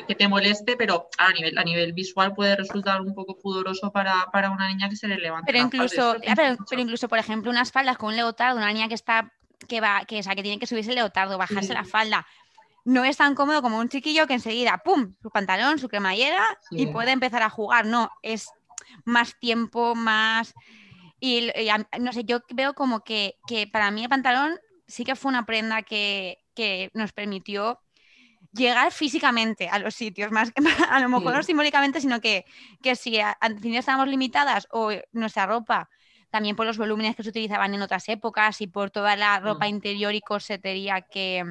que, 0.08 0.14
te, 0.14 0.26
moleste, 0.26 0.74
pero 0.76 1.10
a 1.18 1.32
nivel, 1.32 1.58
a 1.58 1.62
nivel 1.62 1.92
visual 1.92 2.32
puede 2.34 2.56
resultar 2.56 3.02
un 3.02 3.14
poco 3.14 3.38
pudoroso 3.38 3.92
para, 3.92 4.30
para 4.32 4.50
una 4.50 4.68
niña 4.68 4.88
que 4.88 4.96
se 4.96 5.06
le 5.06 5.18
levanta. 5.18 5.44
Pero 5.46 5.58
incluso, 5.58 6.16
pero, 6.34 6.80
incluso, 6.80 7.08
por 7.08 7.18
ejemplo, 7.18 7.50
unas 7.50 7.70
faldas 7.70 7.98
con 7.98 8.08
un 8.08 8.16
leotardo, 8.16 8.56
una 8.56 8.72
niña 8.72 8.88
que 8.88 8.94
está, 8.94 9.30
que 9.68 9.82
va, 9.82 10.06
que, 10.06 10.20
o 10.20 10.22
sea, 10.22 10.34
que 10.34 10.42
tiene 10.42 10.58
que 10.58 10.66
subirse 10.66 10.90
el 10.90 10.96
leotardo, 10.96 11.36
bajarse 11.36 11.74
la 11.74 11.84
falda. 11.84 12.26
No 12.86 13.04
es 13.04 13.18
tan 13.18 13.34
cómodo 13.34 13.60
como 13.60 13.78
un 13.78 13.90
chiquillo 13.90 14.26
que 14.26 14.34
enseguida, 14.34 14.80
¡pum! 14.82 15.14
su 15.20 15.28
pantalón, 15.28 15.78
su 15.78 15.88
cremallera 15.88 16.42
y 16.70 16.86
puede 16.86 17.10
empezar 17.10 17.42
a 17.42 17.50
jugar. 17.50 17.84
No, 17.84 18.10
es 18.22 18.48
más 19.04 19.38
tiempo, 19.38 19.94
más 19.94 20.54
y, 21.20 21.50
no 21.98 22.12
sé, 22.12 22.24
yo 22.24 22.40
veo 22.52 22.74
como 22.74 23.02
que, 23.02 23.36
para 23.72 23.90
mí 23.90 24.02
el 24.02 24.08
pantalón 24.08 24.58
sí 24.86 25.04
que 25.04 25.16
fue 25.16 25.30
una 25.30 25.46
prenda 25.46 25.82
que, 25.82 26.38
nos 26.94 27.12
permitió 27.12 27.80
llegar 28.52 28.90
físicamente 28.90 29.68
a 29.68 29.78
los 29.78 29.94
sitios, 29.94 30.30
más 30.30 30.52
que 30.52 30.62
a 30.90 31.00
lo 31.00 31.08
mejor 31.08 31.34
no 31.34 31.42
simbólicamente, 31.42 32.00
sino 32.00 32.20
que, 32.20 32.46
que 32.82 32.96
si 32.96 33.18
al 33.18 33.60
final 33.60 33.78
estábamos 33.78 34.08
limitadas 34.08 34.66
o 34.70 34.90
nuestra 35.12 35.46
ropa, 35.46 35.90
también 36.30 36.56
por 36.56 36.66
los 36.66 36.78
volúmenes 36.78 37.16
que 37.16 37.22
se 37.22 37.30
utilizaban 37.30 37.74
en 37.74 37.82
otras 37.82 38.08
épocas 38.08 38.60
y 38.60 38.66
por 38.66 38.90
toda 38.90 39.16
la 39.16 39.40
ropa 39.40 39.66
mm. 39.66 39.70
interior 39.70 40.14
y 40.14 40.20
corsetería 40.20 41.02
que 41.02 41.44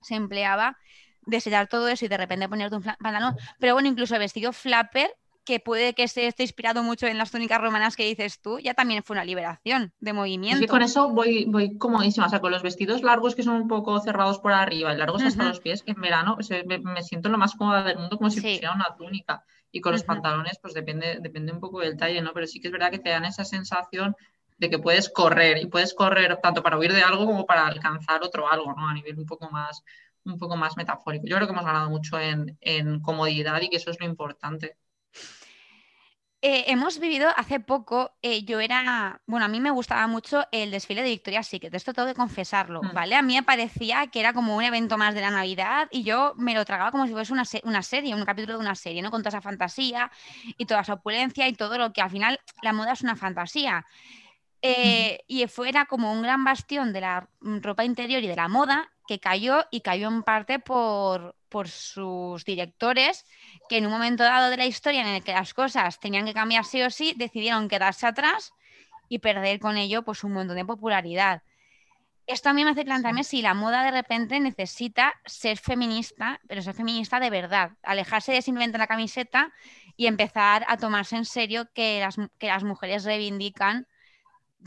se 0.00 0.14
empleaba, 0.14 0.78
desear 1.22 1.68
todo 1.68 1.88
eso 1.88 2.04
y 2.04 2.08
de 2.08 2.16
repente 2.16 2.48
ponerte 2.48 2.76
un 2.76 2.82
pantalón. 2.82 3.36
Pero 3.58 3.74
bueno, 3.74 3.88
incluso 3.88 4.14
el 4.14 4.20
vestido 4.20 4.52
flapper 4.52 5.14
que 5.44 5.60
puede 5.60 5.94
que 5.94 6.08
se 6.08 6.26
esté 6.26 6.44
inspirado 6.44 6.82
mucho 6.82 7.06
en 7.06 7.18
las 7.18 7.30
túnicas 7.30 7.60
romanas 7.60 7.96
que 7.96 8.04
dices 8.04 8.40
tú, 8.40 8.58
ya 8.58 8.74
también 8.74 9.02
fue 9.02 9.14
una 9.14 9.24
liberación 9.24 9.92
de 10.00 10.12
movimiento. 10.12 10.64
Es 10.64 10.70
con 10.70 10.82
eso 10.82 11.10
voy, 11.10 11.44
voy 11.46 11.76
comodísima, 11.78 12.26
o 12.26 12.28
sea, 12.28 12.40
con 12.40 12.52
los 12.52 12.62
vestidos 12.62 13.02
largos 13.02 13.34
que 13.34 13.42
son 13.42 13.56
un 13.56 13.68
poco 13.68 13.98
cerrados 14.00 14.38
por 14.38 14.52
arriba 14.52 14.92
y 14.92 14.96
largos 14.96 15.22
hasta 15.22 15.44
los 15.44 15.60
pies, 15.60 15.82
en 15.86 16.00
verano 16.00 16.36
me, 16.66 17.02
siento 17.02 17.28
lo 17.28 17.38
más 17.38 17.54
cómoda 17.54 17.82
del 17.82 17.98
mundo 17.98 18.16
como 18.16 18.30
si 18.30 18.40
fuera 18.40 18.72
una 18.72 18.94
túnica. 18.96 19.44
Y 19.74 19.80
con 19.80 19.92
los 19.92 20.04
pantalones, 20.04 20.58
pues 20.60 20.74
depende, 20.74 21.18
depende 21.20 21.50
un 21.50 21.58
poco 21.58 21.80
del 21.80 21.96
talle, 21.96 22.20
¿no? 22.20 22.32
Pero 22.34 22.46
sí 22.46 22.60
que 22.60 22.68
es 22.68 22.72
verdad 22.72 22.90
que 22.90 22.98
te 22.98 23.08
dan 23.08 23.24
esa 23.24 23.42
sensación 23.42 24.14
de 24.58 24.68
que 24.68 24.78
puedes 24.78 25.08
correr 25.08 25.58
y 25.58 25.66
puedes 25.66 25.94
correr 25.94 26.38
tanto 26.42 26.62
para 26.62 26.78
huir 26.78 26.92
de 26.92 27.02
algo 27.02 27.24
como 27.24 27.46
para 27.46 27.66
alcanzar 27.66 28.22
otro 28.22 28.50
algo, 28.52 28.74
¿no? 28.74 28.86
A 28.86 28.92
nivel 28.92 29.18
un 29.18 29.24
poco 29.24 29.50
más, 29.50 29.82
un 30.24 30.38
poco 30.38 30.56
más 30.56 30.76
metafórico. 30.76 31.26
Yo 31.26 31.36
creo 31.36 31.48
que 31.48 31.54
hemos 31.54 31.64
ganado 31.64 31.88
mucho 31.88 32.20
en, 32.20 32.58
en 32.60 33.00
comodidad 33.00 33.60
y 33.62 33.70
que 33.70 33.76
eso 33.76 33.90
es 33.90 33.98
lo 33.98 34.06
importante. 34.06 34.76
Eh, 36.44 36.64
hemos 36.72 36.98
vivido 36.98 37.30
hace 37.36 37.60
poco, 37.60 38.16
eh, 38.20 38.42
yo 38.42 38.58
era, 38.58 39.22
bueno, 39.26 39.46
a 39.46 39.48
mí 39.48 39.60
me 39.60 39.70
gustaba 39.70 40.08
mucho 40.08 40.42
el 40.50 40.72
desfile 40.72 41.04
de 41.04 41.10
Victoria's 41.10 41.46
Secret, 41.46 41.72
esto 41.72 41.94
tengo 41.94 42.08
que 42.08 42.16
confesarlo, 42.16 42.82
mm. 42.82 42.92
¿vale? 42.92 43.14
A 43.14 43.22
mí 43.22 43.36
me 43.36 43.44
parecía 43.44 44.08
que 44.08 44.18
era 44.18 44.32
como 44.32 44.56
un 44.56 44.64
evento 44.64 44.98
más 44.98 45.14
de 45.14 45.20
la 45.20 45.30
Navidad 45.30 45.86
y 45.92 46.02
yo 46.02 46.34
me 46.36 46.54
lo 46.54 46.64
tragaba 46.64 46.90
como 46.90 47.06
si 47.06 47.12
fuese 47.12 47.32
una, 47.32 47.44
una 47.62 47.84
serie, 47.84 48.12
un 48.12 48.24
capítulo 48.24 48.54
de 48.54 48.58
una 48.58 48.74
serie, 48.74 49.02
¿no? 49.02 49.12
Con 49.12 49.22
toda 49.22 49.28
esa 49.28 49.40
fantasía 49.40 50.10
y 50.58 50.66
toda 50.66 50.80
esa 50.80 50.94
opulencia 50.94 51.46
y 51.46 51.52
todo 51.52 51.78
lo 51.78 51.92
que 51.92 52.02
al 52.02 52.10
final 52.10 52.40
la 52.60 52.72
moda 52.72 52.94
es 52.94 53.02
una 53.02 53.14
fantasía. 53.14 53.86
Eh, 54.62 55.20
y 55.28 55.46
fuera 55.46 55.86
como 55.86 56.12
un 56.12 56.22
gran 56.22 56.42
bastión 56.42 56.92
de 56.92 57.02
la 57.02 57.28
ropa 57.40 57.84
interior 57.84 58.20
y 58.20 58.26
de 58.26 58.34
la 58.34 58.48
moda 58.48 58.90
que 59.06 59.20
cayó 59.20 59.64
y 59.70 59.82
cayó 59.82 60.08
en 60.08 60.24
parte 60.24 60.58
por, 60.58 61.36
por 61.52 61.68
sus 61.68 62.44
directores 62.46 63.26
que 63.68 63.76
en 63.76 63.84
un 63.84 63.92
momento 63.92 64.24
dado 64.24 64.48
de 64.48 64.56
la 64.56 64.64
historia 64.64 65.02
en 65.02 65.08
el 65.08 65.22
que 65.22 65.34
las 65.34 65.52
cosas 65.52 66.00
tenían 66.00 66.24
que 66.24 66.32
cambiar 66.32 66.64
sí 66.64 66.82
o 66.82 66.90
sí, 66.90 67.12
decidieron 67.16 67.68
quedarse 67.68 68.06
atrás 68.06 68.52
y 69.08 69.18
perder 69.18 69.60
con 69.60 69.76
ello 69.76 70.02
pues 70.02 70.24
un 70.24 70.32
montón 70.32 70.56
de 70.56 70.64
popularidad. 70.64 71.42
Esto 72.26 72.48
a 72.48 72.54
mí 72.54 72.64
me 72.64 72.70
hace 72.70 72.84
plantearme 72.84 73.22
si 73.22 73.42
la 73.42 73.52
moda 73.52 73.84
de 73.84 73.90
repente 73.90 74.40
necesita 74.40 75.12
ser 75.26 75.58
feminista, 75.58 76.40
pero 76.48 76.62
ser 76.62 76.72
feminista 76.72 77.20
de 77.20 77.28
verdad, 77.28 77.72
alejarse 77.82 78.32
de 78.32 78.40
simplemente 78.40 78.78
la 78.78 78.86
camiseta 78.86 79.52
y 79.96 80.06
empezar 80.06 80.64
a 80.68 80.78
tomarse 80.78 81.16
en 81.16 81.26
serio 81.26 81.68
que 81.74 82.00
las, 82.00 82.16
que 82.38 82.46
las 82.46 82.64
mujeres 82.64 83.04
reivindican 83.04 83.86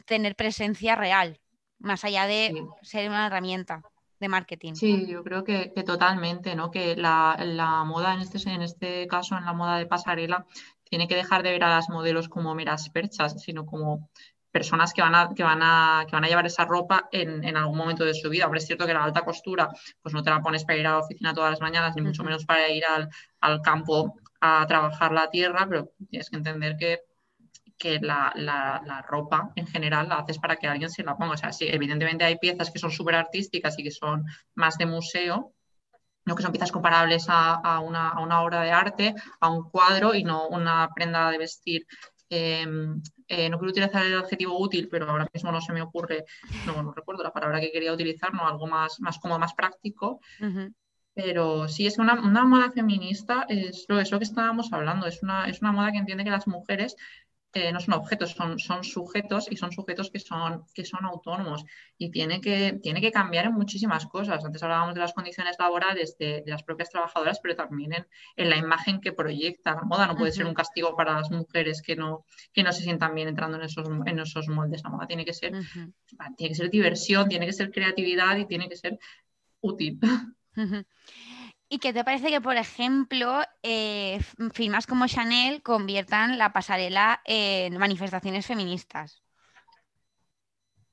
tener 0.05 0.35
presencia 0.35 0.95
real, 0.95 1.39
más 1.79 2.03
allá 2.03 2.27
de 2.27 2.53
ser 2.83 3.09
una 3.09 3.25
herramienta 3.25 3.81
de 4.25 4.29
marketing. 4.29 4.73
Sí, 4.73 5.05
yo 5.07 5.23
creo 5.23 5.43
que, 5.43 5.71
totalmente, 5.85 6.55
¿no? 6.55 6.71
Que 6.71 6.95
la, 6.95 7.83
moda 7.85 8.13
en 8.13 8.21
este, 8.21 8.37
en 8.49 8.61
este 8.61 9.07
caso, 9.07 9.37
en 9.37 9.45
la 9.45 9.53
moda 9.53 9.77
de 9.77 9.85
pasarela, 9.85 10.45
tiene 10.83 11.07
que 11.07 11.15
dejar 11.15 11.43
de 11.43 11.51
ver 11.51 11.63
a 11.63 11.69
las 11.69 11.89
modelos 11.89 12.27
como 12.27 12.55
meras 12.55 12.89
perchas, 12.89 13.41
sino 13.41 13.65
como 13.65 14.09
personas 14.51 14.93
que 14.93 15.01
van 15.01 15.15
a, 15.15 15.29
que 15.35 15.43
van 15.43 15.61
a, 15.61 16.05
que 16.07 16.15
van 16.15 16.23
a 16.23 16.27
llevar 16.27 16.45
esa 16.45 16.65
ropa 16.65 17.09
en, 17.11 17.57
algún 17.57 17.77
momento 17.77 18.05
de 18.05 18.13
su 18.13 18.29
vida. 18.29 18.45
Hombre, 18.45 18.59
es 18.59 18.67
cierto 18.67 18.85
que 18.85 18.93
la 18.93 19.03
alta 19.03 19.21
costura, 19.21 19.69
pues 20.01 20.13
no 20.13 20.23
te 20.23 20.29
la 20.29 20.41
pones 20.41 20.63
para 20.63 20.79
ir 20.79 20.87
a 20.87 20.91
la 20.91 20.99
oficina 20.99 21.33
todas 21.33 21.51
las 21.51 21.61
mañanas, 21.61 21.95
ni 21.95 22.01
mucho 22.01 22.23
menos 22.23 22.45
para 22.45 22.69
ir 22.69 22.85
al, 22.85 23.09
al 23.41 23.61
campo 23.61 24.15
a 24.41 24.65
trabajar 24.67 25.11
la 25.11 25.29
tierra, 25.29 25.65
pero 25.67 25.91
tienes 26.09 26.29
que 26.29 26.37
entender 26.37 26.77
que 26.77 26.99
que 27.77 27.99
la, 27.99 28.31
la, 28.35 29.05
ropa 29.07 29.51
en 29.55 29.67
general 29.67 30.07
la 30.07 30.19
haces 30.19 30.39
para 30.39 30.55
que 30.55 30.67
alguien 30.67 30.89
se 30.89 31.03
la 31.03 31.17
ponga. 31.17 31.33
O 31.33 31.37
sea, 31.37 31.51
sí, 31.51 31.65
evidentemente 31.67 32.23
hay 32.23 32.37
piezas 32.37 32.71
que 32.71 32.79
son 32.79 32.91
súper 32.91 33.15
artísticas 33.15 33.77
y 33.77 33.83
que 33.83 33.91
son 33.91 34.25
más 34.55 34.77
de 34.77 34.85
museo, 34.85 35.53
no 36.25 36.35
que 36.35 36.43
son 36.43 36.51
piezas 36.51 36.71
comparables 36.71 37.27
a, 37.29 37.53
a, 37.53 37.79
una, 37.79 38.09
a, 38.09 38.21
una, 38.21 38.41
obra 38.41 38.61
de 38.61 38.71
arte, 38.71 39.15
a 39.39 39.49
un 39.49 39.69
cuadro 39.69 40.15
y 40.15 40.23
no 40.23 40.47
una 40.47 40.89
prenda 40.93 41.29
de 41.31 41.37
vestir. 41.37 41.85
Em, 42.29 43.01
eh, 43.27 43.49
no 43.49 43.59
quiero 43.59 43.71
utilizar 43.71 44.05
el 44.05 44.17
adjetivo 44.17 44.59
útil, 44.59 44.87
pero 44.89 45.09
ahora 45.09 45.27
mismo 45.31 45.51
no 45.51 45.61
se 45.61 45.73
me 45.73 45.81
ocurre, 45.81 46.25
no, 46.65 46.81
no 46.81 46.91
recuerdo 46.91 47.23
la 47.23 47.31
palabra 47.31 47.59
que 47.59 47.71
quería 47.71 47.93
utilizar, 47.93 48.33
no 48.33 48.47
algo 48.47 48.67
más, 48.67 48.99
más 48.99 49.19
como 49.19 49.37
más 49.37 49.53
práctico. 49.53 50.19
Pero 51.13 51.69
sí, 51.69 51.87
es 51.87 51.97
una, 51.97 52.15
una, 52.15 52.43
moda 52.43 52.71
feminista, 52.71 53.45
es 53.47 53.85
lo, 53.87 54.01
es 54.01 54.11
lo 54.11 54.17
que 54.17 54.25
estábamos 54.25 54.73
hablando, 54.73 55.07
es 55.07 55.23
una, 55.23 55.47
es 55.47 55.61
una 55.61 55.71
moda 55.71 55.93
que 55.93 55.99
entiende 55.99 56.25
que 56.25 56.29
las 56.29 56.45
mujeres 56.45 56.97
no 57.71 57.79
son 57.79 57.93
objetos, 57.93 58.31
son, 58.31 58.59
son 58.59 58.83
sujetos 58.83 59.47
y 59.49 59.55
son 59.55 59.71
sujetos 59.71 60.11
que 60.11 60.19
son, 60.19 60.65
que 60.73 60.83
son 60.83 61.05
autónomos 61.05 61.63
y 61.97 62.11
tiene 62.11 62.41
que, 62.41 62.79
tiene 62.83 62.99
que 62.99 63.11
cambiar 63.11 63.45
en 63.45 63.53
muchísimas 63.53 64.05
cosas. 64.07 64.43
Antes 64.43 64.61
hablábamos 64.63 64.93
de 64.93 64.99
las 64.99 65.13
condiciones 65.13 65.55
laborales 65.57 66.17
de, 66.17 66.43
las 66.45 66.63
propias 66.63 66.89
trabajadoras, 66.89 67.39
pero 67.41 67.55
también 67.55 67.93
en, 68.35 68.49
la 68.49 68.57
imagen 68.57 68.99
que 68.99 69.13
proyecta 69.13 69.73
la 69.73 69.83
moda. 69.83 70.07
No 70.07 70.17
puede 70.17 70.31
ser 70.31 70.45
un 70.45 70.53
castigo 70.53 70.95
para 70.95 71.13
las 71.13 71.31
mujeres 71.31 71.81
que 71.81 71.95
no, 71.95 72.25
que 72.51 72.63
no 72.63 72.73
se 72.73 72.83
sientan 72.83 73.15
bien 73.15 73.29
entrando 73.29 73.57
en 73.57 73.63
esos, 73.63 73.87
en 74.05 74.19
esos 74.19 74.47
moldes. 74.49 74.83
La 74.83 74.89
moda 74.89 75.07
tiene 75.07 75.23
que 75.23 75.33
ser, 75.33 75.53
tiene 76.35 76.49
que 76.49 76.55
ser 76.55 76.69
diversión, 76.69 77.29
tiene 77.29 77.45
que 77.45 77.53
ser 77.53 77.71
creatividad 77.71 78.37
y 78.37 78.45
tiene 78.45 78.67
que 78.67 78.75
ser 78.75 78.99
útil. 79.61 79.99
¿Y 81.75 81.79
qué 81.79 81.91
te 81.91 82.05
parece 82.05 82.29
que, 82.29 82.39
por 82.39 82.55
ejemplo, 82.55 83.41
eh, 83.61 84.21
firmas 84.53 84.87
como 84.87 85.07
Chanel 85.07 85.61
conviertan 85.61 86.37
la 86.37 86.53
pasarela 86.53 87.19
en 87.25 87.77
manifestaciones 87.77 88.45
feministas? 88.45 89.21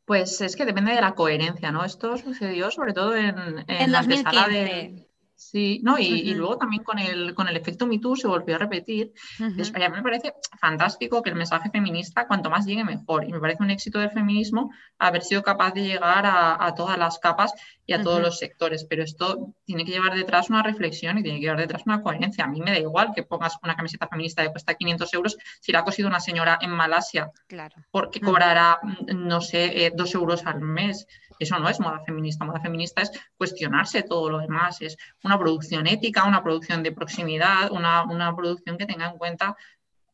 Pues 0.05 0.41
es 0.41 0.57
que 0.57 0.65
depende 0.65 0.93
de 0.93 1.01
la 1.01 1.15
coherencia, 1.15 1.71
¿no? 1.71 1.85
Esto 1.85 2.17
sucedió 2.17 2.73
sobre 2.73 2.95
todo 2.95 3.15
en, 3.15 3.39
en, 3.69 3.93
la 3.93 4.01
antesala 4.01 4.49
de, 4.49 5.09
Sí, 5.51 5.81
no, 5.83 5.99
y, 5.99 6.33
luego 6.35 6.57
también 6.57 6.85
con 6.85 6.99
el, 6.99 7.35
con 7.35 7.49
el 7.49 7.57
efecto 7.57 7.87
MeToo 7.87 8.17
se 8.17 8.29
volvió 8.29 8.55
a 8.55 8.59
repetir. 8.59 9.13
a 9.41 9.49
mí 9.49 9.97
me 9.97 10.03
parece 10.03 10.35
fantástico 10.59 11.21
que 11.21 11.31
el 11.31 11.37
mensaje 11.37 11.69
feminista, 11.69 12.27
cuanto 12.27 12.49
más 12.49 12.65
llegue, 12.65 12.85
mejor. 12.85 13.25
Y 13.25 13.33
me 13.33 13.41
parece 13.41 13.63
un 13.63 13.71
éxito 13.71 13.99
del 13.99 14.11
feminismo 14.11 14.71
haber 14.99 15.23
sido 15.23 15.43
capaz 15.43 15.73
de 15.73 15.83
llegar 15.83 16.25
a, 16.27 16.75
todas 16.77 16.97
las 16.97 17.19
capas 17.19 17.53
y 17.85 17.93
a 17.93 18.03
todos 18.03 18.23
los 18.23 18.39
sectores. 18.39 18.85
Pero 18.85 19.03
esto 19.03 19.53
tiene 19.65 19.85
que 19.85 19.91
llevar 19.91 20.15
detrás 20.15 20.49
una 20.49 20.63
reflexión 20.63 21.19
y 21.19 21.23
tiene 21.23 21.39
que 21.39 21.47
llevar 21.47 21.59
detrás 21.59 21.83
una 21.87 22.03
coherencia. 22.03 22.45
A 22.45 22.49
mí 22.49 22.61
me 22.61 22.71
da 22.71 22.79
igual 22.79 23.11
que 23.15 23.25
pongas 23.25 23.59
una 23.63 23.75
camiseta 23.75 24.07
feminista 24.07 24.43
que 24.43 24.51
cuesta 24.51 24.75
500 24.75 25.13
euros 25.15 25.37
si 25.61 25.73
la 25.73 25.81
ha 25.81 25.85
cosido 25.85 26.09
una 26.09 26.21
señora 26.21 26.59
en 26.63 26.71
Malasia, 26.71 27.31
claro. 27.49 27.75
porque 27.91 28.21
cobrará, 28.21 28.79
no 29.15 29.41
sé, 29.41 29.87
eh, 29.87 29.93
dos 29.95 30.15
euros 30.15 30.47
al 30.47 30.61
mes. 30.61 31.07
Eso 31.39 31.59
no 31.59 31.69
es 31.69 31.81
moda 31.81 32.01
feminista. 32.07 32.45
Moda 32.45 32.61
feminista 32.61 33.03
es 33.03 33.11
cuestionarse 33.37 34.03
todo 34.03 34.31
lo 34.31 34.39
demás. 34.39 34.81
Es 34.81 34.97
una 35.25 35.32
producción 35.39 35.87
ética, 35.87 36.25
una 36.25 36.43
producción 36.43 36.83
de 36.83 36.93
proximidad, 36.93 37.71
una, 37.71 38.35
producción 38.37 38.79
que 38.79 38.87
tenga 38.87 39.07
en 39.07 39.19
cuenta, 39.19 39.57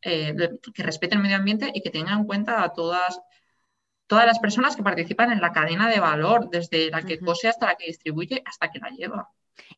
eh, 0.02 0.34
que 0.74 0.82
respete 0.82 1.14
el 1.14 1.22
medio 1.22 1.36
ambiente 1.36 1.70
y 1.74 1.80
que 1.82 1.90
tenga 1.90 2.12
en 2.12 2.24
cuenta 2.24 2.62
a 2.62 2.72
todas, 2.72 3.20
todas 4.06 4.26
las 4.26 4.38
personas 4.38 4.76
que 4.76 4.82
participan 4.82 5.32
en 5.32 5.40
la 5.40 5.52
cadena 5.52 5.88
de 5.88 6.00
valor, 6.00 6.50
desde 6.50 6.90
la 6.90 7.02
que 7.02 7.18
cose 7.18 7.48
hasta 7.48 7.66
la 7.66 7.74
que 7.74 7.86
distribuye, 7.86 8.42
hasta 8.44 8.70
que 8.70 8.78
la 8.78 8.90
lleva. 8.90 9.30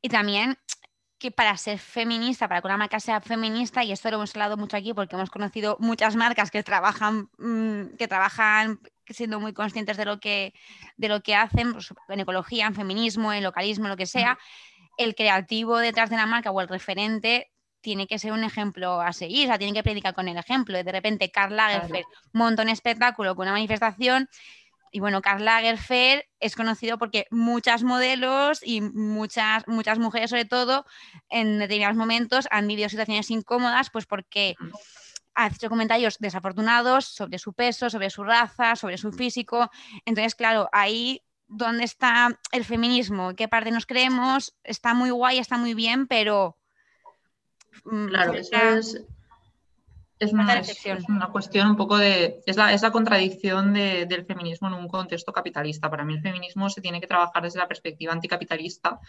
Y 0.03 0.09
también 0.09 0.57
que 1.21 1.31
para 1.31 1.55
ser 1.59 1.79
feminista, 1.79 2.49
para 2.49 2.63
que 2.63 2.67
una 2.67 2.79
marca 2.79 2.99
sea 2.99 3.21
feminista, 3.21 3.85
y 3.85 3.93
esto 3.93 4.09
lo 4.11 4.17
hemos 4.17 4.35
hablado 4.35 4.57
mucho 4.57 4.79
aquí 4.79 4.95
porque 4.95 5.17
hemos 5.17 5.31
conocido 5.31 5.77
muchas 5.79 6.17
marcas 6.17 6.51
que 6.51 6.63
trabajan, 6.63 7.29
mm, 7.37 7.97
que 7.99 8.09
trabajan 8.09 8.81
siendo 9.07 9.39
muy 9.39 9.53
conscientes 9.53 9.99
de 9.99 10.07
lo 10.07 10.19
que, 10.19 10.55
de 10.97 11.09
lo 11.09 11.23
que 11.23 11.35
hacen, 11.35 11.75
pues, 11.75 11.93
en 12.09 12.21
ecología, 12.21 12.67
en 12.67 12.75
feminismo, 12.75 13.35
en 13.35 13.43
localismo, 13.43 13.87
lo 13.87 13.99
que 13.99 14.07
sea, 14.07 14.39
el 15.01 15.15
creativo 15.15 15.79
detrás 15.79 16.11
de 16.11 16.17
la 16.17 16.27
marca 16.27 16.51
o 16.51 16.61
el 16.61 16.69
referente 16.69 17.51
tiene 17.81 18.07
que 18.07 18.19
ser 18.19 18.33
un 18.33 18.45
ejemplo 18.45 19.01
a 19.01 19.15
seguir, 19.15 19.47
o 19.47 19.49
sea, 19.49 19.59
tiene 19.59 19.73
que 19.73 19.83
predicar 19.83 20.15
con 20.15 20.29
el 20.29 20.37
ejemplo. 20.37 20.83
De 20.85 20.93
repente, 20.93 21.31
Karl 21.31 21.57
Lagerfeld 21.57 22.05
monta 22.33 22.63
un 22.63 22.69
espectáculo 22.69 23.35
con 23.35 23.45
una 23.45 23.53
manifestación 23.53 24.29
y 24.93 25.01
bueno, 25.01 25.23
Karl 25.23 25.45
Lagerfeld 25.45 26.23
es 26.41 26.55
conocido 26.55 26.99
porque 26.99 27.27
muchas 27.31 27.83
modelos 27.83 28.61
y 28.63 28.83
muchas, 28.83 29.67
muchas 29.67 29.99
mujeres, 29.99 30.31
sobre 30.31 30.45
todo, 30.45 30.85
en 31.31 31.59
determinados 31.59 31.97
momentos 31.97 32.47
han 32.51 32.67
vivido 32.67 32.89
situaciones 32.89 33.31
incómodas, 33.31 33.89
pues 33.91 34.05
porque 34.05 34.57
ha 35.35 35.47
hecho 35.47 35.71
comentarios 35.71 36.19
desafortunados 36.19 37.07
sobre 37.07 37.39
su 37.39 37.55
peso, 37.55 37.89
sobre 37.89 38.11
su 38.11 38.25
raza, 38.25 38.77
sobre 38.77 38.99
su 38.99 39.13
físico. 39.13 39.71
Entonces, 40.05 40.35
claro, 40.35 40.69
ahí 40.73 41.23
donde 41.51 41.85
está 41.85 42.39
el 42.53 42.65
feminismo, 42.65 43.35
qué 43.35 43.49
parte 43.49 43.71
nos 43.71 43.85
creemos, 43.85 44.55
está 44.65 44.95
muy 44.95 45.11
guay, 45.11 45.39
está 45.39 45.59
muy 45.59 45.75
bien, 45.75 46.07
pero... 46.07 46.57
Mm, 47.85 48.07
claro, 48.07 48.33
eso 48.35 48.57
es 48.57 49.05
es 50.21 50.35
una, 50.35 50.59
es, 50.59 50.85
una, 51.09 51.29
cuestión 51.29 51.71
un 51.71 51.77
poco 51.77 51.97
de. 51.97 52.43
Es 52.45 52.59
la, 52.59 52.75
es 52.75 52.83
la 52.83 52.93
contradicción 52.93 53.73
del 53.73 54.27
feminismo 54.27 54.69
en 54.69 54.75
un 54.75 54.87
contexto 54.87 55.33
capitalista. 55.33 55.89
Para 55.89 56.05
mí, 56.05 56.13
el 56.13 56.21
feminismo 56.21 56.69
se 56.69 56.83
tiene 56.83 57.01
que 57.01 57.07
trabajar 57.07 57.43
desde 57.43 57.59
la 57.59 57.67
perspectiva 57.67 58.13
anticapitalista, 58.13 59.01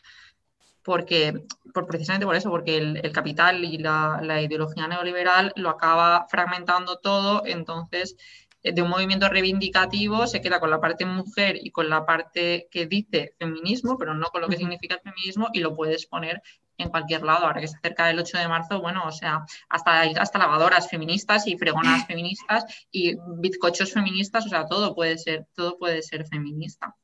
porque, 0.84 1.44
por, 1.74 1.86
precisamente 1.86 2.26
por 2.26 2.38
eso, 2.38 2.50
porque 2.50 2.78
el, 2.78 3.12
capital 3.12 3.66
y 3.66 3.78
la, 3.78 4.22
la, 4.24 4.42
ideología 4.42 4.88
neoliberal 4.88 5.52
lo 5.58 5.70
acaba 5.70 6.28
fragmentando 6.30 6.98
todo. 7.00 7.44
Entonces, 7.46 8.16
de 8.64 8.82
un 8.82 8.90
movimiento 8.90 9.28
reivindicativo 9.30 10.28
se 10.28 10.42
queda 10.42 10.60
con 10.60 10.70
la 10.70 10.80
parte 10.80 11.06
mujer 11.06 11.58
y 11.62 11.72
con 11.72 11.90
la 11.90 12.06
parte 12.06 12.68
que 12.70 12.86
dice 12.86 13.36
feminismo, 13.40 13.98
pero 13.98 14.14
no 14.14 14.28
con 14.28 14.42
lo 14.42 14.48
que 14.48 14.58
significa 14.58 14.96
el 14.96 15.02
feminismo, 15.02 15.50
y 15.54 15.60
lo 15.60 15.76
puedes 15.76 16.06
poner 16.06 16.42
en 16.78 16.90
cualquier 16.90 17.24
lado. 17.24 17.46
Ahora 17.46 17.62
que 17.62 17.68
se 17.68 17.78
acerca 17.78 18.10
el 18.10 18.20
8 18.20 18.38
de 18.38 18.48
marzo, 18.48 18.82
bueno, 18.82 19.04
o 19.06 19.12
sea, 19.12 19.46
hasta, 19.70 20.02
hasta 20.02 20.40
lavadoras 20.40 20.90
feministas 20.90 21.48
y 21.48 21.58
fregonas 21.58 22.06
feministas 22.08 22.66
y 22.92 23.16
bizcochos 23.40 23.94
feministas, 23.94 24.46
o 24.46 24.50
sea, 24.50 24.66
todo 24.66 24.96
puede 24.96 25.18
ser, 25.18 25.48
todo 25.56 25.78
puede 25.78 26.02
ser 26.02 26.26
feminista. 26.28 26.96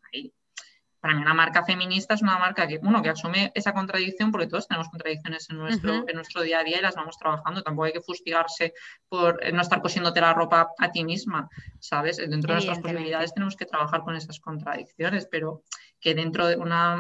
Para 1.07 1.19
mí 1.19 1.23
una 1.23 1.33
marca 1.33 1.63
feminista 1.63 2.15
es 2.15 2.21
una 2.21 2.37
marca 2.37 2.67
que, 2.67 2.79
bueno, 2.79 3.01
que 3.01 3.07
asume 3.07 3.53
esa 3.55 3.71
contradicción 3.71 4.29
porque 4.29 4.47
todos 4.47 4.67
tenemos 4.67 4.89
contradicciones 4.89 5.49
en 5.49 5.55
nuestro, 5.55 6.05
en 6.05 6.15
nuestro 6.15 6.41
día 6.41 6.59
a 6.59 6.65
día 6.65 6.79
y 6.79 6.81
las 6.81 6.95
vamos 6.95 7.17
trabajando. 7.17 7.63
Tampoco 7.63 7.85
hay 7.85 7.93
que 7.93 8.01
fustigarse 8.01 8.73
por 9.07 9.39
no 9.53 9.61
estar 9.61 9.81
cosiéndote 9.81 10.19
la 10.19 10.33
ropa 10.33 10.67
a 10.77 10.91
ti 10.91 11.05
misma, 11.05 11.47
¿sabes? 11.79 12.17
Dentro 12.17 12.49
de 12.49 12.55
nuestras 12.55 12.79
posibilidades 12.79 13.33
tenemos 13.33 13.55
que 13.55 13.65
trabajar 13.65 14.01
con 14.01 14.17
esas 14.17 14.41
contradicciones, 14.41 15.29
pero 15.31 15.63
que 16.01 16.13
dentro 16.13 16.45
de 16.45 16.57
una, 16.57 16.97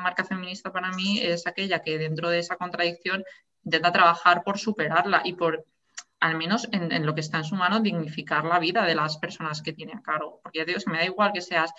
marca 0.00 0.22
feminista 0.22 0.70
para 0.70 0.92
mí 0.92 1.18
es 1.18 1.44
aquella 1.48 1.80
que 1.80 1.98
dentro 1.98 2.30
de 2.30 2.38
esa 2.38 2.54
contradicción 2.54 3.24
intenta 3.64 3.90
trabajar 3.90 4.44
por 4.44 4.56
superarla 4.56 5.22
y 5.24 5.32
por 5.32 5.66
al 6.20 6.36
menos 6.36 6.68
en, 6.70 7.04
lo 7.04 7.16
que 7.16 7.20
está 7.20 7.38
en 7.38 7.44
su 7.44 7.56
mano, 7.56 7.80
dignificar 7.80 8.44
la 8.44 8.60
vida 8.60 8.84
de 8.84 8.94
las 8.94 9.18
personas 9.18 9.60
que 9.60 9.72
tiene 9.72 9.94
a 9.94 10.02
cargo. 10.02 10.38
Porque 10.40 10.60
ya 10.60 10.64
te 10.64 10.70
digo, 10.70 10.80
que 10.84 10.92
me 10.92 10.98
da 10.98 11.04
igual 11.04 11.32
que 11.32 11.40
seas 11.40 11.72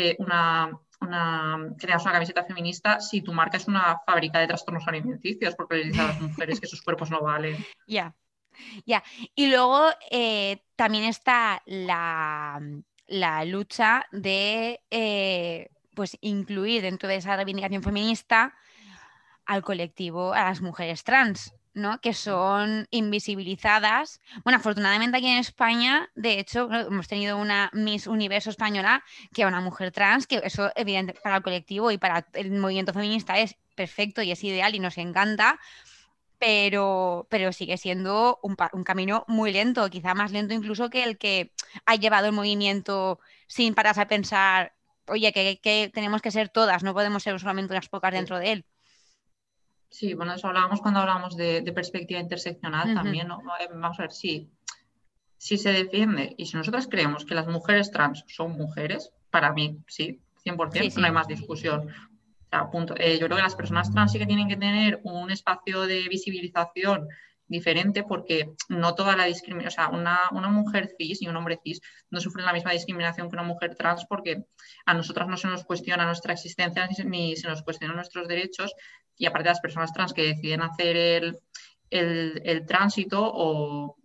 eh, 0.00 0.16
una, 0.18 0.70
una, 1.00 1.74
que 1.78 1.86
tengas 1.86 2.02
una 2.02 2.12
camiseta 2.12 2.44
feminista 2.44 3.00
si 3.00 3.22
tu 3.22 3.32
marca 3.32 3.56
es 3.56 3.68
una 3.68 3.98
fábrica 4.06 4.38
de 4.38 4.46
trastornos 4.46 4.86
alimenticios, 4.86 5.54
porque 5.54 5.76
le 5.76 5.84
dices 5.84 6.00
a 6.00 6.06
las 6.08 6.20
mujeres 6.20 6.60
que 6.60 6.66
sus 6.66 6.82
cuerpos 6.82 7.10
no 7.10 7.20
valen. 7.20 7.56
Ya, 7.86 8.14
ya. 8.86 9.02
Y 9.34 9.48
luego 9.48 9.88
eh, 10.10 10.62
también 10.76 11.04
está 11.04 11.62
la, 11.66 12.60
lucha 13.46 14.06
de 14.12 14.80
eh, 14.90 15.70
pues 15.94 16.16
incluir 16.20 16.82
dentro 16.82 17.08
de 17.08 17.16
esa 17.16 17.36
reivindicación 17.36 17.82
feminista 17.82 18.54
al 19.46 19.62
colectivo, 19.62 20.32
a 20.32 20.44
las 20.44 20.60
mujeres 20.60 21.02
trans, 21.02 21.52
¿no? 21.74 22.00
que 22.00 22.14
son 22.14 22.86
invisibilizadas. 22.90 24.20
Bueno, 24.44 24.58
afortunadamente 24.58 25.18
aquí 25.18 25.28
en 25.28 25.38
España, 25.38 26.10
de 26.14 26.38
hecho, 26.38 26.68
hemos 26.72 27.08
tenido 27.08 27.38
una 27.38 27.70
Miss 27.72 28.06
Universo 28.06 28.50
española 28.50 29.04
que 29.32 29.42
es 29.42 29.48
una 29.48 29.60
mujer 29.60 29.92
trans, 29.92 30.26
que 30.26 30.40
eso 30.42 30.70
evidente 30.76 31.14
para 31.14 31.36
el 31.36 31.42
colectivo 31.42 31.90
y 31.90 31.98
para 31.98 32.26
el 32.34 32.50
movimiento 32.52 32.92
feminista 32.92 33.38
es 33.38 33.56
perfecto 33.74 34.22
y 34.22 34.32
es 34.32 34.42
ideal 34.44 34.74
y 34.74 34.80
nos 34.80 34.98
encanta, 34.98 35.58
pero, 36.38 37.26
pero 37.30 37.52
sigue 37.52 37.76
siendo 37.76 38.38
un, 38.42 38.56
un 38.72 38.84
camino 38.84 39.24
muy 39.28 39.52
lento, 39.52 39.88
quizá 39.90 40.14
más 40.14 40.32
lento 40.32 40.54
incluso 40.54 40.90
que 40.90 41.04
el 41.04 41.18
que 41.18 41.52
ha 41.86 41.96
llevado 41.96 42.26
el 42.26 42.32
movimiento 42.32 43.20
sin 43.46 43.74
pararse 43.74 44.00
a 44.00 44.08
pensar 44.08 44.74
oye, 45.10 45.32
que, 45.32 45.90
tenemos 45.92 46.22
que 46.22 46.30
ser 46.30 46.48
todas, 46.48 46.82
no 46.82 46.94
podemos 46.94 47.22
ser 47.22 47.38
solamente 47.38 47.72
unas 47.72 47.88
pocas 47.88 48.12
dentro 48.12 48.38
de 48.38 48.52
él. 48.52 48.66
Sí, 49.90 50.14
bueno, 50.14 50.34
eso 50.34 50.46
hablábamos 50.46 50.80
cuando 50.80 51.00
hablábamos 51.00 51.36
de, 51.36 51.62
perspectiva 51.74 52.20
interseccional 52.20 52.94
también, 52.94 53.26
¿no? 53.26 53.40
Eh, 53.58 53.68
vamos 53.70 53.98
a 53.98 54.02
ver, 54.02 54.12
si, 54.12 54.48
si 55.36 55.58
se 55.58 55.72
defiende 55.72 56.34
y 56.38 56.46
si 56.46 56.56
nosotros 56.56 56.86
creemos 56.88 57.24
que 57.24 57.34
las 57.34 57.48
mujeres 57.48 57.90
trans 57.90 58.24
son 58.28 58.52
mujeres, 58.52 59.10
para 59.30 59.52
mí, 59.52 59.78
sí, 59.88 60.20
100%, 60.44 60.96
no 60.96 61.06
hay 61.06 61.12
más 61.12 61.26
discusión. 61.26 61.88
O 61.88 62.48
sea, 62.48 62.70
punto. 62.70 62.94
Eh, 62.96 63.18
yo 63.18 63.26
creo 63.26 63.36
que 63.36 63.42
las 63.42 63.56
personas 63.56 63.92
trans 63.92 64.12
sí 64.12 64.18
que 64.18 64.26
tienen 64.26 64.48
que 64.48 64.56
tener 64.56 65.00
un 65.02 65.30
espacio 65.30 65.82
de 65.82 66.08
visibilización 66.08 67.08
diferente 67.50 68.04
porque 68.04 68.52
no 68.68 68.94
toda 68.94 69.16
la 69.16 69.24
discriminación, 69.24 69.68
o 69.68 69.88
sea, 69.90 69.98
una, 69.98 70.20
una, 70.30 70.48
mujer 70.48 70.94
cis 70.96 71.20
y 71.20 71.26
un 71.26 71.36
hombre 71.36 71.58
cis 71.62 71.80
no 72.08 72.20
sufren 72.20 72.46
la 72.46 72.52
misma 72.52 72.70
discriminación 72.70 73.28
que 73.28 73.34
una 73.34 73.42
mujer 73.42 73.74
trans 73.74 74.06
porque 74.08 74.44
a 74.86 74.94
nosotras 74.94 75.28
no 75.28 75.36
se 75.36 75.48
nos 75.48 75.64
cuestiona 75.64 76.06
nuestra 76.06 76.32
existencia 76.32 76.88
ni 77.04 77.36
se 77.36 77.48
nos 77.48 77.62
cuestionan 77.62 77.96
nuestros 77.96 78.28
derechos 78.28 78.72
y 79.16 79.26
aparte 79.26 79.48
las 79.48 79.60
personas 79.60 79.92
trans 79.92 80.12
que 80.12 80.22
deciden 80.22 80.62
hacer 80.62 80.96
el, 80.96 81.40
el, 81.90 82.66
tránsito 82.66 83.20
o 83.20 83.96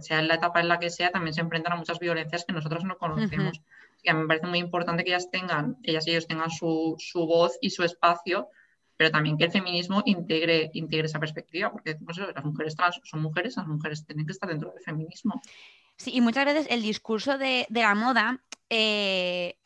sea 0.00 0.20
en 0.20 0.28
la 0.28 0.34
etapa 0.34 0.60
en 0.60 0.68
la 0.68 0.78
que 0.78 0.88
sea, 0.88 1.10
también 1.10 1.34
se 1.34 1.42
enfrentan 1.42 1.74
a 1.74 1.76
muchas 1.76 1.98
violencias 1.98 2.44
que 2.46 2.54
nosotros 2.54 2.82
no 2.84 2.96
conocemos. 2.96 3.60
Y 4.02 4.08
a 4.08 4.14
mí 4.14 4.22
me 4.22 4.28
parece 4.28 4.46
muy 4.46 4.58
importante 4.58 5.04
que 5.04 5.10
ellas 5.10 5.30
tengan, 5.30 5.76
ellas 5.82 6.06
y 6.06 6.10
ellos 6.12 6.26
tengan 6.26 6.50
su, 6.50 6.94
su 6.98 7.26
voz 7.26 7.58
y 7.60 7.70
su 7.70 7.82
espacio 7.82 8.48
pero 8.96 9.10
también 9.10 9.36
que 9.36 9.44
el 9.44 9.50
feminismo 9.50 10.02
integre, 10.06 10.70
integre 10.74 11.06
esa 11.06 11.20
perspectiva, 11.20 11.70
porque 11.70 11.96
las 12.34 12.44
mujeres 12.44 12.76
trans 12.76 13.00
son 13.04 13.22
mujeres, 13.22 13.56
las 13.56 13.66
mujeres 13.66 14.04
tienen 14.06 14.26
que 14.26 14.32
estar 14.32 14.48
dentro 14.48 14.72
del 14.72 14.82
feminismo. 14.82 15.40
Sí, 15.96 16.12
y 16.14 16.20
muchas 16.20 16.44
veces 16.44 16.66
el 16.70 16.82
discurso 16.82 17.38
de, 17.38 17.66
la 17.70 17.94
moda, 17.94 18.40
eh, 18.70 19.56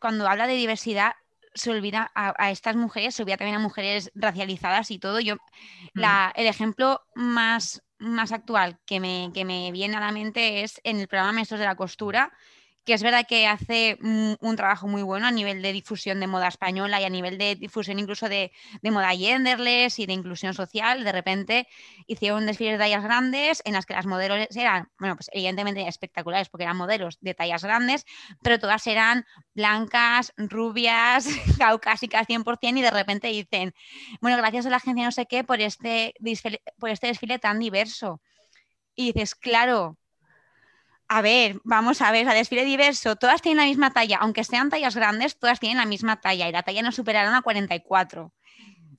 cuando 0.00 0.28
habla 0.28 0.46
de 0.46 0.54
diversidad, 0.54 1.12
se 1.54 1.70
olvida 1.70 2.10
a, 2.14 2.50
estas 2.50 2.76
mujeres, 2.76 3.14
se 3.14 3.22
olvida 3.22 3.36
también 3.36 3.56
a 3.56 3.60
mujeres 3.60 4.12
racializadas 4.14 4.90
y 4.90 4.98
todo. 4.98 5.18
Yo, 5.18 5.36
mm. 5.94 6.02
el 6.36 6.46
ejemplo 6.46 7.02
más, 7.14 7.82
más 7.98 8.32
actual 8.32 8.78
que 8.86 9.00
me, 9.00 9.30
que 9.34 9.44
me 9.44 9.72
viene 9.72 9.96
a 9.96 10.00
la 10.00 10.12
mente 10.12 10.62
es 10.62 10.80
en 10.84 11.00
el 11.00 11.08
programa 11.08 11.32
Maestros 11.32 11.58
de 11.58 11.66
la 11.66 11.74
Costura, 11.74 12.32
que 12.88 12.94
es 12.94 13.02
verdad 13.02 13.26
que 13.28 13.46
hace 13.46 13.98
un, 14.00 14.56
trabajo 14.56 14.88
muy 14.88 15.02
bueno 15.02 15.26
a 15.26 15.30
nivel 15.30 15.60
de 15.60 15.74
difusión 15.74 16.20
de 16.20 16.26
moda 16.26 16.48
española 16.48 16.98
y 16.98 17.04
a 17.04 17.10
nivel 17.10 17.36
de 17.36 17.54
difusión 17.54 17.98
incluso 17.98 18.30
de, 18.30 18.50
moda 18.82 19.10
genderless 19.10 19.98
y 19.98 20.06
de 20.06 20.14
inclusión 20.14 20.54
social. 20.54 21.04
De 21.04 21.12
repente 21.12 21.68
hicieron 22.06 22.46
desfiles 22.46 22.72
de 22.72 22.78
tallas 22.78 23.04
grandes 23.04 23.60
en 23.66 23.74
las 23.74 23.84
que 23.84 23.92
las 23.92 24.06
modelos 24.06 24.48
eran, 24.56 24.90
bueno, 24.98 25.16
pues 25.16 25.28
evidentemente 25.34 25.86
espectaculares 25.86 26.48
porque 26.48 26.64
eran 26.64 26.78
modelos 26.78 27.18
de 27.20 27.34
tallas 27.34 27.62
grandes, 27.62 28.06
pero 28.42 28.58
todas 28.58 28.86
eran 28.86 29.26
blancas, 29.52 30.32
rubias, 30.38 31.28
caucásicas 31.58 32.26
100% 32.26 32.78
y 32.78 32.80
de 32.80 32.90
repente 32.90 33.28
dicen, 33.28 33.74
bueno, 34.22 34.38
gracias 34.38 34.64
a 34.64 34.70
la 34.70 34.76
agencia 34.76 35.04
no 35.04 35.12
sé 35.12 35.26
qué 35.26 35.44
por 35.44 35.60
este, 35.60 36.14
por 36.78 36.88
este 36.88 37.08
desfile 37.08 37.38
tan 37.38 37.58
diverso. 37.58 38.22
Y 38.94 39.12
dices, 39.12 39.34
claro, 39.34 39.98
a 41.08 41.22
ver, 41.22 41.60
vamos 41.64 42.02
a 42.02 42.12
ver, 42.12 42.28
a 42.28 42.34
desfile 42.34 42.64
diverso, 42.64 43.16
todas 43.16 43.40
tienen 43.40 43.58
la 43.58 43.68
misma 43.68 43.92
talla, 43.92 44.18
aunque 44.20 44.44
sean 44.44 44.68
tallas 44.68 44.94
grandes, 44.94 45.38
todas 45.38 45.58
tienen 45.58 45.78
la 45.78 45.86
misma 45.86 46.20
talla 46.20 46.48
y 46.48 46.52
la 46.52 46.62
talla 46.62 46.82
no 46.82 46.92
superará 46.92 47.34
a 47.34 47.42
44. 47.42 48.32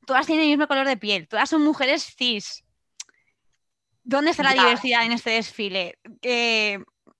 Todas 0.07 0.25
tienen 0.25 0.45
el 0.45 0.49
mismo 0.49 0.67
color 0.67 0.87
de 0.87 0.97
piel, 0.97 1.27
todas 1.27 1.49
son 1.49 1.63
mujeres 1.63 2.15
cis. 2.17 2.63
¿Dónde 4.03 4.31
está 4.31 4.41
la 4.41 4.53
diversidad 4.53 5.05
en 5.05 5.11
este 5.11 5.29
desfile? 5.29 5.99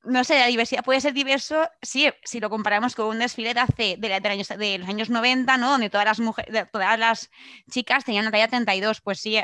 no 0.03 0.23
sé, 0.23 0.39
la 0.39 0.47
diversidad 0.47 0.83
puede 0.83 1.01
ser 1.01 1.13
diverso, 1.13 1.69
sí, 1.81 2.09
si 2.23 2.39
lo 2.39 2.49
comparamos 2.49 2.95
con 2.95 3.07
un 3.07 3.19
desfile 3.19 3.53
de 3.53 3.59
hace 3.59 3.97
de, 3.97 4.77
los 4.79 4.89
años 4.89 5.09
90, 5.09 5.57
¿no? 5.57 5.71
Donde 5.71 5.89
todas 5.89 6.05
las 6.05 6.19
mujeres, 6.19 6.65
todas 6.71 6.97
las 6.97 7.29
chicas 7.69 8.05
tenían 8.05 8.23
una 8.23 8.31
talla 8.31 8.47
32, 8.47 9.01
pues 9.01 9.19
sí, 9.19 9.37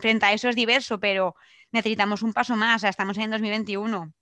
frente 0.00 0.26
a 0.26 0.32
eso 0.32 0.48
es 0.48 0.56
diverso, 0.56 0.98
pero 0.98 1.34
necesitamos 1.72 2.22
un 2.22 2.32
paso 2.32 2.56
más, 2.56 2.84
estamos 2.84 3.18
en 3.18 3.30
2021. 3.30 4.12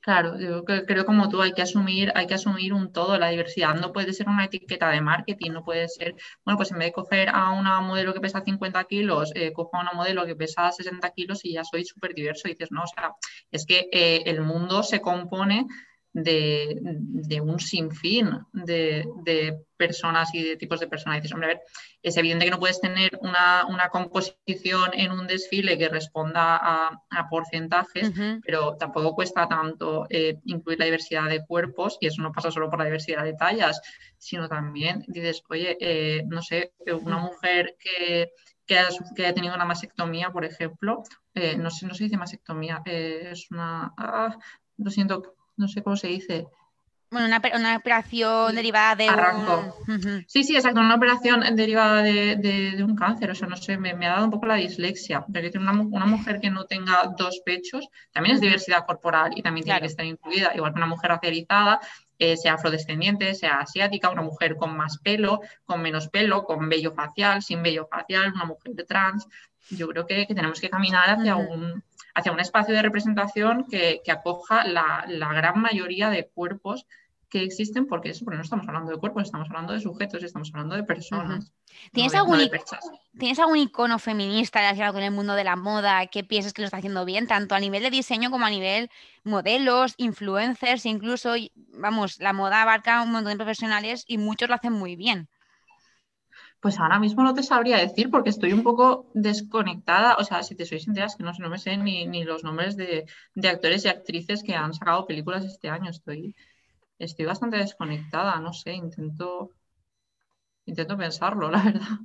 Claro, 0.00 0.38
yo 0.38 0.64
creo 0.64 1.04
como 1.04 1.28
tú 1.28 1.42
hay 1.42 1.52
que 1.52 1.60
asumir, 1.60 2.12
hay 2.14 2.26
que 2.26 2.34
asumir 2.34 2.72
un 2.72 2.92
todo, 2.92 3.18
la 3.18 3.28
diversidad 3.28 3.74
no 3.74 3.92
puede 3.92 4.12
ser 4.12 4.28
una 4.28 4.44
etiqueta 4.44 4.88
de 4.88 5.02
marketing, 5.02 5.50
no 5.50 5.64
puede 5.64 5.88
ser, 5.88 6.14
bueno, 6.44 6.56
pues 6.56 6.70
en 6.70 6.78
vez 6.78 6.88
de 6.88 6.92
coger 6.92 7.28
a 7.28 7.50
una 7.50 7.80
modelo 7.80 8.14
que 8.14 8.20
pesa 8.20 8.40
50 8.40 8.84
kilos, 8.84 9.32
eh, 9.34 9.52
cojo 9.52 9.76
a 9.76 9.82
una 9.82 9.92
modelo 9.92 10.24
que 10.24 10.36
pesa 10.36 10.70
60 10.70 11.10
kilos 11.10 11.44
y 11.44 11.52
ya 11.54 11.64
soy 11.64 11.84
súper 11.84 12.14
diverso 12.14 12.46
y 12.46 12.52
dices, 12.52 12.70
no, 12.70 12.84
o 12.84 12.86
sea, 12.86 13.12
es 13.50 13.66
que 13.66 13.88
eh, 13.92 14.22
el 14.26 14.40
mundo 14.40 14.82
se 14.82 15.00
compone 15.00 15.66
de, 16.12 17.40
un 17.42 17.60
sinfín 17.60 18.30
de, 18.52 19.06
de, 19.24 19.58
personas 19.76 20.34
y 20.34 20.42
de 20.42 20.56
tipos 20.56 20.80
de 20.80 20.88
personas. 20.88 21.22
dices, 21.22 21.32
hombre, 21.32 21.46
a 21.46 21.54
ver, 21.54 21.62
es 22.02 22.16
evidente 22.16 22.44
que 22.44 22.50
no 22.50 22.58
puedes 22.58 22.80
tener 22.80 23.18
una, 23.20 23.88
composición 23.92 24.90
en 24.92 25.12
un 25.12 25.26
desfile 25.26 25.78
que 25.78 25.88
responda 25.88 26.58
a, 26.60 27.28
porcentajes, 27.30 28.10
pero 28.44 28.76
tampoco 28.76 29.14
cuesta 29.14 29.46
tanto 29.46 30.06
eh, 30.10 30.38
incluir 30.44 30.78
la 30.78 30.86
diversidad 30.86 31.28
de 31.28 31.44
cuerpos, 31.44 31.98
y 32.00 32.06
eso 32.06 32.22
no 32.22 32.32
pasa 32.32 32.50
solo 32.50 32.70
por 32.70 32.78
la 32.78 32.86
diversidad 32.86 33.22
de 33.22 33.34
tallas, 33.34 33.80
sino 34.18 34.48
también 34.48 35.04
dices, 35.06 35.42
oye, 35.48 35.76
eh, 35.80 36.24
no 36.26 36.42
sé, 36.42 36.72
una 37.04 37.18
mujer 37.18 37.76
que, 37.78 38.32
que, 38.66 38.78
ha, 38.78 39.34
tenido 39.34 39.54
una 39.54 39.64
mastectomía, 39.64 40.30
por 40.30 40.44
ejemplo, 40.44 41.02
eh, 41.34 41.56
no 41.56 41.70
sé, 41.70 41.86
no 41.86 41.94
se 41.94 42.04
dice 42.04 42.16
mastectomía, 42.16 42.82
es 42.84 43.50
una... 43.50 43.92
Ah, 43.96 44.36
lo 44.76 44.90
siento, 44.90 45.34
no 45.58 45.68
sé 45.68 45.82
cómo 45.82 45.96
se 45.96 46.08
dice. 46.08 46.46
Bueno, 47.10 47.26
una, 47.26 47.76
operación 47.76 48.54
derivada 48.54 48.94
de 48.94 49.08
Arranco. 49.08 49.74
Sí, 50.26 50.44
sí, 50.44 50.54
exacto, 50.54 50.80
una 50.80 50.96
operación 50.96 51.42
derivada 51.56 52.02
de, 52.02 52.82
un 52.84 52.94
cáncer, 52.94 53.30
o 53.30 53.34
sea, 53.34 53.48
no 53.48 53.56
sé, 53.56 53.78
me, 53.78 53.92
ha 54.06 54.10
dado 54.10 54.26
un 54.26 54.30
poco 54.30 54.44
la 54.44 54.56
dislexia. 54.56 55.24
Pero 55.32 55.48
una, 55.58 55.72
una 55.72 56.04
mujer 56.04 56.38
que 56.38 56.50
no 56.50 56.66
tenga 56.66 57.14
dos 57.16 57.40
pechos 57.46 57.88
también 58.12 58.34
es 58.34 58.42
diversidad 58.42 58.84
corporal 58.84 59.32
y 59.34 59.42
también 59.42 59.64
tiene 59.64 59.80
que 59.80 59.86
estar 59.86 60.04
incluida, 60.04 60.54
igual 60.54 60.74
que 60.74 60.78
una 60.78 60.86
mujer 60.86 61.10
racializada, 61.10 61.80
eh, 62.18 62.36
sea 62.36 62.54
afrodescendiente, 62.54 63.34
sea 63.34 63.60
asiática, 63.60 64.10
una 64.10 64.22
mujer 64.22 64.56
con 64.56 64.76
más 64.76 64.98
pelo, 64.98 65.40
con 65.64 65.80
menos 65.80 66.08
pelo, 66.08 66.44
con 66.44 66.68
vello 66.68 66.92
facial, 66.92 67.42
sin 67.42 67.62
vello 67.62 67.86
facial, 67.90 68.32
una 68.34 68.44
mujer 68.44 68.72
trans. 68.86 69.26
Yo 69.70 69.88
creo 69.88 70.04
que, 70.04 70.26
tenemos 70.26 70.60
que 70.60 70.68
caminar 70.68 71.08
hacia 71.08 71.36
un 71.36 71.82
hacia 72.18 72.32
un 72.32 72.40
espacio 72.40 72.74
de 72.74 72.82
representación 72.82 73.64
que, 73.70 74.02
acoja 74.10 74.64
la, 74.64 75.04
gran 75.08 75.60
mayoría 75.60 76.10
de 76.10 76.26
cuerpos 76.26 76.86
que 77.28 77.42
existen, 77.42 77.86
porque 77.86 78.10
eso, 78.10 78.24
porque 78.24 78.38
no 78.38 78.42
estamos 78.42 78.66
hablando 78.66 78.90
de 78.90 78.98
cuerpos, 78.98 79.24
estamos 79.24 79.48
hablando 79.50 79.74
de 79.74 79.80
sujetos, 79.80 80.22
estamos 80.22 80.50
hablando 80.52 80.76
de 80.76 80.82
personas. 80.82 81.52
¿Tienes, 81.92 82.14
algún, 82.14 82.40
¿Tienes 83.18 83.38
algún 83.38 83.58
icono 83.58 83.98
feminista 83.98 84.60
relacionado 84.60 84.94
con 84.94 85.02
el 85.02 85.10
mundo 85.10 85.34
de 85.34 85.44
la 85.44 85.54
moda 85.54 86.06
que 86.06 86.24
pienses 86.24 86.54
que 86.54 86.62
lo 86.62 86.66
está 86.66 86.78
haciendo 86.78 87.04
bien, 87.04 87.26
tanto 87.26 87.54
a 87.54 87.60
nivel 87.60 87.82
de 87.82 87.90
diseño 87.90 88.30
como 88.30 88.46
a 88.46 88.50
nivel 88.50 88.90
modelos, 89.24 89.94
influencers, 89.98 90.86
incluso, 90.86 91.34
vamos, 91.74 92.18
la 92.18 92.32
moda 92.32 92.62
abarca 92.62 93.02
un 93.02 93.12
montón 93.12 93.32
de 93.32 93.36
profesionales 93.36 94.04
y 94.08 94.16
muchos 94.16 94.48
lo 94.48 94.54
hacen 94.54 94.72
muy 94.72 94.96
bien. 94.96 95.28
Pues 96.60 96.80
ahora 96.80 96.98
mismo 96.98 97.22
no 97.22 97.34
te 97.34 97.44
sabría 97.44 97.76
decir 97.76 98.10
porque 98.10 98.30
estoy 98.30 98.52
un 98.52 98.64
poco 98.64 99.10
desconectada. 99.14 100.16
O 100.16 100.24
sea, 100.24 100.42
si 100.42 100.56
te 100.56 100.66
soy 100.66 100.80
sincera, 100.80 101.06
es 101.06 101.14
que 101.14 101.22
no, 101.22 101.32
no 101.38 101.48
me 101.48 101.58
sé 101.58 101.76
ni, 101.76 102.24
los 102.24 102.42
nombres 102.42 102.76
de, 102.76 103.06
actores 103.48 103.84
y 103.84 103.88
actrices 103.88 104.42
que 104.42 104.56
han 104.56 104.74
sacado 104.74 105.06
películas 105.06 105.44
este 105.44 105.68
año. 105.68 105.90
Estoy, 105.90 106.34
estoy 106.98 107.26
bastante 107.26 107.58
desconectada, 107.58 108.40
no 108.40 108.52
sé, 108.52 108.72
intento, 108.72 109.52
intento 110.66 110.96
pensarlo, 110.96 111.48
la 111.48 111.62
verdad. 111.62 111.98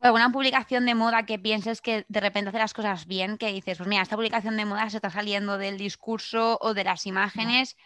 ¿Alguna 0.00 0.30
publicación 0.30 0.86
de 0.86 0.94
moda 0.94 1.26
que 1.26 1.38
pienses 1.38 1.82
que 1.82 2.06
de 2.08 2.20
repente 2.20 2.48
hace 2.48 2.58
las 2.58 2.74
cosas 2.74 3.06
bien? 3.06 3.36
Que 3.36 3.52
dices, 3.52 3.76
pues 3.76 3.88
mira, 3.88 4.02
esta 4.02 4.16
publicación 4.16 4.56
de 4.56 4.64
moda 4.64 4.88
se 4.88 4.96
está 4.96 5.10
saliendo 5.10 5.58
del 5.58 5.76
discurso 5.76 6.58
o 6.62 6.72
de 6.72 6.84
las 6.84 7.06
imágenes 7.06 7.76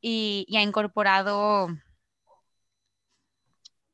y 0.00 0.46
ha 0.56 0.62
incorporado 0.62 1.68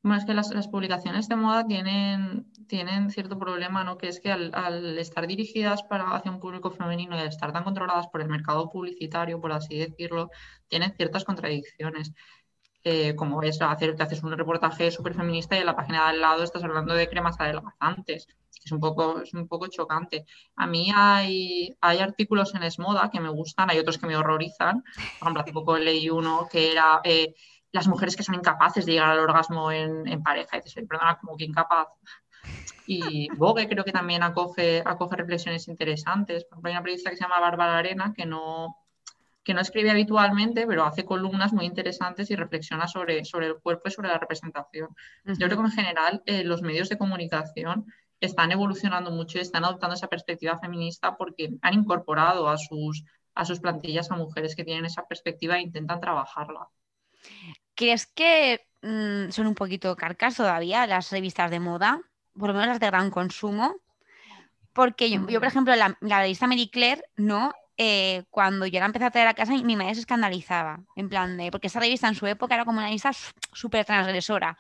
es 0.03 0.25
que 0.25 0.35
las, 0.35 0.69
publicaciones 0.69 1.29
de 1.29 1.37
moda 1.37 1.67
tienen, 1.67 2.51
tienen 2.67 3.11
cierto 3.11 3.39
problema, 3.39 3.85
¿no? 3.85 3.99
Que 3.99 4.09
es 4.09 4.21
que 4.21 4.33
al, 4.33 4.99
estar 4.99 5.27
dirigidas 5.27 5.83
para, 5.83 6.15
hacia 6.15 6.31
un 6.31 6.41
público 6.41 6.71
femenino 6.71 7.17
y 7.17 7.21
al 7.21 7.29
estar 7.29 7.53
tan 7.53 7.65
controladas 7.65 8.09
por 8.09 8.23
el 8.23 8.29
mercado 8.29 8.71
publicitario, 8.71 9.41
por 9.41 9.53
así 9.53 9.79
decirlo, 9.79 10.31
tienen 10.69 10.95
ciertas 10.97 11.25
contradicciones. 11.25 12.13
Eh, 12.83 13.15
como 13.15 13.43
es 13.43 13.61
hacer, 13.61 13.95
te 13.95 14.03
haces 14.03 14.23
un 14.23 14.33
reportaje 14.33 14.91
súper 14.91 15.15
feminista 15.15 15.55
y 15.55 15.61
en 15.61 15.67
la 15.67 15.77
página 15.77 16.05
de 16.05 16.11
al 16.11 16.21
lado 16.23 16.43
estás 16.43 16.65
hablando 16.65 16.95
de 16.95 17.11
cremas 17.11 17.39
adelgazantes. 17.39 18.27
Es 18.65 18.73
un 18.73 18.81
poco, 18.81 19.21
es 19.21 19.35
un 19.35 19.47
poco 19.49 19.67
chocante. 19.69 20.25
A 20.57 20.67
mí 20.67 20.91
hay, 20.95 21.77
hay 21.83 21.99
artículos 21.99 22.55
en 22.55 22.63
Esmoda 22.63 23.11
que 23.13 23.21
me 23.21 23.29
gustan, 23.29 23.69
hay 23.71 23.79
otros 23.79 23.99
que 23.99 24.07
me 24.07 24.17
horrorizan. 24.17 24.83
Por 24.83 25.27
ejemplo, 25.27 25.43
hace 25.43 25.53
poco 25.53 25.77
leí 25.77 26.09
uno 26.09 26.49
que 26.51 26.73
era 26.73 27.01
eh, 27.05 27.35
las 27.73 27.89
mujeres 27.89 28.17
que 28.17 28.23
son 28.23 28.35
incapaces 28.35 28.85
de 28.87 28.93
llegar 28.93 29.11
al 29.11 29.21
orgasmo 29.21 29.71
en, 29.71 30.23
pareja. 30.23 30.57
Y 30.57 30.61
dices, 30.63 30.85
perdona, 30.89 31.19
como 31.21 31.37
que 31.37 31.45
incapaz. 31.45 31.89
Y 32.87 33.29
Vogue 33.37 33.69
creo 33.69 33.85
que 33.85 33.93
también 33.93 34.23
acoge, 34.23 34.83
acoge 34.85 35.17
reflexiones 35.17 35.69
interesantes. 35.69 36.45
Por 36.45 36.55
ejemplo, 36.55 36.69
hay 36.69 36.75
una 36.75 36.83
periodista 36.83 37.11
que 37.11 37.17
se 37.17 37.23
llama 37.23 37.39
Bárbara 37.39 37.79
Arena 37.79 38.13
que 38.17 38.27
no, 38.27 38.77
que 39.45 39.55
no 39.55 39.61
escribe 39.61 39.91
habitualmente, 39.91 40.67
pero 40.67 40.85
hace 40.85 41.05
columnas 41.05 41.53
muy 41.53 41.67
interesantes 41.67 42.31
y 42.31 42.37
reflexiona 42.37 42.89
sobre, 42.89 43.25
sobre 43.25 43.47
el 43.47 43.61
cuerpo 43.61 43.83
y 43.87 43.91
sobre 43.93 44.09
la 44.09 44.19
representación. 44.19 44.89
Yo 45.25 45.47
creo 45.47 45.59
que 45.59 45.67
en 45.67 45.71
general 45.71 46.23
eh, 46.27 46.45
los 46.45 46.63
medios 46.63 46.89
de 46.89 46.99
comunicación 46.99 47.87
están 48.21 48.53
evolucionando 48.53 49.11
mucho 49.11 49.39
y 49.39 49.41
están 49.41 49.65
adoptando 49.65 49.95
esa 49.95 50.09
perspectiva 50.09 50.59
feminista 50.59 51.17
porque 51.17 51.51
han 51.63 51.75
incorporado 51.75 52.49
a 52.49 52.59
sus, 52.59 53.05
a 53.35 53.45
sus 53.45 53.61
plantillas 53.61 54.11
a 54.11 54.17
mujeres 54.17 54.55
que 54.55 54.65
tienen 54.65 54.85
esa 54.85 55.07
perspectiva 55.07 55.57
e 55.57 55.63
intentan 55.63 56.01
trabajarla. 56.01 56.69
¿Crees 57.75 58.07
que 58.07 58.61
mm, 58.83 59.31
son 59.31 59.47
un 59.47 59.55
poquito 59.55 59.97
carcas 59.97 60.37
todavía 60.37 60.87
las 60.87 61.11
revistas 61.11 61.51
de 61.51 61.61
moda? 61.61 62.01
Por 62.39 62.49
lo 62.49 62.55
menos 62.55 62.69
las 62.69 62.81
de 62.81 62.87
gran 62.87 63.11
consumo. 63.11 63.77
Porque 64.73 65.11
yo, 65.11 65.25
por 65.25 65.41
mm. 65.41 65.45
ejemplo, 65.45 65.75
la, 65.77 65.97
revista 66.01 66.47
Marie 66.47 66.71
Claire, 66.71 67.03
¿no? 67.17 67.53
Eh, 67.77 68.25
cuando 68.31 68.67
yo 68.67 68.79
la 68.79 68.87
empecé 68.87 69.07
a 69.07 69.11
traer 69.11 69.29
a 69.29 69.35
casa, 69.35 69.53
mi 69.53 69.77
madre 69.77 69.95
se 69.95 70.01
escandalizaba. 70.01 70.81
En 70.97 71.09
plan 71.09 71.37
de. 71.37 71.51
Porque 71.51 71.67
esa 71.69 71.81
revista 71.81 72.09
en 72.09 72.15
su 72.15 72.27
época 72.27 72.55
era 72.55 72.65
como 72.65 72.79
una 72.79 72.87
revista 72.87 73.11
súper 73.53 73.85
transgresora. 73.85 74.59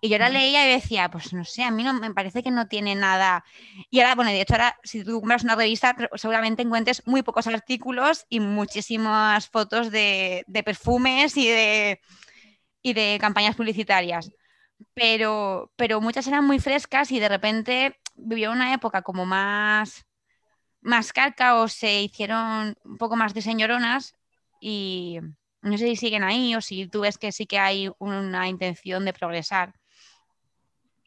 Y 0.00 0.08
yo 0.08 0.18
la 0.18 0.28
leía 0.28 0.68
y 0.68 0.72
decía, 0.72 1.10
pues 1.10 1.32
no 1.32 1.44
sé, 1.44 1.62
a 1.64 1.70
mí 1.70 1.82
no 1.84 1.92
me 1.94 2.12
parece 2.14 2.42
que 2.42 2.50
no 2.50 2.66
tiene 2.68 2.94
nada. 2.94 3.44
Y 3.90 4.00
ahora, 4.00 4.14
bueno, 4.14 4.30
de 4.30 4.40
hecho, 4.40 4.54
ahora 4.54 4.76
si 4.82 5.04
tú 5.04 5.20
compras 5.20 5.44
una 5.44 5.54
revista, 5.56 5.96
seguramente 6.14 6.62
encuentres 6.62 7.06
muy 7.06 7.22
pocos 7.22 7.46
artículos 7.46 8.24
y 8.28 8.40
muchísimas 8.40 9.48
fotos 9.48 9.90
de, 9.90 10.44
de 10.46 10.62
perfumes 10.62 11.36
y 11.36 11.48
de, 11.48 12.00
y 12.82 12.94
de 12.94 13.18
campañas 13.20 13.56
publicitarias. 13.56 14.30
Pero, 14.94 15.72
pero 15.76 16.00
muchas 16.00 16.26
eran 16.26 16.44
muy 16.46 16.58
frescas 16.60 17.12
y 17.12 17.20
de 17.20 17.28
repente 17.28 17.96
vivió 18.16 18.52
una 18.52 18.74
época 18.74 19.02
como 19.02 19.26
más, 19.26 20.04
más 20.80 21.12
carca 21.12 21.56
o 21.60 21.68
se 21.68 22.02
hicieron 22.02 22.76
un 22.84 22.98
poco 22.98 23.16
más 23.16 23.34
de 23.34 23.42
señoronas 23.42 24.16
y 24.60 25.18
no 25.62 25.78
sé 25.78 25.86
si 25.88 25.96
siguen 25.96 26.24
ahí 26.24 26.54
o 26.56 26.60
si 26.60 26.88
tú 26.88 27.02
ves 27.02 27.18
que 27.18 27.32
sí 27.32 27.46
que 27.46 27.58
hay 27.58 27.90
una 27.98 28.48
intención 28.48 29.04
de 29.04 29.12
progresar. 29.12 29.74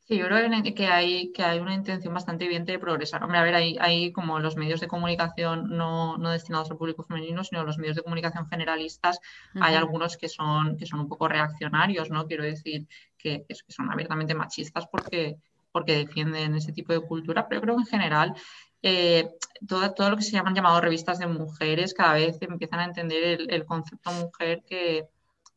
Sí, 0.07 0.17
yo 0.17 0.27
creo 0.27 0.37
que 0.75 0.85
hay, 0.85 1.31
que 1.31 1.43
hay 1.43 1.57
una 1.59 1.73
intención 1.73 2.13
bastante 2.13 2.45
evidente 2.45 2.71
de 2.71 2.77
progresar. 2.77 3.23
Hombre, 3.23 3.39
a 3.39 3.43
ver, 3.43 3.55
hay, 3.55 3.75
hay 3.79 4.11
como 4.11 4.39
los 4.39 4.55
medios 4.55 4.79
de 4.79 4.87
comunicación 4.87 5.75
no, 5.75 6.15
no, 6.17 6.29
destinados 6.29 6.69
al 6.69 6.77
público 6.77 7.03
femenino, 7.03 7.43
sino 7.43 7.63
los 7.63 7.79
medios 7.79 7.95
de 7.95 8.03
comunicación 8.03 8.47
generalistas, 8.47 9.19
hay 9.59 9.73
algunos 9.73 10.15
que 10.15 10.29
son, 10.29 10.77
que 10.77 10.85
son 10.85 10.99
un 10.99 11.07
poco 11.09 11.27
reaccionarios, 11.27 12.11
¿no? 12.11 12.27
Quiero 12.27 12.43
decir 12.43 12.87
que, 13.17 13.45
que 13.47 13.55
son 13.69 13.91
abiertamente 13.91 14.35
machistas 14.35 14.85
porque, 14.85 15.37
porque 15.71 15.95
defienden 15.95 16.53
ese 16.53 16.71
tipo 16.71 16.93
de 16.93 17.01
cultura, 17.01 17.47
pero 17.47 17.61
creo 17.61 17.75
que 17.75 17.81
en 17.81 17.87
general 17.87 18.35
eh, 18.83 19.27
todo, 19.67 19.91
todo, 19.93 20.11
lo 20.11 20.17
que 20.17 20.23
se 20.23 20.33
llaman 20.33 20.53
llamados 20.53 20.81
revistas 20.81 21.17
de 21.17 21.25
mujeres 21.25 21.95
cada 21.95 22.13
vez 22.13 22.37
empiezan 22.41 22.79
a 22.81 22.85
entender 22.85 23.23
el, 23.23 23.49
el 23.51 23.65
concepto 23.65 24.11
mujer 24.11 24.63
que, 24.67 25.07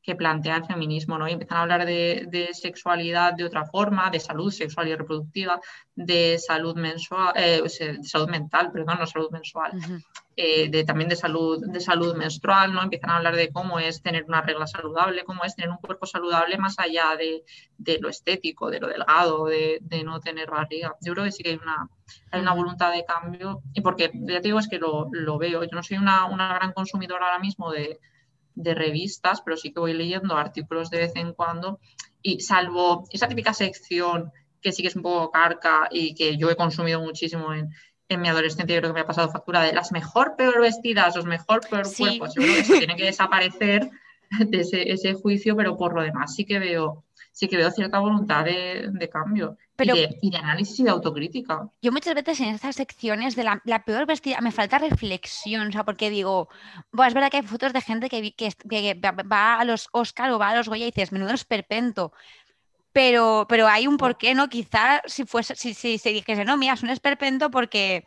que 0.03 0.15
plantea 0.15 0.57
el 0.57 0.65
feminismo, 0.65 1.19
¿no? 1.19 1.29
Y 1.29 1.33
empiezan 1.33 1.59
a 1.59 1.63
hablar 1.63 1.85
de, 1.85 2.49
sexualidad 2.53 3.35
de 3.35 3.45
otra 3.45 3.67
forma, 3.67 4.11
de 4.11 4.21
salud 4.21 4.51
sexual 4.51 4.89
y 4.89 4.95
reproductiva, 4.95 5.61
de 5.95 6.39
salud 6.39 6.77
mensual, 6.77 7.33
eh, 7.37 7.63
salud 8.03 8.29
mental, 8.29 8.71
perdón, 8.73 8.99
no 9.01 9.07
salud 9.07 9.31
mensual, 9.31 9.73
eh, 10.37 10.71
de, 10.71 10.85
también 10.85 11.09
de 11.09 11.17
salud, 11.17 11.63
de 11.67 11.81
salud 11.81 12.17
menstrual, 12.17 12.73
¿no? 12.73 12.83
Empiezan 12.83 13.11
a 13.11 13.17
hablar 13.17 13.37
de 13.37 13.51
cómo 13.53 13.79
es 13.81 14.01
tener 14.01 14.25
una 14.25 14.41
regla 14.41 14.67
saludable, 14.67 15.25
cómo 15.25 15.45
es 15.45 15.57
tener 15.57 15.71
un 15.71 15.79
cuerpo 15.79 16.07
saludable 16.07 16.57
más 16.59 16.79
allá 16.79 17.17
de, 17.19 17.99
lo 18.01 18.09
estético, 18.09 18.71
de 18.71 18.81
lo 18.81 18.89
delgado, 18.89 19.47
de, 19.47 19.81
no 20.05 20.21
tener 20.21 20.49
barriga. 20.51 20.95
Yo 21.01 21.13
creo 21.13 21.25
que 21.25 21.33
sí 21.33 21.43
que 21.43 21.51
hay 21.51 21.61
una, 21.63 21.89
hay 22.31 22.41
una 22.41 22.55
voluntad 22.55 22.93
de 22.93 23.05
cambio, 23.05 23.63
y 23.75 23.81
porque 23.81 24.11
ya 24.15 24.41
te 24.41 24.49
digo, 24.49 24.59
es 24.61 24.69
que 24.69 24.79
lo, 24.79 25.39
veo, 25.39 25.65
yo 25.65 25.71
no 25.73 25.83
soy 25.83 25.99
una, 25.99 26.27
una 26.27 26.55
gran 26.55 26.73
consumidora 26.73 27.27
ahora 27.27 27.41
mismo 27.41 27.73
de 27.73 27.99
de 28.59 28.75
revistas, 28.75 29.41
pero 29.41 29.57
sí 29.57 29.73
que 29.73 29.81
voy 29.81 29.95
leyendo 29.95 30.37
artículos 30.37 30.91
de 30.91 30.99
vez 30.99 31.13
en 31.17 31.33
cuando. 31.33 31.81
Y 32.21 32.41
salvo 32.41 33.05
esa 33.11 33.29
típica 33.29 33.55
sección 33.55 34.33
que 34.61 34.73
sí 34.73 34.83
que 34.83 34.89
es 34.89 34.97
un 34.97 35.03
poco 35.03 35.31
carca 35.31 35.89
y 35.91 36.15
que 36.15 36.37
yo 36.37 36.51
he 36.51 36.57
consumido 36.57 37.01
muchísimo 37.01 37.55
en, 37.55 37.71
mi 38.11 38.29
adolescencia, 38.29 38.75
yo 38.75 38.81
creo 38.81 38.91
que 38.93 38.95
me 38.95 39.01
ha 39.03 39.07
pasado 39.07 39.31
factura 39.31 39.61
de 39.61 39.75
las 39.75 39.93
mejor 39.93 40.35
peor 40.35 40.63
vestidas, 40.63 41.15
los 41.15 41.27
mejor 41.27 41.61
peor 41.69 41.87
cuerpos, 41.95 42.35
yo 42.35 42.41
creo 42.41 42.55
que 42.55 42.61
eso 42.61 42.79
tiene 42.79 42.97
que 42.97 43.05
desaparecer 43.05 43.91
de 44.41 44.61
ese, 44.61 44.91
ese 44.91 45.13
juicio, 45.13 45.55
pero 45.55 45.77
por 45.77 45.95
lo 45.95 46.03
demás 46.03 46.35
sí 46.35 46.47
que 46.47 46.59
veo 46.59 47.05
sí 47.39 47.47
que 47.47 47.57
veo 47.57 47.71
cierta 47.71 48.01
voluntad 48.01 48.45
de, 48.45 49.09
cambio 49.13 49.57
y, 49.79 50.31
de, 50.31 50.37
análisis 50.37 50.81
y 50.81 50.83
de 50.83 50.91
autocrítica. 50.91 51.71
Yo 51.81 51.93
muchas 51.93 52.13
veces 52.17 52.41
en 52.41 52.49
estas 52.49 52.75
secciones 52.75 53.37
de 53.37 53.45
la, 53.45 53.85
peor 53.87 54.07
vestida 54.07 54.41
me 54.41 54.51
falta 54.51 54.79
reflexión, 54.79 55.69
o 55.69 55.71
sea, 55.71 55.85
porque 55.85 56.11
digo, 56.11 56.49
es 57.07 57.15
verdad 57.15 57.31
que 57.31 57.37
hay 57.37 57.43
fotos 57.45 57.73
de 57.73 57.81
gente 57.81 58.09
que, 58.09 58.33
que, 58.35 59.01
va 59.33 59.55
a 59.55 59.65
los 59.65 59.89
Oscar 59.93 60.33
o 60.33 60.41
va 60.41 60.49
a 60.49 60.57
los 60.57 60.69
Goya 60.69 60.83
y 60.83 60.91
dices, 60.91 61.13
menudo 61.13 61.33
esperpento. 61.33 62.13
Pero, 62.93 63.47
pero 63.49 63.69
hay 63.69 63.87
un 63.87 63.99
porqué, 63.99 64.35
¿no? 64.35 64.49
Quizá 64.49 65.03
si 65.07 65.25
fuese, 65.25 65.55
si, 65.55 65.75
si 65.75 65.99
se 65.99 66.09
dijese, 66.09 66.45
no, 66.45 66.57
mira, 66.57 66.73
es 66.73 66.83
un 66.83 66.91
esperpento 66.91 67.53
porque 67.53 68.05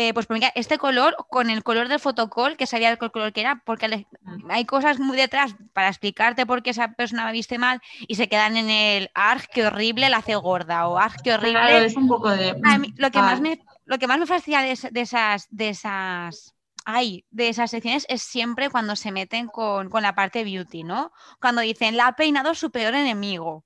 eh, 0.00 0.14
pues 0.14 0.30
mira, 0.30 0.52
este 0.54 0.78
color 0.78 1.16
con 1.28 1.50
el 1.50 1.64
color 1.64 1.88
del 1.88 1.98
fotocall, 1.98 2.56
que 2.56 2.68
sabía 2.68 2.88
el 2.88 2.98
color 2.98 3.32
que 3.32 3.40
era, 3.40 3.60
porque 3.64 4.06
hay 4.48 4.64
cosas 4.64 5.00
muy 5.00 5.16
detrás 5.16 5.56
para 5.72 5.88
explicarte 5.88 6.46
por 6.46 6.62
qué 6.62 6.70
esa 6.70 6.92
persona 6.92 7.26
me 7.26 7.32
viste 7.32 7.58
mal 7.58 7.80
y 8.06 8.14
se 8.14 8.28
quedan 8.28 8.56
en 8.56 8.70
el 8.70 9.10
arg, 9.12 9.48
qué 9.52 9.66
horrible, 9.66 10.08
la 10.08 10.18
hace 10.18 10.36
gorda 10.36 10.86
o 10.86 10.98
arg, 10.98 11.20
qué 11.24 11.34
horrible. 11.34 11.58
Claro, 11.58 11.78
es 11.78 11.96
un 11.96 12.06
poco 12.06 12.30
de. 12.30 12.54
lo, 12.96 13.10
que 13.10 13.18
más 13.18 13.40
me, 13.40 13.60
lo 13.86 13.98
que 13.98 14.06
más 14.06 14.20
me 14.20 14.26
fascina 14.26 14.62
de, 14.62 14.70
esas. 14.70 15.48
De 15.50 15.68
esas 15.70 16.54
ay, 16.84 17.24
de 17.32 17.48
esas 17.48 17.72
secciones 17.72 18.06
es 18.08 18.22
siempre 18.22 18.70
cuando 18.70 18.94
se 18.94 19.10
meten 19.10 19.48
con, 19.48 19.90
con 19.90 20.04
la 20.04 20.14
parte 20.14 20.44
beauty, 20.44 20.84
¿no? 20.84 21.10
Cuando 21.40 21.60
dicen, 21.60 21.96
la 21.96 22.06
ha 22.06 22.12
peinado 22.14 22.54
su 22.54 22.70
peor 22.70 22.94
enemigo 22.94 23.64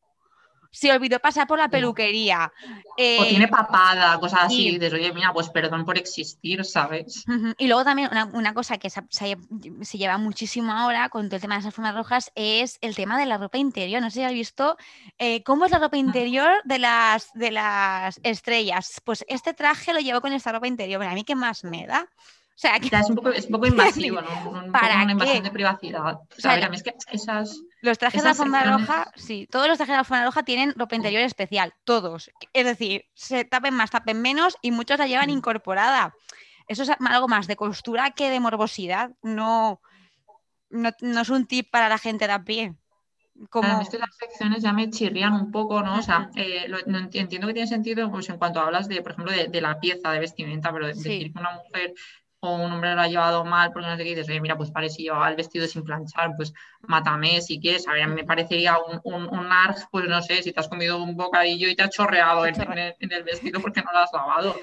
se 0.73 0.91
olvidó 0.91 1.21
pasar 1.21 1.47
por 1.47 1.59
la 1.59 1.69
peluquería. 1.69 2.51
o 2.97 3.25
tiene 3.27 3.45
eh, 3.45 3.49
papada, 3.49 4.19
cosas 4.19 4.41
así. 4.45 4.69
Y, 4.69 4.71
dices, 4.73 4.95
oye, 4.95 5.13
mira, 5.13 5.33
pues 5.33 5.51
perdón 5.51 5.85
por 5.85 5.99
existir, 5.99 6.65
¿sabes? 6.65 7.25
Y 7.59 7.67
luego 7.67 7.85
también 7.85 8.09
una, 8.33 8.55
cosa 8.55 8.79
que 8.79 8.89
se, 8.91 9.37
lleva 9.93 10.19
muchísimo 10.19 10.73
ahora 10.73 11.11
con 11.11 11.27
todo 11.27 11.37
el 11.37 11.43
tema 11.43 11.55
de 11.55 11.61
esas 11.61 11.75
formas 11.75 11.95
rojas 11.95 12.33
es 12.35 12.79
el 12.81 12.97
tema 12.97 13.19
de 13.19 13.27
la 13.27 13.37
ropa 13.37 13.59
interior. 13.59 14.01
No 14.01 14.11
sé 14.11 14.21
si 14.21 14.25
has 14.25 14.33
visto 14.33 14.77
eh, 15.19 15.43
cómo 15.43 15.67
es 15.67 15.71
la 15.71 15.79
ropa 15.79 15.99
interior 15.99 16.51
de 16.65 16.79
las, 16.79 17.31
de 17.35 17.51
las 17.51 18.19
estrellas. 18.23 19.01
Pues 19.05 19.25
este 19.29 19.53
traje 19.53 19.93
lo 19.93 20.01
llevo 20.01 20.23
con 20.23 20.33
esta 20.33 20.53
ropa 20.53 20.67
interior. 20.67 20.99
Bueno, 20.99 21.13
a 21.13 21.15
mí 21.15 21.25
qué 21.25 21.35
más 21.35 21.65
me 21.65 21.87
da. 21.87 22.09
O 22.63 22.89
sea, 22.89 23.01
es, 23.01 23.11
un 23.11 23.17
poco, 23.17 23.31
es, 23.31 23.47
un 23.47 23.53
poco, 23.53 23.67
invasivo, 23.67 24.21
¿no? 24.21 24.51
Un, 24.51 24.71
¿Para 24.71 25.03
una 25.03 25.13
invasión 25.13 25.43
de 25.43 25.51
privacidad. 25.51 26.15
O 26.15 26.41
sea, 26.41 26.53
a 26.65 26.69
mí 26.69 26.77
es 26.77 26.85
que 26.85 26.95
esas. 27.11 27.61
Los 27.81 27.99
trajes 27.99 28.21
de 28.21 28.25
la 28.25 28.31
alfombra 28.31 28.63
roja, 28.63 29.11
sí, 29.17 29.49
todos 29.51 29.67
los 29.67 29.79
trajes 29.79 29.91
de 29.91 29.95
la 29.95 30.01
alfombra 30.01 30.25
roja 30.27 30.45
tienen 30.45 30.73
ropa 30.77 30.95
interior 30.95 31.23
especial, 31.23 31.75
todos. 31.83 32.31
Es 32.53 32.65
decir, 32.65 33.07
se 33.15 33.45
tapen 33.45 33.75
más, 33.75 33.91
tapen 33.91 34.23
menos 34.23 34.57
y 34.63 34.71
muchos 34.71 34.97
la 35.01 35.09
llevan 35.09 35.31
incorporada. 35.31 36.15
Eso 36.69 36.85
es 36.85 36.91
algo 36.91 37.27
más 37.27 37.49
de 37.49 37.57
costura 37.57 38.13
que 38.13 38.31
de 38.31 38.39
morbosidad. 38.39 39.11
No, 39.23 39.81
no, 40.71 41.21
es 41.21 41.31
un 41.31 41.47
tip 41.47 41.69
para 41.69 41.89
la 41.89 41.99
gente 41.99 42.29
de 42.29 42.33
a 42.33 42.45
pie. 42.45 42.77
Como... 43.51 43.81
es 43.81 43.89
que 43.89 43.99
las 43.99 44.15
secciones 44.17 44.63
ya 44.63 44.73
me 44.73 44.89
chirrían 44.89 45.33
un 45.33 45.51
poco, 45.51 45.83
¿no? 45.83 45.99
O 45.99 46.03
sea, 46.03 46.31
eh, 46.37 46.71
entiendo 47.15 47.49
que 47.49 47.55
tiene 47.55 47.67
sentido 47.67 48.09
pues, 48.09 48.29
en 48.29 48.37
cuanto 48.37 48.61
hablas 48.61 48.87
de, 48.87 49.03
por 49.03 49.13
ejemplo, 49.13 49.33
de, 49.33 49.61
la 49.61 49.81
pieza 49.81 50.13
de 50.13 50.21
vestimenta, 50.21 50.73
pero 50.73 50.87
decir 50.87 51.33
que 51.33 51.39
una 51.41 51.55
mujer 51.55 51.95
o 52.45 52.57
un 52.57 52.73
hombre 52.73 52.95
lo 52.97 53.01
ha 53.01 53.07
llevado 53.07 53.45
mal 53.45 53.71
porque 53.73 53.89
no 53.89 53.97
sé 53.97 54.03
qué, 54.03 54.11
dices, 54.11 54.29
oye, 54.29 54.41
mira, 54.41 54.57
pues 54.57 54.73
parece 54.73 54.97
si 54.97 55.03
llevaba 55.05 55.29
el 55.29 55.37
vestido 55.37 55.65
sin 55.69 55.85
planchar, 55.85 56.33
pues 56.37 56.53
mátame 56.81 57.41
si 57.41 57.61
quieres. 57.61 57.87
A 57.87 57.93
ver, 57.93 58.03
a 58.03 58.09
mí 58.09 58.17
me 58.17 58.25
parecería 58.25 58.79
un, 58.79 59.01
un, 59.05 59.29
un 59.29 59.49
pues 59.93 60.09
no 60.09 60.21
sé, 60.23 60.43
si 60.43 60.51
te 60.51 60.59
has 60.59 60.69
comido 60.69 61.01
un 61.01 61.17
bocadillo 61.17 61.69
y 61.69 61.77
te 61.77 61.85
ha 61.85 61.89
chorreado 61.89 62.45
en, 62.45 62.57
el, 62.59 63.23
vestido 63.23 63.61
porque 63.61 63.81
no 63.83 63.93
lo 63.93 63.99
has 63.99 64.13
lavado. 64.13 64.57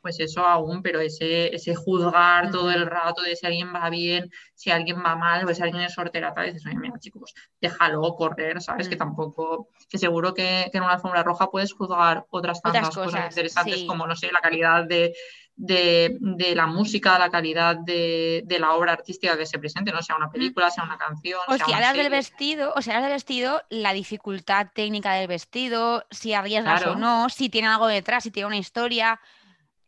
Pues 0.00 0.18
eso 0.20 0.46
aún, 0.46 0.82
pero 0.82 1.00
ese, 1.00 1.54
ese 1.54 1.74
juzgar 1.74 2.50
todo 2.50 2.70
el 2.70 2.86
rato 2.86 3.20
de 3.20 3.36
si 3.36 3.44
alguien 3.44 3.74
va 3.74 3.90
bien, 3.90 4.30
si 4.54 4.70
alguien 4.70 5.02
va 5.04 5.16
mal, 5.16 5.44
o 5.44 5.52
si 5.52 5.62
alguien 5.62 5.82
es 5.82 5.92
sorterata, 5.92 6.42
dices, 6.42 6.64
oye, 6.64 6.76
mira, 6.76 6.98
chicos, 6.98 7.34
déjalo 7.60 8.14
correr, 8.14 8.62
¿sabes? 8.62 8.88
Que 8.88 8.96
tampoco, 8.96 9.68
que 9.90 9.98
seguro 9.98 10.32
que, 10.32 10.70
en 10.72 10.82
una 10.82 10.92
alfombra 10.92 11.24
roja 11.24 11.50
puedes 11.50 11.74
juzgar 11.74 12.24
otras 12.30 12.62
tantas 12.62 12.94
cosas, 12.94 13.26
interesantes 13.26 13.84
como, 13.84 14.06
no 14.06 14.16
sé, 14.16 14.30
la 14.32 14.40
calidad 14.40 14.84
de 14.84 15.12
de, 15.56 16.52
la 16.54 16.66
música, 16.66 17.18
la 17.18 17.30
calidad 17.30 17.76
de, 17.76 18.44
la 18.60 18.74
obra 18.74 18.92
artística 18.92 19.36
que 19.36 19.46
se 19.46 19.58
presente, 19.58 19.92
no 19.92 20.02
sea 20.02 20.16
una 20.16 20.30
película, 20.30 20.70
sea 20.70 20.84
una 20.84 20.98
canción. 20.98 21.40
O 21.48 21.54
si 21.56 21.72
hablas 21.72 21.96
del 21.96 22.10
vestido, 22.10 22.72
o 22.76 22.82
sea, 22.82 23.00
del 23.00 23.12
vestido, 23.12 23.62
la 23.70 23.92
dificultad 23.92 24.68
técnica 24.74 25.14
del 25.14 25.28
vestido, 25.28 26.04
si 26.10 26.34
arriesgas 26.34 26.86
o 26.86 26.96
no, 26.96 27.28
si 27.28 27.48
tiene 27.48 27.68
algo 27.68 27.86
detrás, 27.86 28.24
si 28.24 28.30
tiene 28.30 28.48
una 28.48 28.58
historia. 28.58 29.20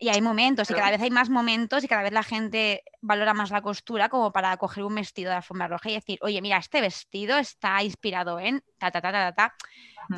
Y 0.00 0.10
hay 0.10 0.22
momentos, 0.22 0.70
y 0.70 0.74
cada 0.74 0.92
vez 0.92 1.00
hay 1.00 1.10
más 1.10 1.28
momentos, 1.28 1.82
y 1.82 1.88
cada 1.88 2.02
vez 2.02 2.12
la 2.12 2.22
gente 2.22 2.84
valora 3.00 3.34
más 3.34 3.50
la 3.50 3.62
costura 3.62 4.08
como 4.08 4.30
para 4.30 4.56
coger 4.56 4.84
un 4.84 4.94
vestido 4.94 5.30
de 5.30 5.36
alfombra 5.36 5.66
roja 5.66 5.90
y 5.90 5.94
decir, 5.94 6.20
oye, 6.22 6.40
mira, 6.40 6.56
este 6.56 6.80
vestido 6.80 7.36
está 7.36 7.82
inspirado 7.82 8.38
en 8.38 8.62
ta, 8.78 8.92
ta, 8.92 9.00
ta, 9.00 9.10
ta, 9.10 9.32
ta. 9.32 9.54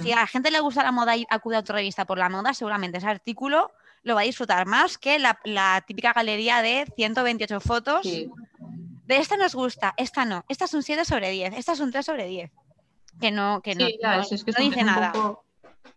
Si 0.03 0.13
a 0.13 0.17
la 0.17 0.27
gente 0.27 0.51
le 0.51 0.61
gusta 0.61 0.83
la 0.83 0.93
moda 0.93 1.17
y 1.17 1.27
acude 1.31 1.57
a 1.57 1.65
tu 1.65 1.73
revista 1.73 2.05
por 2.05 2.19
la 2.19 2.29
moda, 2.29 2.53
seguramente 2.53 2.99
ese 2.99 3.09
artículo 3.09 3.73
lo 4.03 4.15
va 4.15 4.23
a 4.23 4.25
disfrutar 4.25 4.67
más 4.67 4.99
que 4.99 5.19
la, 5.19 5.85
típica 5.87 6.13
galería 6.13 6.63
de 6.63 6.87
128 6.97 7.61
fotos. 7.61 8.03
De 8.03 9.17
esta 9.17 9.37
nos 9.37 9.55
gusta, 9.55 9.95
esta 9.97 10.25
no. 10.25 10.45
Esta 10.49 10.67
es 10.67 10.75
un 10.75 10.83
7 10.83 11.05
sobre 11.05 11.31
10, 11.31 11.55
esta 11.57 11.73
es 11.73 11.81
un 11.81 11.91
3 11.91 12.07
sobre 12.07 12.27
10. 12.27 12.51
Que 13.21 13.31
no, 13.31 13.61
que 13.61 13.75
no, 13.75 13.87
dice 13.87 14.85
nada. 14.85 15.13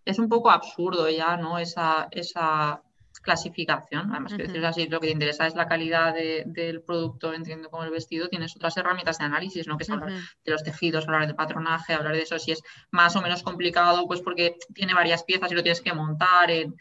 es 0.03 0.19
un 0.19 0.27
poco 0.27 0.49
absurdo 0.51 1.09
ya, 1.09 1.37
¿no? 1.37 1.57
Esa, 1.57 2.07
esa 2.11 2.81
clasificación. 3.23 4.11
Además, 4.11 4.33
que 4.33 4.43
decir 4.43 4.63
así, 4.63 4.87
lo 4.87 4.99
que 4.99 5.07
te 5.07 5.13
interesa 5.13 5.47
es 5.47 5.55
la 5.55 5.67
calidad 5.67 6.13
del 6.13 6.81
producto, 6.81 7.33
entiendo, 7.33 7.69
como 7.69 7.83
el 7.83 7.89
vestido, 7.89 8.29
tienes 8.29 8.55
otras 8.55 8.77
herramientas 8.77 9.17
de 9.17 9.25
análisis, 9.25 9.67
¿no? 9.67 9.77
Que 9.77 9.83
es 9.83 9.89
hablar 9.89 10.11
de 10.11 10.51
los 10.51 10.63
tejidos, 10.63 11.05
hablar 11.07 11.27
de 11.27 11.33
patronaje, 11.33 11.93
hablar 11.93 12.13
de 12.13 12.21
eso, 12.21 12.37
si 12.37 12.51
es 12.51 12.61
más 12.91 13.15
o 13.15 13.21
menos 13.21 13.41
complicado, 13.41 14.05
pues 14.05 14.21
porque 14.21 14.57
tiene 14.73 14.93
varias 14.93 15.23
piezas 15.23 15.51
y 15.51 15.55
lo 15.55 15.63
tienes 15.63 15.81
que 15.81 15.93
montar 15.93 16.51
en, 16.51 16.75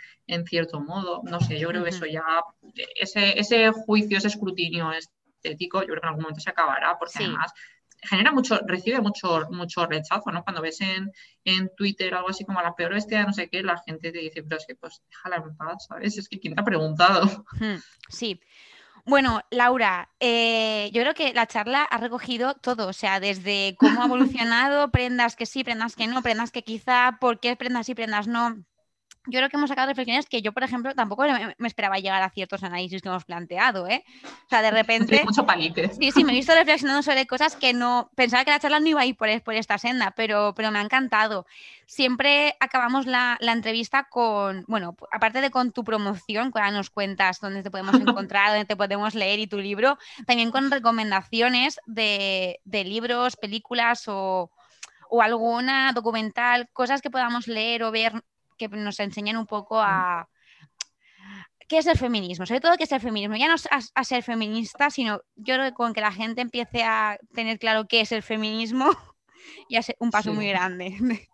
cierto 0.47 0.81
modo. 0.81 1.23
No 1.25 1.41
sé, 1.41 1.59
yo 1.59 1.69
creo 1.69 1.85
que 1.85 1.91
eso 1.91 2.07
ya, 2.07 2.25
ese, 2.97 3.39
ese 3.39 3.71
juicio, 3.71 4.19
ese 4.19 4.29
escrutinio 4.29 4.93
estético, 4.93 5.81
yo 5.81 5.89
creo 5.89 6.01
que 6.01 6.07
en 6.07 6.09
algún 6.09 6.23
momento 6.23 6.41
se 6.41 6.51
acabará, 6.51 6.99
porque 6.99 7.19
además 7.19 7.53
genera 8.03 8.33
mucho, 8.33 8.61
recibe 8.67 9.01
mucho, 9.01 9.47
mucho 9.51 9.87
rechazo, 9.87 10.31
¿no? 10.33 10.43
Cuando 10.43 10.61
ves 10.61 10.81
en, 10.81 11.11
en 11.45 11.71
Twitter 11.77 12.15
algo 12.15 12.31
así 12.31 12.45
como 12.45 12.61
la 12.61 12.75
peor 12.75 12.95
bestia, 12.95 13.25
no 13.25 13.33
sé 13.33 13.49
qué, 13.49 13.63
la 13.63 13.81
gente 13.87 14.13
te 14.13 14.19
dice, 14.19 14.43
pero 14.43 14.59
es 14.59 14.67
que 14.67 14.75
pues 14.75 15.03
déjala 15.09 15.37
en 15.37 15.57
paz, 15.57 15.87
¿sabes? 15.89 16.19
Es 16.19 16.29
que 16.29 16.41
quién 16.41 16.55
te 16.55 16.61
ha 16.61 16.65
preguntado. 16.65 17.45
Hmm, 17.59 17.77
sí. 18.09 18.41
Bueno, 19.05 19.41
Laura, 19.51 20.11
eh, 20.21 20.91
yo 20.93 21.03
creo 21.03 21.15
que 21.15 21.35
la 21.35 21.47
charla 21.47 21.83
ha 21.83 21.99
recogido 21.99 22.55
todo, 22.55 22.87
o 22.87 22.93
sea, 22.93 23.19
desde 23.19 23.77
cómo 23.79 24.03
ha 24.03 24.07
evolucionado, 24.07 24.91
prendas 24.91 25.35
que 25.35 25.47
sí, 25.47 25.65
prendas 25.65 25.97
que 25.97 26.07
no, 26.07 26.23
prendas 26.23 26.53
que 26.53 26.63
quizá, 26.63 27.19
por 27.21 27.41
qué 27.41 27.57
prendas 27.57 27.87
sí, 27.87 27.95
prendas 27.95 28.29
no. 28.29 28.65
Yo 29.27 29.39
creo 29.39 29.49
que 29.49 29.57
hemos 29.57 29.69
sacado 29.69 29.89
reflexiones 29.89 30.27
que 30.27 30.43
yo, 30.43 30.53
por 30.53 30.65
ejemplo, 30.65 30.95
tampoco 30.95 31.25
me, 31.59 31.67
esperaba 31.67 31.99
llegar 31.99 32.23
a 32.23 32.31
ciertos 32.31 32.63
análisis 32.65 33.03
que 33.03 33.09
hemos 33.09 33.25
planteado, 33.25 33.87
¿eh? 33.87 34.05
O 34.25 34.49
sea, 34.49 34.63
de 34.63 34.71
repente... 34.73 35.23
Mucho 35.25 35.47
palique. 35.47 35.89
Sí, 35.89 36.11
sí, 36.11 36.25
me 36.25 36.33
he 36.33 36.37
visto 36.37 36.55
reflexionando 36.57 37.03
sobre 37.03 37.27
cosas 37.27 37.55
que 37.55 37.73
no... 37.73 38.11
Pensaba 38.17 38.45
que 38.45 38.51
la 38.51 38.59
charla 38.59 38.81
no 38.81 38.89
iba 38.89 39.01
a 39.01 39.07
ir 39.07 39.17
por, 39.17 39.29
por 39.43 39.55
esta 39.55 39.79
senda, 39.79 40.13
pero, 40.17 40.55
pero 40.57 40.71
me 40.73 40.79
ha 40.79 40.83
encantado. 40.83 41.47
Siempre 41.87 42.57
acabamos 42.59 43.07
la, 43.07 43.37
la 43.41 43.53
entrevista 43.53 44.09
con, 44.11 44.65
bueno, 44.67 44.97
aparte 45.13 45.41
de 45.41 45.51
con 45.51 45.73
tu 45.73 45.85
promoción, 45.85 46.51
que 46.51 46.59
ahora 46.59 46.73
nos 46.73 46.91
cuentas 46.91 47.39
dónde 47.41 47.63
te 47.63 47.71
podemos 47.71 47.95
encontrar, 48.01 48.51
dónde 48.51 48.65
te 48.65 48.77
podemos 48.77 49.15
leer 49.15 49.39
y 49.39 49.47
tu 49.47 49.59
libro, 49.59 49.99
también 50.27 50.51
con 50.51 50.71
recomendaciones 50.71 51.81
de, 51.87 52.61
de 52.65 52.85
libros, 52.85 53.37
películas 53.37 54.05
o 54.09 54.51
o 55.15 55.21
alguna 55.21 55.93
documental, 55.93 56.71
cosas 56.73 57.03
que 57.03 57.11
podamos 57.11 57.47
leer 57.47 57.83
o 57.83 57.91
ver 57.91 58.25
que 58.57 58.69
nos 58.69 59.01
enseñen 59.01 59.37
un 59.37 59.47
poco 59.47 59.81
a 59.81 60.29
qué 61.69 61.79
es 61.79 61.87
el 61.87 61.97
feminismo, 61.97 62.45
sobre 62.45 62.61
todo 62.61 62.77
qué 62.77 62.85
es 62.85 62.93
el 62.93 63.01
feminismo, 63.01 63.37
ya 63.37 63.49
no 63.49 63.55
a, 63.95 64.05
ser 64.05 64.23
feminista, 64.23 64.91
sino 64.91 65.23
yo 65.37 65.55
creo 65.55 65.65
que 65.65 65.73
con 65.73 65.95
que 65.95 66.01
la 66.01 66.13
gente 66.13 66.43
empiece 66.43 66.83
a 66.85 67.19
tener 67.35 67.59
claro 67.59 67.87
qué 67.87 68.03
es 68.03 68.13
el 68.13 68.23
feminismo, 68.23 68.91
ya 69.71 69.79
es 69.79 69.93
un 69.99 70.11
paso 70.11 70.33
muy 70.33 70.49
grande. 70.49 70.97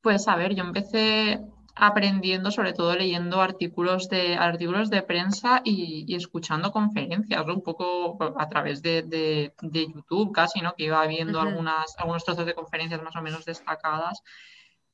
Pues 0.00 0.28
a 0.28 0.36
ver, 0.36 0.54
yo 0.54 0.62
empecé 0.62 1.40
aprendiendo, 1.74 2.52
sobre 2.52 2.72
todo 2.72 2.94
leyendo 2.94 3.40
artículos 3.40 4.08
de, 4.08 4.36
artículos 4.36 4.90
de 4.90 5.02
prensa 5.02 5.60
y, 5.64 6.14
escuchando 6.14 6.70
conferencias, 6.70 7.44
un 7.46 7.62
poco 7.62 8.16
a 8.38 8.48
través 8.48 8.80
de, 8.80 9.52
YouTube 9.60 10.32
casi, 10.32 10.60
¿no? 10.60 10.74
que 10.76 10.84
iba 10.84 11.04
viendo 11.06 11.40
algunas, 11.40 11.98
algunos 11.98 12.24
trozos 12.24 12.46
de 12.46 12.54
conferencias 12.54 13.02
más 13.02 13.16
o 13.16 13.22
menos 13.22 13.44
destacadas. 13.44 14.22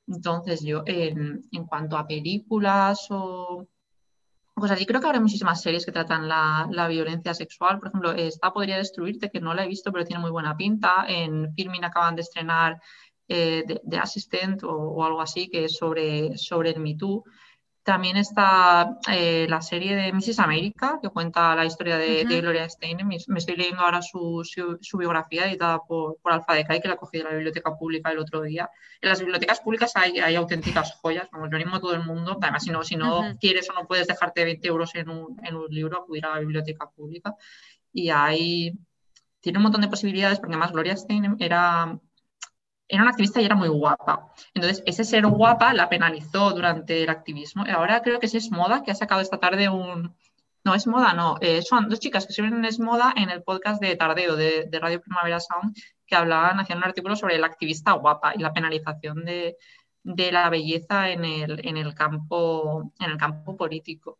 Entonces 0.07 0.63
yo, 0.63 0.83
en, 0.87 1.43
cuanto 1.69 1.97
a 1.97 2.07
películas 2.07 3.07
o 3.11 3.67
pues 4.55 4.71
así 4.71 4.87
creo 4.87 5.01
que 5.01 5.07
habrá 5.09 5.21
muchísimas 5.21 5.61
series 5.63 5.85
que 5.85 5.91
tratan 5.91 6.29
la, 6.29 6.87
violencia 6.89 7.35
sexual. 7.35 7.81
Por 7.81 7.89
ejemplo, 7.89 8.13
esta 8.13 8.53
podría 8.53 8.77
destruirte, 8.77 9.31
que 9.31 9.41
no 9.41 9.53
la 9.53 9.65
he 9.65 9.69
visto, 9.69 9.91
pero 9.93 10.05
tiene 10.05 10.23
muy 10.23 10.31
buena 10.31 10.57
pinta. 10.57 11.07
En 11.09 11.53
Filmin 11.55 11.85
acaban 11.85 12.15
de 12.15 12.23
estrenar 12.23 12.81
eh, 13.27 13.65
de, 13.83 13.99
Assistant 13.99 14.63
o, 14.63 15.05
algo 15.05 15.21
así, 15.21 15.49
que 15.51 15.65
es 15.65 15.77
sobre, 15.77 16.39
sobre 16.39 16.71
el 16.71 16.81
Me 16.81 16.95
Too. 16.95 17.25
También 17.85 18.17
está 18.17 18.99
eh, 19.13 19.47
la 19.47 19.61
serie 19.61 19.95
de 19.95 20.11
Mrs. 20.11 20.39
America, 20.39 20.99
que 21.03 21.11
cuenta 21.11 21.55
la 21.55 21.67
historia 21.67 21.99
de, 21.99 22.25
Gloria 22.25 22.67
Steinem. 22.67 23.07
Me 23.07 23.39
estoy 23.39 23.57
leyendo 23.57 23.83
ahora 23.83 24.01
su, 24.01 24.43
su, 24.81 24.97
biografía 24.97 25.47
editada 25.47 25.81
por, 25.87 26.17
por 26.23 26.33
Alfa 26.33 26.55
de 26.55 26.65
Kai, 26.65 26.81
que 26.81 26.89
la 26.89 26.97
cogí 26.97 27.19
de 27.19 27.25
la 27.25 27.31
biblioteca 27.33 27.77
pública 27.77 28.11
el 28.11 28.19
otro 28.19 28.41
día. 28.41 28.71
En 29.03 29.11
las 29.11 29.21
bibliotecas 29.21 29.61
públicas 29.61 29.93
hay, 29.97 30.19
hay 30.19 30.35
auténticas 30.35 30.95
joyas, 31.03 31.29
como 31.29 31.47
lo 31.47 31.55
animo 31.55 31.77
a 31.77 31.81
todo 31.81 31.93
el 31.93 32.03
mundo. 32.03 32.39
Además, 32.41 32.65
si 32.65 32.71
no, 32.71 32.83
si 32.85 32.97
no 32.97 33.37
quieres 33.39 33.69
o 33.69 33.75
no 33.75 33.87
puedes 33.87 34.07
dejarte 34.07 34.47
20 34.47 34.67
euros 34.67 34.95
en 34.95 35.11
un, 35.11 35.39
en 35.45 35.55
un 35.55 35.67
libro, 35.69 35.99
acudir 35.99 36.25
a 36.25 36.31
la 36.31 36.41
biblioteca 36.41 36.89
pública. 36.89 37.35
Y 37.93 38.09
ahí 38.09 38.73
tiene 39.41 39.59
un 39.59 39.65
montón 39.65 39.83
de 39.83 39.89
posibilidades, 39.89 40.41
porque 40.41 40.55
además 40.55 40.73
Gloria 40.73 40.97
Steinem 40.97 41.37
era 41.39 42.01
era 42.95 43.03
una 43.03 43.11
activista 43.11 43.41
y 43.41 43.45
era 43.45 43.55
muy 43.55 43.69
guapa. 43.69 44.33
Entonces, 44.55 44.83
ese 44.87 45.05
ser 45.05 45.27
guapa 45.27 45.75
la 45.75 45.89
penalizó 45.89 46.53
durante 46.53 47.03
el 47.03 47.11
activismo. 47.11 47.65
Y 47.67 47.71
ahora 47.71 48.03
creo 48.03 48.21
que 48.21 48.27
es 48.27 48.51
Moda, 48.51 48.83
que 48.83 48.91
ha 48.91 48.95
sacado 48.95 49.21
esta 49.21 49.39
tarde 49.39 49.69
un... 49.69 50.15
No, 50.65 50.75
es 50.75 50.87
Moda, 50.87 51.13
no. 51.13 51.37
Eh, 51.41 51.61
son 51.63 51.89
dos 51.91 52.01
chicas 52.01 52.25
que 52.25 52.31
escriben 52.31 52.55
en 52.55 52.65
Es 52.65 52.81
Moda 52.81 53.13
en 53.17 53.29
el 53.29 53.43
podcast 53.43 53.83
de 53.83 53.97
Tardeo, 53.97 54.35
de, 54.35 54.69
Radio 54.81 55.01
Primavera 55.01 55.39
Sound, 55.39 55.77
que 56.07 56.17
hablaban, 56.17 56.59
hacían 56.59 56.79
un 56.79 56.85
artículo 56.85 57.17
sobre 57.17 57.37
la 57.39 57.47
activista 57.47 57.93
guapa 57.93 58.33
y 58.35 58.39
la 58.39 58.53
penalización 58.53 59.25
de, 59.25 59.57
la 60.05 60.49
belleza 60.49 61.11
en 61.11 61.25
el, 61.25 61.67
en 61.67 61.77
el, 61.77 61.95
campo, 61.95 62.93
en 62.99 63.11
el 63.11 63.19
campo 63.19 63.57
político. 63.57 64.19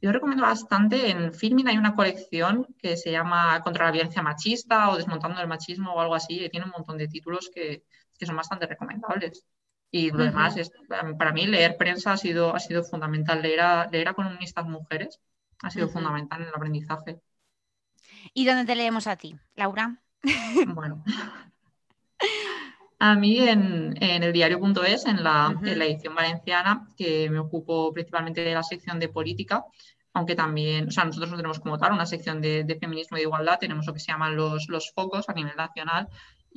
Yo 0.00 0.12
recomiendo 0.12 0.44
bastante, 0.44 1.10
en 1.10 1.32
Filmin 1.32 1.68
hay 1.68 1.78
una 1.78 1.96
colección 1.96 2.66
que 2.78 2.96
se 2.96 3.10
llama 3.10 3.60
Contra 3.62 3.86
la 3.86 3.90
violencia 3.90 4.22
machista 4.22 4.90
o 4.90 4.96
Desmontando 4.96 5.40
el 5.40 5.48
machismo 5.48 5.92
o 5.92 6.00
algo 6.00 6.14
así, 6.14 6.44
y 6.44 6.48
tiene 6.50 6.66
un 6.66 6.72
montón 6.72 6.98
de 6.98 7.08
títulos 7.08 7.50
que, 7.52 7.82
que 8.18 8.26
son 8.26 8.36
bastante 8.36 8.66
recomendables. 8.66 9.44
Y 9.90 10.10
lo 10.10 10.24
demás, 10.24 10.56
es, 10.56 10.70
para 11.18 11.32
mí 11.32 11.46
leer 11.46 11.76
prensa 11.78 12.12
ha 12.12 12.16
sido, 12.16 12.54
ha 12.54 12.58
sido 12.60 12.84
fundamental, 12.84 13.40
leer 13.40 13.60
a, 13.60 13.88
leer 13.90 14.08
a 14.08 14.14
columnistas 14.14 14.66
mujeres 14.66 15.20
ha 15.62 15.70
sido 15.70 15.88
fundamental 15.88 16.42
en 16.42 16.48
el 16.48 16.54
aprendizaje. 16.54 17.20
¿Y 18.34 18.46
dónde 18.46 18.64
te 18.64 18.76
leemos 18.76 19.06
a 19.06 19.16
ti, 19.16 19.36
Laura? 19.54 20.00
Bueno, 20.74 21.04
a 22.98 23.14
mí 23.14 23.38
en, 23.38 23.94
en 24.02 24.22
el 24.22 24.32
diario.es, 24.32 25.06
en, 25.06 25.22
la, 25.22 25.56
en 25.62 25.78
la 25.78 25.84
edición 25.84 26.14
valenciana, 26.14 26.88
que 26.96 27.30
me 27.30 27.38
ocupo 27.38 27.92
principalmente 27.92 28.42
de 28.42 28.54
la 28.54 28.62
sección 28.62 28.98
de 28.98 29.08
política, 29.08 29.64
aunque 30.12 30.34
también, 30.34 30.88
o 30.88 30.90
sea, 30.90 31.04
nosotros 31.04 31.30
no 31.30 31.36
tenemos 31.36 31.60
como 31.60 31.78
tal 31.78 31.92
una 31.92 32.06
sección 32.06 32.40
de, 32.40 32.64
de, 32.64 32.78
feminismo 32.78 33.16
y 33.16 33.20
de 33.20 33.26
igualdad, 33.26 33.58
tenemos 33.60 33.86
lo 33.86 33.92
que 33.92 34.00
se 34.00 34.10
llaman 34.10 34.34
los, 34.34 34.68
los 34.68 34.92
focos 34.92 35.28
a 35.28 35.32
nivel 35.32 35.56
nacional 35.56 36.08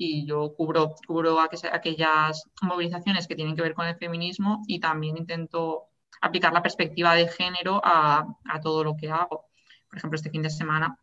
y 0.03 0.25
yo 0.25 0.55
cubro, 0.55 0.95
cubro 1.05 1.39
aquellas 1.39 2.49
movilizaciones 2.63 3.27
que 3.27 3.35
tienen 3.35 3.55
que 3.55 3.61
ver 3.61 3.75
con 3.75 3.85
el 3.85 3.95
feminismo 3.97 4.63
y 4.65 4.79
también 4.79 5.15
intento 5.15 5.89
aplicar 6.21 6.51
la 6.53 6.63
perspectiva 6.63 7.13
de 7.13 7.27
género 7.27 7.79
a, 7.83 8.25
todo 8.63 8.83
lo 8.83 8.97
que 8.97 9.11
hago. 9.11 9.45
Por 9.87 9.97
ejemplo, 9.99 10.15
este 10.15 10.31
fin 10.31 10.41
de 10.41 10.49
semana 10.49 10.97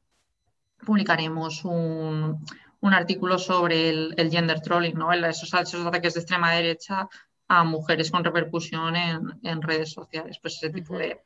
publicaremos 0.85 1.65
un, 1.65 2.45
artículo 2.83 3.39
sobre 3.39 3.89
el, 3.89 4.31
gender 4.33 4.61
trolling, 4.61 4.99
¿no? 4.99 5.13
esos, 5.13 5.55
ataques 5.55 6.15
de 6.15 6.21
extrema 6.21 6.55
derecha 6.55 7.09
a 7.47 7.63
mujeres 7.63 8.11
con 8.11 8.25
repercusión 8.25 8.97
en, 8.97 9.63
redes 9.63 9.93
sociales, 9.93 10.41
pues 10.43 10.57
ese 10.57 10.71
tipo, 10.71 10.99
de, 10.99 11.23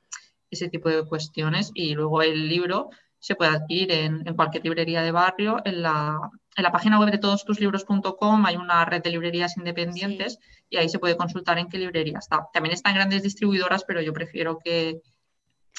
ese 0.50 0.68
tipo 0.68 0.90
de 0.90 1.06
cuestiones. 1.06 1.70
Y 1.72 1.94
luego 1.94 2.20
el 2.20 2.50
libro 2.50 2.90
se 3.18 3.34
puede 3.34 3.52
adquirir 3.52 3.92
en, 3.92 4.34
cualquier 4.34 4.62
librería 4.62 5.00
de 5.00 5.10
barrio. 5.10 5.56
En 5.64 5.80
la, 5.80 6.18
en 6.56 6.62
la, 6.62 6.72
página 6.72 6.98
web 6.98 7.10
de 7.10 7.18
todostuslibros.com 7.18 8.46
hay 8.46 8.56
una 8.56 8.84
red 8.84 9.02
de 9.02 9.10
librerías 9.10 9.56
independientes 9.56 10.38
y 10.68 10.76
ahí 10.76 10.88
se 10.88 10.98
puede 10.98 11.16
consultar 11.16 11.58
en 11.58 11.68
qué 11.68 11.78
librería 11.78 12.18
está. 12.18 12.48
También 12.52 12.74
está 12.74 12.90
en 12.90 12.96
grandes 12.96 13.22
distribuidoras, 13.22 13.84
pero 13.84 14.00
yo 14.00 14.12
prefiero 14.12 14.58
que 14.58 15.00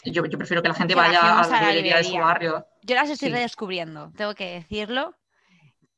yo, 0.05 0.23
prefiero 0.23 0.61
que 0.61 0.67
la 0.67 0.73
gente 0.73 0.95
vaya 0.95 1.39
a 1.39 1.47
la, 1.47 1.71
librería, 1.71 1.97
de 1.97 2.03
su 2.03 2.17
barrio. 2.17 2.65
Yo 2.81 2.95
las 2.95 3.09
estoy 3.09 3.29
redescubriendo, 3.29 4.11
tengo 4.17 4.33
que 4.33 4.51
decirlo 4.51 5.15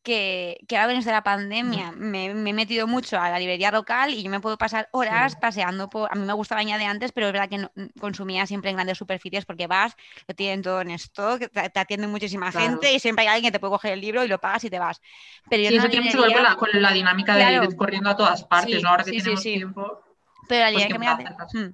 que, 0.06 0.60
que 0.68 0.78
ahora 0.78 0.98
de 0.98 1.12
la 1.12 1.24
pandemia 1.24 1.92
me, 1.92 2.28
he 2.28 2.54
metido 2.54 2.88
mucho 2.88 3.20
a 3.20 3.30
la 3.30 3.40
librería 3.40 3.72
local 3.72 4.12
y 4.14 4.24
yo 4.24 4.30
me 4.30 4.40
puedo 4.40 4.58
pasar 4.58 4.88
horas 4.92 5.36
paseando 5.36 5.90
por... 5.90 6.10
A 6.12 6.16
mí 6.16 6.26
me 6.26 6.32
gustaba 6.34 6.64
ya 6.64 6.78
de 6.78 6.86
antes, 6.86 7.12
pero 7.12 7.28
es 7.28 7.34
verdad 7.34 7.50
que 7.50 7.58
no, 7.58 7.72
consumía 8.00 8.46
siempre 8.46 8.70
en 8.70 8.78
grandes 8.78 9.00
superficies 9.00 9.46
porque 9.46 9.68
vas, 9.68 9.98
lo 10.28 10.36
tienen 10.36 10.62
todo 10.62 10.80
en 10.82 10.92
stock, 10.92 11.40
te, 11.52 11.70
te 11.70 11.80
atiende 11.80 12.08
muchísima 12.08 12.52
gente 12.52 12.94
y 12.94 13.00
siempre 13.00 13.24
hay 13.24 13.34
alguien 13.34 13.52
que 13.52 13.58
te 13.58 13.60
puede 13.60 13.72
coger 13.72 13.94
el 13.94 14.02
libro 14.02 14.24
y 14.24 14.28
lo 14.28 14.40
pagas 14.40 14.64
y 14.64 14.70
te 14.70 14.80
vas. 14.80 15.02
Pero 15.50 15.68
sí, 15.68 15.76
eso 15.76 15.90
tiene 15.90 16.06
mucho 16.06 16.24
que 16.24 16.36
ver 16.36 16.56
con 16.56 16.70
la, 16.74 16.92
dinámica 16.94 17.36
de 17.36 17.66
ir 17.66 17.76
corriendo 17.76 18.12
a 18.12 18.16
todas 18.16 18.44
partes, 18.44 18.82
¿no? 18.84 18.90
Ahora 18.90 19.04
que 19.04 19.12
tenemos 19.12 19.42
tiempo... 19.42 20.04
Pero 20.48 20.66
la 20.66 20.72
pues 20.72 20.88
librería 20.88 20.94
que 20.94 21.00
me 21.00 21.08
hace... 21.08 21.58
Hmm. 21.58 21.74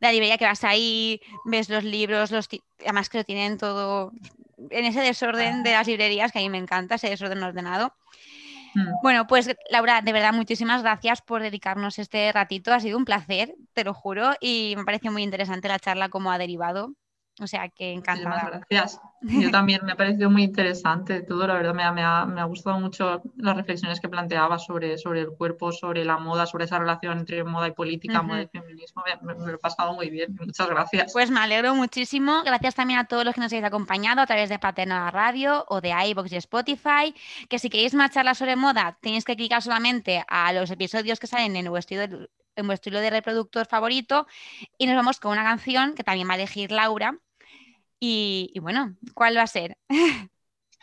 la 0.00 0.10
librería 0.10 0.38
que 0.38 0.46
vas 0.46 0.64
ahí, 0.64 1.20
ves 1.44 1.68
los 1.68 1.84
libros, 1.84 2.30
los 2.30 2.48
además 2.80 3.10
que 3.10 3.18
lo 3.18 3.24
tienen 3.24 3.58
todo 3.58 4.12
en 4.56 4.84
ese 4.84 5.00
desorden 5.00 5.62
de 5.62 5.72
las 5.72 5.86
librerías, 5.86 6.32
que 6.32 6.38
a 6.38 6.42
mí 6.42 6.50
me 6.50 6.58
encanta, 6.58 6.96
ese 6.96 7.10
desorden 7.10 7.42
ordenado. 7.42 7.94
Mm. 8.74 8.88
Bueno, 9.02 9.26
pues 9.26 9.54
Laura, 9.70 10.02
de 10.02 10.12
verdad, 10.12 10.32
muchísimas 10.32 10.82
gracias 10.82 11.22
por 11.22 11.42
dedicarnos 11.42 11.98
este 11.98 12.30
ratito. 12.32 12.72
Ha 12.72 12.80
sido 12.80 12.98
un 12.98 13.04
placer, 13.04 13.54
te 13.72 13.84
lo 13.84 13.94
juro, 13.94 14.34
y 14.40 14.74
me 14.76 14.84
parece 14.84 15.10
muy 15.10 15.22
interesante 15.22 15.68
la 15.68 15.78
charla 15.78 16.08
como 16.08 16.30
ha 16.30 16.38
derivado. 16.38 16.92
O 17.40 17.46
sea 17.46 17.68
que 17.68 17.92
encantada. 17.92 18.62
gracias. 18.70 19.00
Yo 19.28 19.50
también 19.50 19.80
me 19.84 19.92
ha 19.92 19.96
parecido 19.96 20.30
muy 20.30 20.44
interesante 20.44 21.22
todo, 21.22 21.46
la 21.46 21.54
verdad 21.54 21.74
me 21.74 21.82
ha, 21.82 21.92
me 21.92 22.02
ha, 22.02 22.26
me 22.26 22.40
ha 22.40 22.44
gustado 22.44 22.78
mucho 22.78 23.22
las 23.36 23.56
reflexiones 23.56 24.00
que 24.00 24.08
planteaba 24.08 24.58
sobre, 24.58 24.98
sobre 24.98 25.20
el 25.20 25.28
cuerpo, 25.28 25.72
sobre 25.72 26.04
la 26.04 26.18
moda, 26.18 26.46
sobre 26.46 26.64
esa 26.64 26.78
relación 26.78 27.18
entre 27.18 27.42
moda 27.44 27.68
y 27.68 27.72
política, 27.72 28.22
moda 28.22 28.42
y 28.42 28.46
feminismo. 28.46 29.02
Me, 29.22 29.34
lo 29.34 29.54
he 29.54 29.58
pasado 29.58 29.94
muy 29.94 30.10
bien. 30.10 30.36
Muchas 30.38 30.68
gracias. 30.68 31.12
Pues 31.12 31.30
me 31.30 31.40
alegro 31.40 31.74
muchísimo. 31.74 32.42
Gracias 32.44 32.74
también 32.74 32.98
a 32.98 33.04
todos 33.04 33.24
los 33.24 33.34
que 33.34 33.40
nos 33.40 33.52
habéis 33.52 33.66
acompañado 33.66 34.20
a 34.20 34.26
través 34.26 34.48
de 34.48 34.58
Paterna 34.58 35.10
Radio 35.10 35.64
o 35.68 35.80
de 35.80 35.90
iVoox 35.90 36.32
y 36.32 36.36
Spotify. 36.36 37.14
Que 37.48 37.58
si 37.58 37.68
queréis 37.68 37.94
más 37.94 38.10
charlas 38.10 38.38
sobre 38.38 38.56
moda, 38.56 38.98
tenéis 39.00 39.24
que 39.24 39.36
clicar 39.36 39.62
solamente 39.62 40.24
a 40.28 40.52
los 40.52 40.70
episodios 40.70 41.18
que 41.18 41.26
salen 41.26 41.56
en 41.56 41.68
vuestro 41.68 41.96
en 42.56 42.66
vuestro 42.66 42.90
hilo 42.90 43.00
de 43.00 43.10
reproductor 43.10 43.66
favorito 43.66 44.26
y 44.78 44.86
nos 44.86 44.96
vamos 44.96 45.20
con 45.20 45.32
una 45.32 45.44
canción 45.44 45.94
que 45.94 46.02
también 46.02 46.26
va 46.26 46.32
a 46.32 46.36
elegir 46.36 46.72
Laura 46.72 47.18
y, 48.00 48.52
bueno, 48.60 48.96
¿cuál 49.14 49.36
va 49.36 49.42
a 49.42 49.46
ser? 49.46 49.76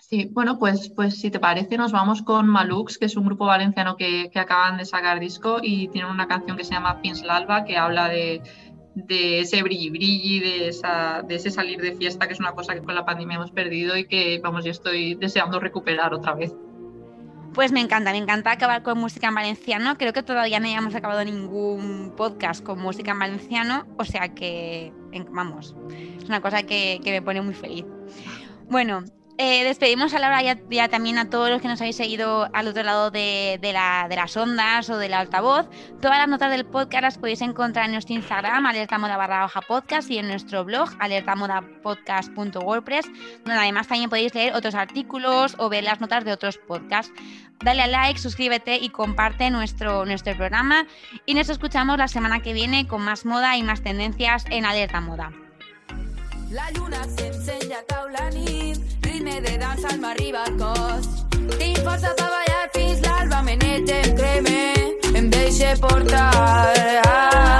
Sí, 0.09 0.29
bueno, 0.31 0.59
pues, 0.59 0.89
pues 0.89 1.19
si 1.19 1.31
te 1.31 1.39
parece, 1.39 1.75
nos 1.75 1.91
vamos 1.91 2.21
con 2.21 2.47
Malux, 2.47 2.99
que 2.99 3.05
es 3.05 3.15
un 3.15 3.25
grupo 3.25 3.45
valenciano 3.47 3.95
que, 3.95 4.29
acaban 4.35 4.77
de 4.77 4.85
sacar 4.85 5.19
disco 5.19 5.57
y 5.59 5.87
tienen 5.87 6.11
una 6.11 6.27
canción 6.27 6.55
que 6.55 6.63
se 6.63 6.73
llama 6.73 7.01
Pins 7.01 7.23
Lalba, 7.23 7.63
que 7.63 7.77
habla 7.77 8.09
de, 8.09 8.43
ese 9.09 9.63
brilli 9.63 9.89
brilli, 9.89 10.39
de, 10.39 10.67
esa, 10.67 11.23
de 11.23 11.35
ese 11.35 11.49
salir 11.49 11.81
de 11.81 11.95
fiesta, 11.95 12.27
que 12.27 12.33
es 12.33 12.39
una 12.39 12.51
cosa 12.51 12.75
que 12.75 12.83
con 12.83 12.93
la 12.93 13.05
pandemia 13.05 13.37
hemos 13.37 13.49
perdido 13.49 13.97
y 13.97 14.05
que, 14.05 14.39
vamos, 14.43 14.65
yo 14.65 14.71
estoy 14.71 15.15
deseando 15.15 15.59
recuperar 15.59 16.13
otra 16.13 16.35
vez. 16.35 16.53
Pues 17.53 17.71
me 17.71 17.81
encanta, 17.81 18.11
me 18.11 18.17
encanta 18.17 18.51
acabar 18.51 18.83
con 18.83 18.99
música 18.99 19.29
en 19.29 19.35
valenciano. 19.35 19.97
Creo 19.97 20.13
que 20.13 20.21
todavía 20.21 20.59
no 20.59 20.67
hayamos 20.67 20.93
acabado 20.93 21.23
ningún 21.23 22.13
podcast 22.15 22.63
con 22.63 22.79
música 22.79 23.11
en 23.11 23.19
valenciano, 23.19 23.87
o 23.97 24.03
sea 24.03 24.35
que, 24.35 24.91
vamos, 25.31 25.75
es 26.17 26.25
una 26.25 26.41
cosa 26.41 26.63
que, 26.63 26.99
que 27.03 27.11
me 27.11 27.21
pone 27.21 27.41
muy 27.41 27.53
feliz. 27.53 27.85
Bueno, 28.69 29.03
eh, 29.37 29.63
despedimos 29.63 30.13
a 30.13 30.19
Laura 30.19 30.43
ya, 30.43 30.59
ya, 30.69 30.89
también 30.89 31.17
a 31.17 31.29
todos 31.29 31.49
los 31.49 31.61
que 31.61 31.67
nos 31.67 31.81
habéis 31.81 31.95
seguido 31.95 32.47
al 32.53 32.67
otro 32.67 32.83
lado 32.83 33.09
de, 33.09 33.57
las 33.63 34.37
ondas 34.37 34.91
o 34.91 34.97
del 34.97 35.13
altavoz. 35.13 35.67
Todas 36.01 36.19
las 36.19 36.27
notas 36.27 36.51
del 36.51 36.65
podcast 36.65 37.01
las 37.01 37.17
podéis 37.17 37.41
encontrar 37.41 37.85
en 37.85 37.93
nuestro 37.93 38.13
Instagram, 38.13 38.67
alertamoda 38.67 39.17
barra 39.17 39.39
baja 39.39 39.61
podcast, 39.61 40.11
y 40.11 40.19
en 40.19 40.27
nuestro 40.27 40.63
blog, 40.63 40.91
alertamodapodcast.wordpress, 40.99 43.07
donde 43.43 43.59
además 43.59 43.87
también 43.87 44.09
podéis 44.09 44.35
leer 44.35 44.55
otros 44.55 44.75
artículos 44.75 45.55
o 45.57 45.67
ver 45.67 45.83
las 45.83 45.99
notas 45.99 46.25
de 46.25 46.31
otros 46.31 46.59
podcasts. 46.59 47.11
Dale 47.63 47.81
a 47.81 47.87
like, 47.87 48.19
suscríbete 48.19 48.77
y 48.77 48.89
comparte 48.89 49.49
nuestro, 49.49 50.05
nuestro 50.05 50.35
programa. 50.35 50.85
Y 51.25 51.33
nos 51.33 51.49
escuchamos 51.49 51.97
la 51.97 52.07
semana 52.07 52.41
que 52.41 52.53
viene 52.53 52.87
con 52.87 53.01
más 53.01 53.25
moda 53.25 53.57
y 53.57 53.63
más 53.63 53.81
tendencias 53.81 54.45
en 54.51 54.65
Alerta 54.65 55.01
Moda. 55.01 55.31
La 56.53 56.69
luna 56.71 57.03
se 57.05 57.27
enseña 57.27 57.81
ritme 59.23 59.41
de 59.41 59.57
dansa 59.57 59.87
al 59.87 59.99
m'arriba 59.99 60.43
al 60.43 60.57
cos. 60.57 61.07
Tinc 61.57 61.77
força 61.85 62.13
per 62.17 62.27
ballar 62.35 62.69
fins 62.73 63.01
l'alba, 63.05 63.41
me 63.41 63.55
n'he 63.55 63.75
em 63.77 64.15
creme, 64.19 64.59
em 65.15 65.29
deixe 65.29 65.75
portar. 65.79 66.31
Em 66.75 67.52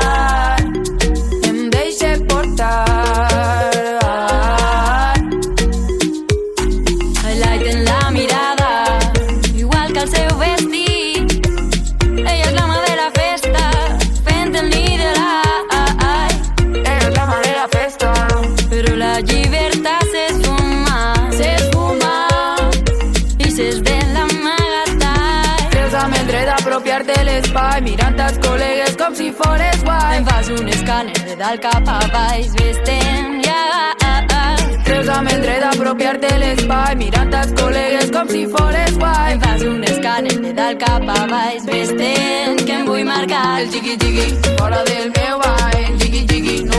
de 31.33 31.39
dalt 31.39 31.61
cap 31.61 31.87
a 31.87 31.99
baix, 32.13 32.47
vestem 32.57 33.41
ja. 33.41 33.61
Creus 34.85 35.09
amb 35.09 35.29
el 35.31 35.41
dret 35.41 35.61
d'apropiar-te 35.63 36.31
l'espai 36.41 36.95
mirant 36.99 37.33
els 37.39 37.53
col·legues 37.59 38.11
com 38.15 38.29
si 38.33 38.43
fores 38.53 38.97
guai. 39.01 39.33
Em 39.33 39.41
fas 39.45 39.63
un 39.69 39.81
escàner 39.89 40.35
de 40.43 40.53
dalt 40.59 40.79
cap 40.83 41.09
a 41.15 41.19
baix, 41.33 41.65
vestem 41.65 42.61
que 42.67 42.73
em 42.77 42.85
vull 42.89 43.05
marcar. 43.09 43.47
El 43.61 43.71
xiqui-xiqui, 43.73 44.27
fora 44.59 44.83
del 44.91 45.09
meu 45.17 45.41
ball, 45.45 45.83
xiqui-xiqui, 46.03 46.57
no 46.69 46.72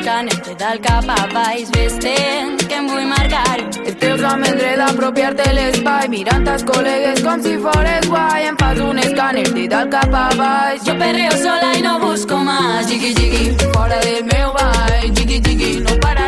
Em 0.00 0.06
fas 0.06 0.16
un 0.16 0.28
escàner 0.28 0.42
de 0.46 0.54
dalt 0.54 0.80
cap 0.80 1.08
a 1.12 1.26
baix, 1.28 1.70
vestent 1.74 2.62
que 2.68 2.74
em 2.74 2.86
vull 2.88 3.04
marcar. 3.04 3.58
Et 3.84 4.04
amb 4.04 4.46
el 4.46 4.56
dret 4.56 4.78
d'apropiar-te 4.80 5.48
l'espai 5.52 6.08
mirant 6.08 6.48
els 6.48 6.64
col·legues 6.64 7.20
com 7.26 7.42
si 7.42 7.58
fores 7.58 8.08
guai. 8.08 8.46
Em 8.48 8.56
fas 8.56 8.80
un 8.80 8.98
escàner 8.98 9.44
de 9.52 9.66
dalt 9.68 9.92
cap 9.92 10.14
a 10.14 10.28
baix. 10.38 10.80
Jo 10.86 10.96
perreo 10.96 11.36
sola 11.42 11.74
i 11.76 11.82
no 11.82 11.98
busco 12.00 12.38
más. 12.48 12.88
Jigui, 12.88 13.12
jigui, 13.14 13.52
fora 13.74 14.00
del 14.06 14.24
meu 14.32 14.56
ball. 14.56 15.12
Jigui, 15.12 15.42
jigui, 15.44 15.70
no 15.84 16.00
pararé 16.00 16.19